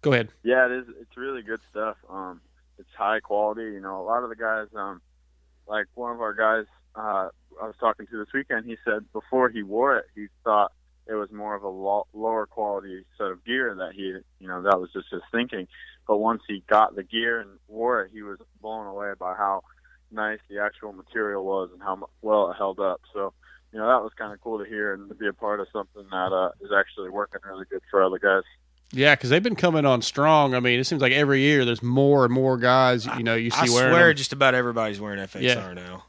[0.00, 0.30] Go ahead.
[0.42, 0.84] Yeah, it is.
[1.00, 1.96] It's really good stuff.
[2.08, 2.40] Um,
[2.78, 3.62] it's high quality.
[3.62, 5.00] You know, a lot of the guys, um,
[5.66, 7.28] like one of our guys, uh,
[7.60, 8.66] I was talking to this weekend.
[8.66, 10.72] He said before he wore it, he thought
[11.06, 14.02] it was more of a lo- lower quality set of gear that he,
[14.40, 15.66] you know, that was just his thinking.
[16.06, 19.62] But once he got the gear and wore it, he was blown away by how
[20.10, 23.00] nice the actual material was and how well it held up.
[23.12, 23.32] So,
[23.72, 25.68] you know, that was kind of cool to hear and to be a part of
[25.72, 28.42] something that uh, is actually working really good for other guys.
[28.94, 30.54] Yeah, because they've been coming on strong.
[30.54, 33.06] I mean, it seems like every year there's more and more guys.
[33.06, 34.16] You know, you see I wearing swear, them.
[34.16, 35.72] just about everybody's wearing FXR Yeah.
[35.72, 36.04] now.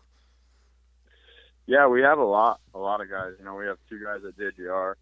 [1.65, 3.33] Yeah, we have a lot, a lot of guys.
[3.39, 4.95] You know, we have two guys at JGR.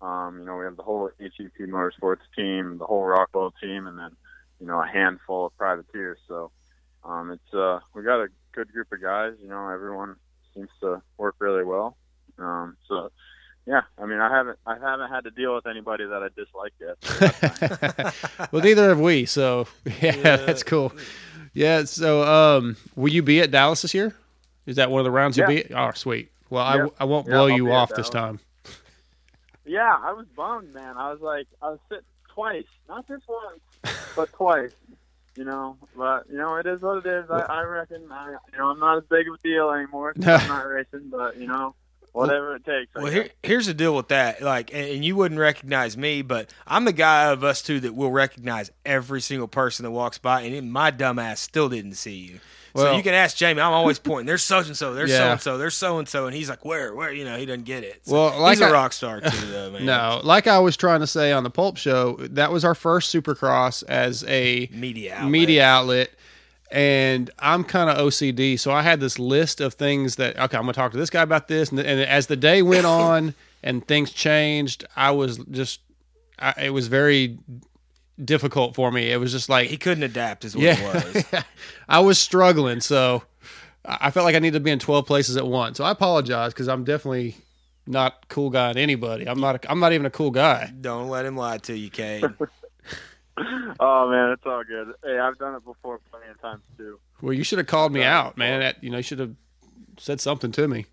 [0.00, 3.98] Um, you know, we have the whole HEP Motorsports team, the whole Rockwell team, and
[3.98, 4.10] then
[4.60, 6.18] you know a handful of privateers.
[6.28, 6.50] So
[7.04, 9.34] um, it's uh, we got a good group of guys.
[9.42, 10.16] You know, everyone
[10.54, 11.96] seems to work really well.
[12.38, 13.10] Um, so
[13.66, 16.72] yeah, I mean, I haven't I haven't had to deal with anybody that I dislike
[16.80, 16.96] yet.
[17.02, 19.26] So well, neither have we.
[19.26, 19.66] So
[20.00, 20.92] yeah, that's cool.
[21.52, 21.84] Yeah.
[21.84, 24.14] So, um, will you be at Dallas this year?
[24.66, 25.48] Is that one of the rounds Yeah.
[25.48, 25.74] you'll be?
[25.74, 26.30] Oh, sweet.
[26.50, 26.86] Well, Yeah.
[26.98, 28.38] I, I won't blow I'll you off this Dallas.
[28.38, 28.40] time.
[29.64, 30.96] Yeah, I was bummed, man.
[30.96, 34.72] I was like, I was sick twice, not just once, but twice.
[35.36, 37.30] You know, but you know, it is what it is.
[37.30, 40.14] I, I reckon, I, you know, I'm not as big of a deal anymore.
[40.14, 41.74] since I'm not racing, but you know,
[42.12, 42.94] whatever it takes.
[42.94, 44.40] Well, here, here's the deal with that.
[44.40, 47.94] Like, and, and you wouldn't recognize me, but I'm the guy of us two that
[47.94, 52.14] will recognize every single person that walks by, and my dumb ass still didn't see
[52.14, 52.40] you.
[52.76, 53.60] So you can ask Jamie.
[53.60, 54.26] I'm always pointing.
[54.26, 54.94] There's so and so.
[54.94, 55.58] There's so and so.
[55.58, 56.94] There's so and so, and he's like, "Where?
[56.94, 58.02] Where?" You know, he doesn't get it.
[58.06, 59.84] So Well, like he's a I- rock star too, though, man.
[59.86, 63.14] No, like I was trying to say on the Pulp Show, that was our first
[63.14, 65.30] Supercross as a Media outlet.
[65.30, 66.10] media outlet,
[66.70, 70.64] and I'm kind of OCD, so I had this list of things that okay, I'm
[70.64, 73.34] going to talk to this guy about this, and, and as the day went on
[73.62, 75.80] and things changed, I was just,
[76.38, 77.38] I, it was very
[78.22, 79.10] difficult for me.
[79.10, 81.44] It was just like he couldn't adapt, is what yeah, it was.
[81.88, 83.22] I was struggling, so
[83.84, 85.76] I I felt like I needed to be in 12 places at once.
[85.76, 87.36] So I apologize because I'm definitely
[87.86, 89.28] not cool guy to anybody.
[89.28, 89.64] I'm not.
[89.64, 90.72] A, I'm not even a cool guy.
[90.80, 92.24] Don't let him lie to you, Cade.
[93.80, 94.92] oh man, it's all good.
[95.04, 96.98] Hey, I've done it before plenty of times too.
[97.22, 98.60] Well, you should have called me out, man.
[98.60, 99.34] That, you know, you should have
[99.98, 100.86] said something to me.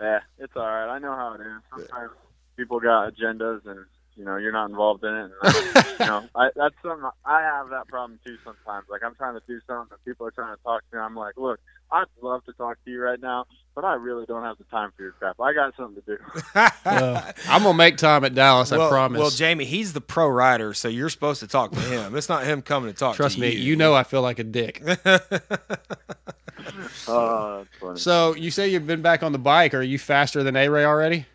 [0.00, 0.88] Yeah, it's all right.
[0.88, 1.62] I know how it is.
[1.70, 2.12] Sometimes
[2.56, 3.84] people got agendas, and
[4.20, 5.24] you know you're not involved in it.
[5.24, 8.36] And I, you know, I, that's something I have that problem too.
[8.44, 11.02] Sometimes, like I'm trying to do something, and people are trying to talk to me.
[11.02, 11.58] I'm like, look,
[11.90, 14.92] I'd love to talk to you right now, but I really don't have the time
[14.94, 15.40] for your crap.
[15.40, 16.22] I got something to do.
[16.84, 18.70] Uh, I'm gonna make time at Dallas.
[18.70, 19.18] well, I promise.
[19.20, 22.16] Well, Jamie, he's the pro rider, so you're supposed to talk to him.
[22.16, 23.60] It's not him coming to talk Trust to me, you.
[23.60, 24.82] you know I feel like a dick.
[27.08, 27.98] Oh, funny.
[27.98, 29.72] so you say you've been back on the bike.
[29.74, 31.26] Are you faster than A Ray already?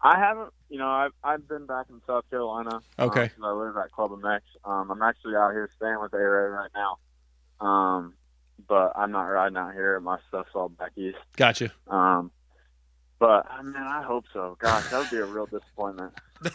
[0.00, 2.80] I haven't, you know, I've I've been back in South Carolina.
[2.98, 3.24] Okay.
[3.24, 4.40] Um, 'cause I live at Club MX.
[4.64, 7.66] Um, I'm actually out here staying with A-Ray right now.
[7.66, 8.14] Um,
[8.66, 10.00] but I'm not riding out here.
[10.00, 11.18] My stuff's all back east.
[11.36, 11.70] Gotcha.
[11.88, 12.30] Um,
[13.18, 14.56] but I mean, I hope so.
[14.60, 16.14] Gosh, that would be a real disappointment.
[16.42, 16.50] You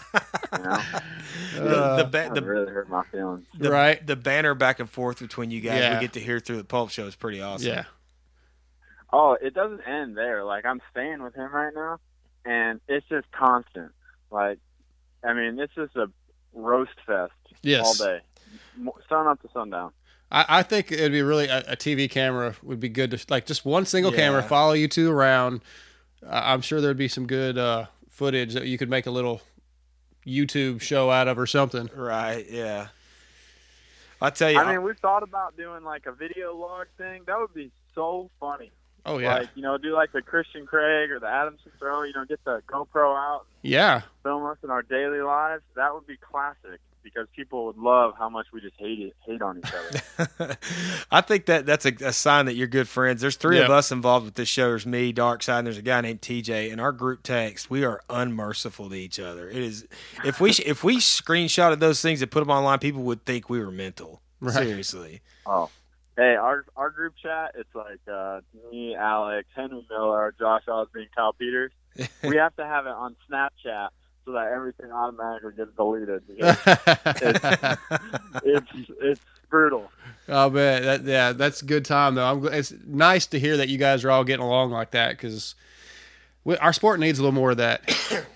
[0.64, 0.80] know,
[1.53, 3.45] The- the ba- That the- would really hurt my feelings.
[3.57, 4.06] the, Right.
[4.06, 5.94] The banner back and forth between you guys Yeah.
[5.95, 7.68] we get to hear through the pulp show is pretty awesome.
[7.68, 7.84] Yeah.
[9.14, 10.44] Oh, it doesn't end there.
[10.44, 11.99] Like I'm staying with him right now,
[12.45, 13.91] and it's just constant.
[14.32, 14.60] Like,
[15.24, 16.10] I mean, it's just a
[16.54, 17.34] roast fest
[17.64, 17.86] Yes.
[17.86, 18.22] all day,
[18.76, 19.91] Mo- sun up to sundown.
[20.32, 23.45] I, I think it'd be really a, a TV camera would be good to like
[23.45, 25.62] just one single camera follow you two around.
[26.28, 29.41] I I'm sure there'd be some good uh, footage that you could make a little
[30.26, 31.90] YouTube show out of or something.
[31.95, 32.45] Right.
[32.49, 32.88] Yeah.
[34.22, 37.22] I tell you, I mean, we've thought about doing like a video log thing.
[37.28, 38.72] That would be so funny.
[39.07, 42.13] Oh yeah, Like, you know, do like the Christian Craig or the Adamson throw, you
[42.13, 44.01] know, get the GoPro out, yeah.
[44.21, 45.63] film us in our daily lives.
[45.75, 49.41] That would be classic because people would love how much we just hate it, hate
[49.41, 49.71] on each
[50.19, 50.57] other.
[51.11, 53.21] I think that that's a, a sign that you're good friends.
[53.21, 54.67] There's three of us involved with this show.
[54.67, 56.69] There's me, Dark Side, and there's a guy named TJ.
[56.69, 59.49] In our group text, we are unmerciful to each other.
[59.49, 59.88] It is
[60.25, 63.59] if we if we screenshotted those things and put them online, people would think we
[63.59, 64.21] were mental.
[64.39, 64.53] Right.
[64.53, 65.21] Seriously.
[65.45, 65.69] oh.
[66.18, 68.41] Hey, our our group chat, it's like uh,
[68.72, 71.72] me, Alex, Henry Miller, Josh Osby, and Kyle Peters.
[72.23, 73.89] we have to have it on Snapchat
[74.26, 76.23] so that everything automatically gets deleted.
[76.27, 76.57] because
[78.44, 79.91] it's, it's it's brutal.
[80.27, 82.26] Oh man, that yeah, that's a good time though.
[82.26, 82.48] I'm.
[82.48, 85.53] It's nice to hear that you guys are all getting along like that because
[86.60, 88.26] our sport needs a little more of that.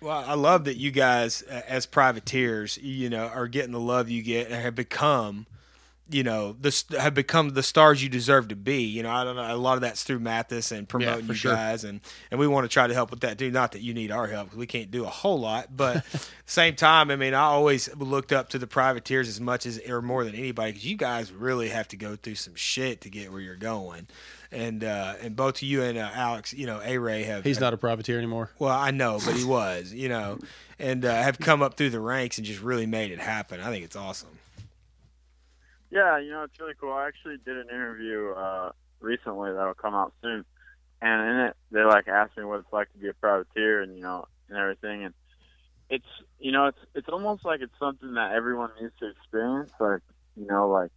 [0.00, 4.08] Well, I love that you guys, uh, as privateers, you know, are getting the love
[4.08, 5.46] you get and have become,
[6.10, 8.82] you know, the have become the stars you deserve to be.
[8.82, 9.54] You know, I don't know.
[9.54, 11.52] A lot of that's through Matthes and promoting for you sure.
[11.54, 13.50] guys, and and we want to try to help with that too.
[13.50, 16.04] Not that you need our help; 'cause we can't do a whole lot, but
[16.46, 20.00] same time, I mean, I always looked up to the privateers as much as or
[20.02, 23.30] more than anybody because you guys really have to go through some shit to get
[23.30, 24.06] where you're going.
[24.50, 27.74] And uh, and both you and uh, Alex, you know, A Ray have He's not
[27.74, 28.50] a privateer anymore.
[28.58, 30.38] well, I know, but he was, you know,
[30.78, 33.60] and uh, have come up through the ranks and just really made it happen.
[33.60, 34.37] I think it's awesome.
[35.90, 36.92] Yeah, you know, it's really cool.
[36.92, 38.70] I actually did an interview uh,
[39.00, 40.44] recently that'll come out soon,
[41.00, 43.96] and in it they like asked me what it's like to be a privateer and
[43.96, 45.14] you know and everything, and
[45.88, 46.06] it's
[46.38, 49.72] you know it's it's almost like it's something that everyone needs to experience.
[49.80, 50.02] Like
[50.36, 50.90] you know, like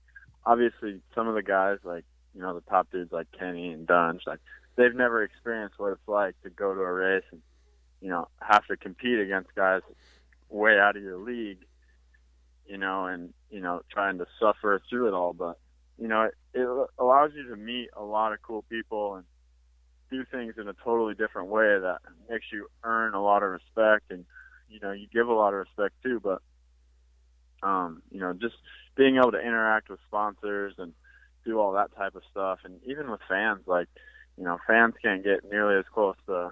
[0.45, 2.03] obviously some of the guys like
[2.35, 4.39] you know the top dudes like Kenny and Dunge, like
[4.75, 7.41] they've never experienced what it's like to go to a race and
[8.01, 9.81] you know have to compete against guys
[10.49, 11.59] way out of your league
[12.65, 15.33] you know, and you know, trying to suffer through it all.
[15.33, 15.57] But
[15.97, 16.67] you know, it, it
[16.97, 19.25] allows you to meet a lot of cool people and
[20.09, 24.11] do things in a totally different way that makes you earn a lot of respect,
[24.11, 24.25] and
[24.69, 26.19] you know, you give a lot of respect too.
[26.19, 26.41] But
[27.63, 28.55] um, you know, just
[28.95, 30.93] being able to interact with sponsors and
[31.45, 33.87] do all that type of stuff, and even with fans, like
[34.37, 36.51] you know, fans can't get nearly as close to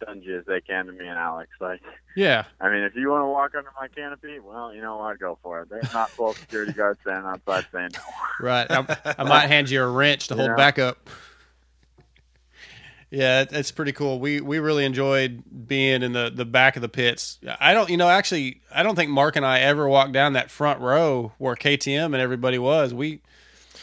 [0.00, 1.50] Dungey as they can to me and Alex.
[1.60, 1.80] Like,
[2.16, 5.18] Yeah, I mean, if you want to walk under my canopy, well, you know what,
[5.18, 5.68] go for it.
[5.70, 8.00] There's not 12 security guards standing outside saying no.
[8.46, 8.66] right.
[8.70, 10.56] I, I might hand you a wrench to hold Yeah.
[10.56, 11.08] back up.
[13.12, 14.20] Yeah, it's pretty cool.
[14.20, 17.40] We we really enjoyed being in the, the back of the pits.
[17.60, 20.48] I don't, you know, actually, I don't think Mark and I ever walked down that
[20.48, 22.94] front row where KTM and everybody was.
[22.94, 23.20] We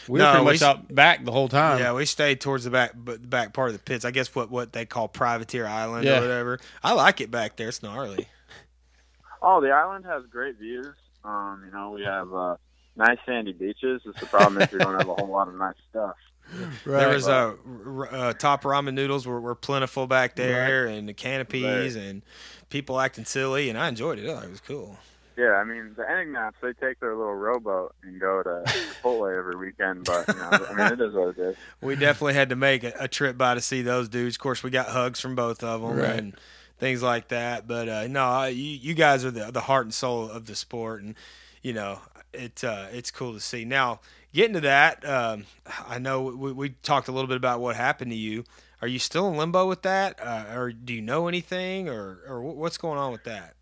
[0.08, 1.78] we were No, pretty we much s- out back the whole time.
[1.78, 4.04] Yeah, we stayed towards the back, but back part of the pits.
[4.04, 6.18] I guess what what they call Privateer Island Yeah.
[6.18, 6.58] or whatever.
[6.82, 7.68] I like it back there.
[7.68, 8.26] It's gnarly.
[9.42, 10.94] Oh, the island has great views.
[11.24, 12.56] Um, you know, we have uh,
[12.96, 14.02] nice sandy beaches.
[14.04, 16.16] It's the problem is we don't have a whole lot of nice stuff.
[16.86, 17.54] There was uh,
[18.10, 22.02] uh, top ramen noodles were, were plentiful back there, and the canopies Right.
[22.04, 22.22] and
[22.70, 24.28] people acting silly, and I enjoyed it.
[24.30, 24.96] I thought it was cool.
[25.38, 29.54] Yeah, I mean, the Enticknaps, they take their little rowboat and go to Chipotle every
[29.56, 31.56] weekend, but, you know, I mean, it is what it is.
[31.80, 34.34] We definitely had to make a, a trip by to see those dudes.
[34.34, 36.18] Of course, we got hugs from both of them Right.
[36.18, 36.34] and
[36.78, 37.68] things like that.
[37.68, 41.02] But uh, no, you, you guys are the the heart and soul of the sport,
[41.04, 41.14] and
[41.62, 42.00] you know
[42.32, 43.64] it uh, it's cool to see.
[43.64, 44.00] Now,
[44.34, 45.44] getting to that, um,
[45.86, 48.42] I know we, we talked a little bit about what happened to you.
[48.82, 52.42] Are you still in limbo with that, uh, or do you know anything, or or
[52.42, 53.54] what's going on with that?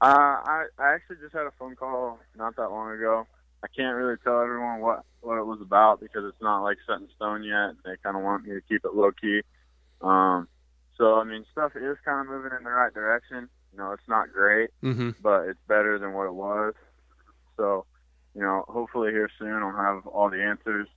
[0.00, 0.06] Uh,
[0.44, 3.26] I, I actually just had a phone call not that long ago
[3.62, 7.00] I can't really tell everyone what what it was about because it's not like set
[7.00, 7.72] in stone yet.
[7.84, 9.42] They kind of want me to keep it low key.
[10.00, 10.46] Um,
[10.96, 13.48] so I mean, stuff is kind of moving in the right direction.
[13.72, 15.16] You know, it's not great, Mhm.
[15.20, 16.74] but it's better than what it was.
[17.56, 17.84] So,
[18.34, 20.88] you know, hopefully here soon I'll have all the answers,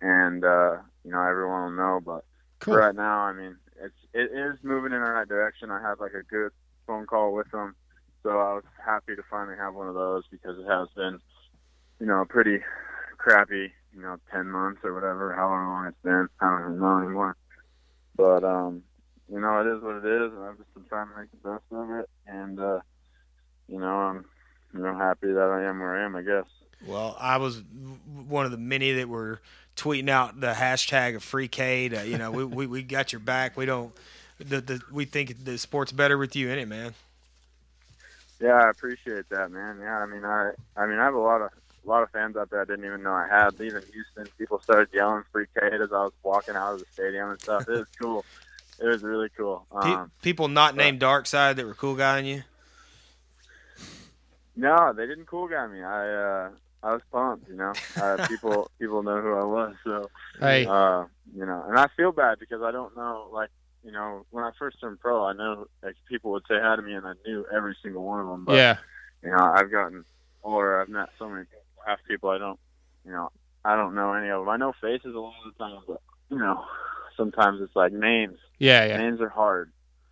[0.00, 2.00] and uh, you know everyone will know.
[2.04, 2.24] But
[2.58, 2.74] Cool.
[2.74, 5.70] right now, I mean, it's it is moving in the right direction.
[5.70, 6.50] I had like a good
[6.88, 7.76] phone call with them,
[8.24, 11.20] so I was happy to finally have one of those because it has been,
[12.00, 12.58] you know, pretty
[13.18, 16.28] crappy, you know, ten months or whatever, however long it's been.
[16.40, 17.36] I don't even know anymore.
[18.16, 18.82] But um,
[19.30, 21.48] you know, it is what it is, and I've just been trying to make the
[21.50, 22.08] best of it.
[22.26, 22.80] And uh,
[23.68, 24.24] you know, I'm
[24.72, 26.16] you know happy that I am where I am.
[26.16, 26.46] I guess.
[26.86, 27.62] Well, I was
[28.26, 29.40] one of the many that were
[29.76, 31.94] tweeting out the hashtag of free Cade.
[31.94, 33.56] Uh, you know, we, we, we got your back.
[33.56, 33.92] We don't.
[34.38, 36.94] The, the we think the sport's better with you in it, man.
[38.44, 39.78] Yeah, I appreciate that, man.
[39.80, 41.48] Yeah, I mean, I I mean, I have a lot of
[41.84, 43.54] a lot of fans out there I didn't even know I had.
[43.54, 47.30] Even Houston, people started yelling "Free Cade" as I was walking out of the stadium
[47.30, 47.66] and stuff.
[47.66, 48.22] It was cool.
[48.78, 49.66] It was really cool.
[49.72, 52.42] Um, People not named Dark Side that were cool guying you.
[54.56, 55.82] no, they didn't cool guy me.
[55.82, 56.50] I uh,
[56.82, 57.48] I was pumped.
[57.48, 59.74] You know, uh, people people know who I was.
[59.84, 60.66] So Hey.
[60.66, 63.30] uh, you know, and I feel bad because I don't know.
[63.32, 63.48] Like,
[63.84, 66.82] you know, when I first turned pro, I know like people would say hi to
[66.82, 68.44] me, and I knew every single one of them.
[68.44, 68.78] But Yeah.
[69.22, 70.04] you know, I've gotten
[70.42, 70.80] older.
[70.80, 71.60] I've met so many people.
[71.86, 72.58] Half people I don't,
[73.04, 73.30] you know,
[73.64, 74.48] I don't know any of them.
[74.48, 76.00] I know faces a lot of the time, but
[76.30, 76.64] you know,
[77.16, 78.38] sometimes it's like names.
[78.58, 78.96] Yeah, yeah.
[78.96, 79.70] Names are hard.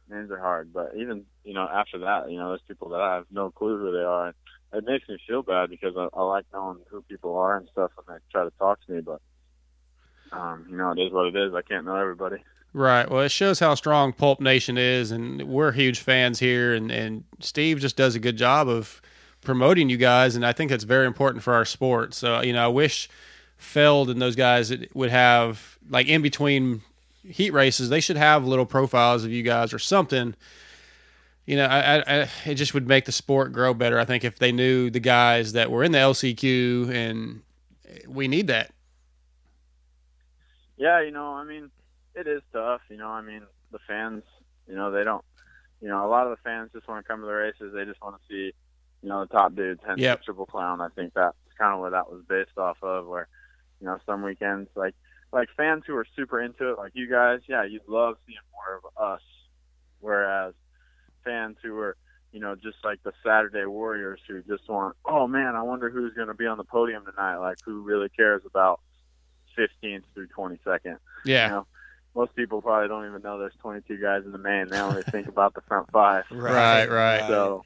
[0.08, 0.72] Names are hard.
[0.72, 3.78] But even you know, after that, you know, there's people that I have no clue
[3.78, 4.34] who they are.
[4.74, 7.90] It makes me feel bad because I, I like knowing who people are and stuff
[7.96, 9.00] when they try to talk to me.
[9.00, 9.20] But
[10.32, 11.54] um, you know, it is what it is.
[11.54, 12.36] I can't know everybody.
[12.74, 13.08] Right.
[13.10, 16.74] Well, it shows how strong Pulp Nation is, and we're huge fans here.
[16.74, 19.02] And, and Steve just does a good job of
[19.42, 22.14] promoting you guys, and I think that's very important for our sport.
[22.14, 23.10] So, you know, I wish
[23.58, 26.82] Feld and those guys would have like in between
[27.22, 30.34] heat races, they should have little profiles of you guys or something.
[31.46, 33.98] You know, I, I, it just would make the sport grow better.
[33.98, 37.42] I think if they knew the guys that were in the LCQ, and
[38.06, 38.72] we need that.
[40.76, 41.70] Yeah, you know, I mean,
[42.14, 42.80] it is tough.
[42.88, 44.22] You know, I mean, the fans,
[44.68, 45.24] you know, they don't,
[45.80, 47.72] you know, a lot of the fans just want to come to the races.
[47.74, 48.54] They just want to see,
[49.02, 50.18] you know, the top dudes, hence Yep.
[50.20, 50.80] the Triple Clown.
[50.80, 53.06] I think that's kind of what that was based off of.
[53.06, 53.28] Where,
[53.80, 54.94] you know, some weekends, like,
[55.32, 58.80] like fans who are super into it, like you guys, yeah, you'd love seeing more
[58.84, 59.22] of us.
[60.00, 60.54] Whereas
[61.24, 61.96] fans who are,
[62.32, 66.14] you know, just like the Saturday Warriors who just want, oh man, I wonder who's
[66.14, 67.36] going to be on the podium tonight.
[67.36, 68.80] Like, who really cares about
[69.58, 70.98] 15th through 22nd?
[71.24, 71.46] Yeah.
[71.46, 71.66] You know,
[72.14, 74.68] most people probably don't even know there's 22 guys in the main.
[74.68, 76.24] They only think about the front five.
[76.30, 77.26] Right, right.
[77.26, 77.64] So,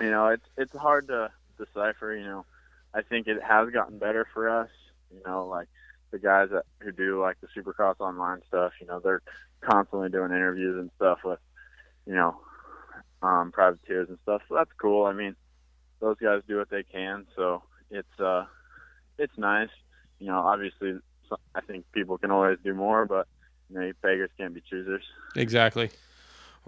[0.00, 2.14] you know, it's it's hard to decipher.
[2.14, 2.46] You know,
[2.94, 4.70] I think it has gotten better for us.
[5.12, 5.68] You know, like
[6.10, 8.72] the guys that who do like the Supercross online stuff.
[8.80, 9.22] You know, they're
[9.60, 11.38] constantly doing interviews and stuff with,
[12.06, 12.36] you know,
[13.22, 14.42] um, privateers and stuff.
[14.48, 15.06] So that's cool.
[15.06, 15.36] I mean,
[16.00, 17.26] those guys do what they can.
[17.36, 18.44] So it's uh,
[19.18, 19.70] it's nice.
[20.18, 20.98] You know, obviously,
[21.54, 23.28] I think people can always do more, but
[23.70, 25.02] you know, beggars can't be choosers.
[25.34, 25.90] Exactly.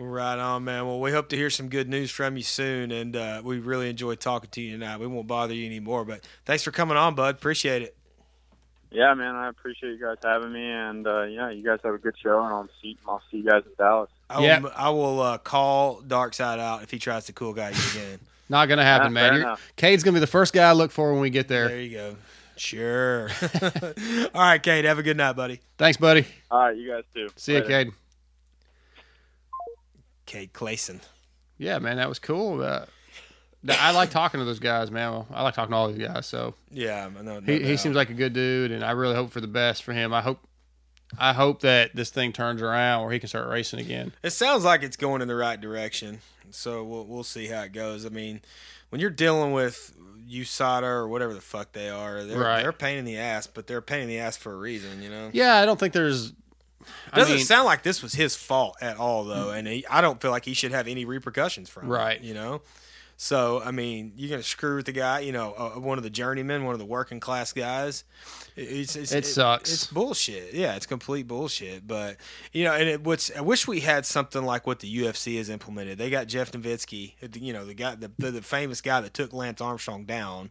[0.00, 0.86] Right on, man.
[0.86, 3.90] Well, we hope to hear some good news from you soon, and uh, we really
[3.90, 5.00] enjoyed talking to you tonight.
[5.00, 7.34] We won't bother you anymore, but thanks for coming on, bud.
[7.34, 7.96] Appreciate it.
[8.90, 11.98] Yeah, man, I appreciate you guys having me, and uh, yeah, you guys have a
[11.98, 14.08] good show, and I'll see I'll see you guys in Dallas.
[14.30, 17.70] I will, I will uh, call Dark Side out if he tries to cool guy
[17.70, 18.18] you again.
[18.48, 19.42] Not gonna happen, Yeah, man.
[19.42, 21.68] fair Cade's gonna be the first guy I look for when we get there.
[21.68, 22.16] There you go.
[22.58, 23.28] Sure.
[24.34, 24.84] All right, Cade.
[24.84, 25.60] Have a good night, buddy.
[25.76, 26.26] Thanks, buddy.
[26.50, 27.28] All right, you guys too.
[27.36, 27.68] See you, Later.
[27.84, 27.92] Cade.
[30.26, 31.00] Cade Clason.
[31.56, 32.62] Yeah, man, that was cool.
[32.62, 32.84] Uh,
[33.68, 35.10] I like talking to those guys, man.
[35.10, 36.26] Well, I like talking to all these guys.
[36.26, 37.40] So Yeah, I know.
[37.40, 39.82] no he, he seems like a good dude, and I really hope for the best
[39.82, 40.12] for him.
[40.14, 40.38] I hope,
[41.18, 44.12] I hope that this thing turns around where he can start racing again.
[44.22, 46.20] It sounds like it's going in the right direction.
[46.50, 48.06] So we'll we'll see how it goes.
[48.06, 48.40] I mean,
[48.90, 49.94] when you're dealing with
[50.28, 52.60] USADA or whatever the fuck they are, they're Right.
[52.60, 54.56] they're a pain in the ass, but they're a pain in the ass for a
[54.56, 55.30] reason, you know.
[55.32, 56.32] Yeah, I don't think there's.
[57.12, 60.00] I Doesn't mean- sound like this was his fault at all, though, and he, I
[60.00, 62.16] don't feel like he should have any repercussions from Right.
[62.18, 62.22] it.
[62.22, 62.62] You know,
[63.20, 66.10] so I mean, you're gonna screw with the guy, you know, uh, one of the
[66.10, 68.04] journeymen, one of the working class guys.
[68.54, 69.72] It's, it's, It sucks.
[69.72, 70.54] It's bullshit.
[70.54, 71.84] Yeah, it's complete bullshit.
[71.86, 72.16] But
[72.52, 75.50] you know, and it, what's I wish we had something like what the UFC has
[75.50, 75.98] implemented.
[75.98, 79.32] They got Jeff Novitzky, you know, the guy, the, the, the famous guy that took
[79.32, 80.50] Lance Armstrong down.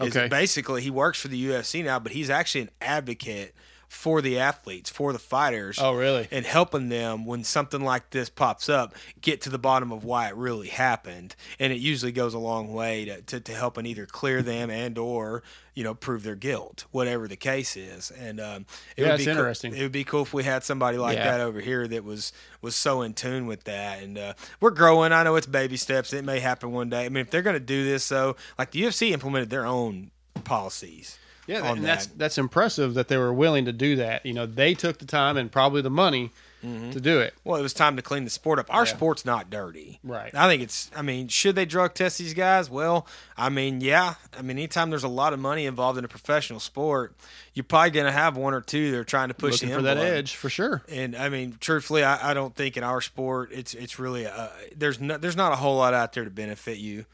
[0.00, 0.26] Is Okay.
[0.28, 3.54] basically he works for the UFC now, but he's actually an advocate
[3.88, 5.78] for the athletes, for the fighters.
[5.80, 6.28] Oh, really?
[6.30, 10.28] And helping them when something like this pops up, get to the bottom of why
[10.28, 11.34] it really happened.
[11.58, 14.98] And it usually goes a long way to, to, to helping either clear them and
[14.98, 15.42] or
[15.74, 18.10] you know prove their guilt, whatever the case is.
[18.10, 18.66] And um,
[18.96, 19.74] it Yeah, would be cool- interesting.
[19.74, 21.30] it would be cool if we had somebody like Yeah.
[21.32, 24.02] that over here that was was so in tune with that.
[24.02, 25.12] And uh, we're growing.
[25.12, 26.12] I know it's baby steps.
[26.12, 27.06] It may happen one day.
[27.06, 30.10] I mean, if they're going to do this, though, like the UFC implemented their own
[30.44, 31.18] policies.
[31.48, 32.18] Yeah, and that's that.
[32.18, 34.24] that's impressive that they were willing to do that.
[34.24, 36.30] You know, they took the time and probably the money
[36.60, 37.34] to do it.
[37.44, 38.66] Well, it was time to clean the sport up.
[38.74, 38.92] Our Yeah.
[38.92, 40.00] sport's not dirty.
[40.02, 40.34] Right.
[40.34, 42.68] I think it's, I mean, should they drug test these guys?
[42.68, 43.06] Well,
[43.36, 44.14] I mean, yeah.
[44.36, 47.14] I mean, anytime there's a lot of money involved in a professional sport,
[47.54, 49.74] you're probably going to have one or two that are trying to push Looking the
[49.76, 50.82] for that edge for sure.
[50.88, 54.48] And I mean, truthfully, I, I don't think in our sport it's it's really uh
[54.76, 57.04] there's no, there's not a whole lot out there to benefit you.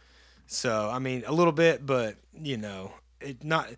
[0.46, 3.68] So I mean, a little bit, but you know, it not.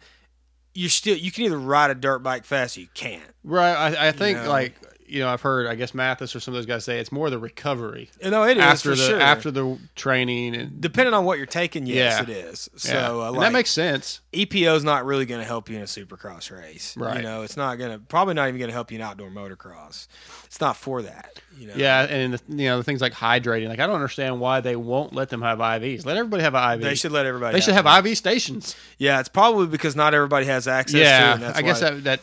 [0.76, 3.22] You still you can either ride a dirt bike fast or you can't.
[3.42, 3.72] Right.
[3.72, 4.48] I, I think know?
[4.48, 4.74] like
[5.08, 7.30] you know I've heard I guess Matthes or some of those guys say it's more
[7.30, 8.10] the recovery.
[8.24, 9.20] No, it is, after for the sure.
[9.20, 12.22] after the training and Depending on what you're taking, yes, Yeah.
[12.22, 12.68] it is.
[12.74, 12.78] Yeah.
[12.78, 14.20] So uh, like, that makes sense.
[14.32, 16.96] EPO is not really going to help you in a supercross race.
[16.96, 17.16] Right.
[17.16, 19.30] You know, it's not going to probably not even going to help you in outdoor
[19.30, 20.06] motocross.
[20.44, 21.40] It's not for that.
[21.58, 21.74] You know.
[21.76, 23.68] Yeah, and the, you know the things like hydrating.
[23.68, 26.04] Like I don't understand why they won't let them have IVs.
[26.04, 26.80] Let everybody have an IV.
[26.82, 28.76] They should let everybody They should have have IV stations.
[28.98, 31.02] Yeah, it's probably because not everybody has access to it.
[31.02, 32.20] yeah, and that's I guess that that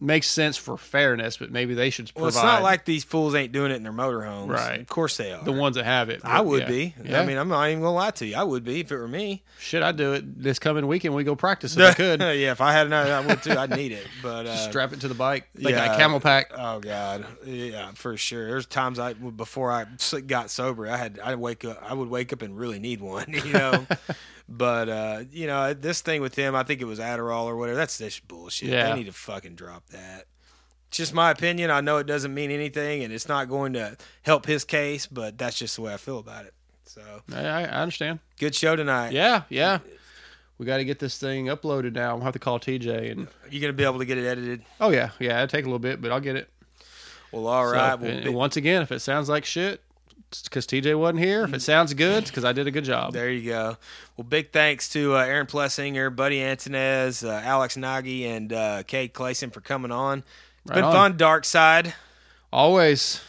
[0.00, 3.52] makes sense for fairness, but maybe they should Well, it's not like these fools ain't
[3.52, 4.48] doing it in their motorhomes.
[4.48, 4.80] Right.
[4.80, 5.44] Of course they are.
[5.44, 6.22] the ones that have it.
[6.24, 6.68] I would yeah.
[6.68, 6.94] be.
[7.04, 7.20] Yeah.
[7.20, 8.36] I mean, I'm not even gonna lie to you.
[8.36, 9.42] I would be if it were me.
[9.58, 11.14] Should I'd do it this coming weekend.
[11.14, 12.20] We go practice if I could.
[12.20, 13.52] yeah, if I had another, I would too.
[13.52, 14.06] I'd need it.
[14.22, 16.50] But uh, Strap it to the bike like a camel pack.
[16.56, 18.48] Oh god, yeah, for sure.
[18.48, 19.86] There's times I before I
[20.26, 23.26] got sober, I had I wake up, I would wake up and really need one,
[23.44, 23.86] you know.
[24.50, 27.76] but uh, you know, this thing with him, I think it was Adderall or whatever.
[27.76, 28.68] That's this bullshit.
[28.70, 28.90] Yeah.
[28.90, 30.24] They need to fucking drop that.
[30.88, 31.70] It's just my opinion.
[31.70, 35.38] I know it doesn't mean anything, and it's not going to help his case, but
[35.38, 36.54] that's just the way I feel about it.
[36.84, 37.00] So
[37.32, 38.18] I, I understand.
[38.40, 39.12] good show tonight.
[39.12, 39.78] Yeah, yeah.
[40.58, 42.16] We got to get this thing uploaded now.
[42.16, 43.28] We'll have to call TJ and.
[43.48, 44.62] You gonna be able to get it edited?
[44.80, 45.36] Oh yeah, yeah.
[45.42, 46.50] It'll take a little bit, but I'll get it.
[47.32, 47.94] Well, all So, right.
[48.00, 49.80] well, big- once again, if it sounds like shit,
[50.44, 51.44] because TJ wasn't here.
[51.44, 53.12] If it sounds good, it's because I did a good job.
[53.12, 53.76] There you go.
[54.16, 59.12] Well, big thanks to uh, Aaron Plessinger, Buddy Antunez, uh, Alex Nagy, and uh, Cade
[59.12, 60.18] Clason for coming on.
[60.18, 60.92] It's Right been on.
[60.92, 61.94] fun, Dark Side.
[62.52, 63.20] Always.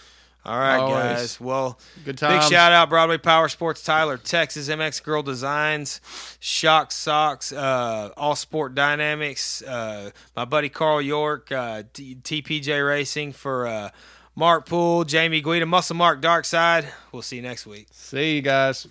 [0.44, 1.04] All right, Always.
[1.04, 1.40] guys.
[1.40, 2.40] Well, Good time.
[2.40, 6.02] big shout out Broadway Power Sports, Tyler, Texas, MX Girl Designs,
[6.40, 13.68] Shock Socks, uh, All Sport Dynamics, uh, my buddy Carl York, uh, TPJ Racing for
[13.68, 13.90] uh,
[14.36, 16.88] Mark Poole, Jamie Guida, Muscle Mark, Dark Side.
[17.12, 17.88] We'll see you next week.
[17.92, 18.88] See you guys.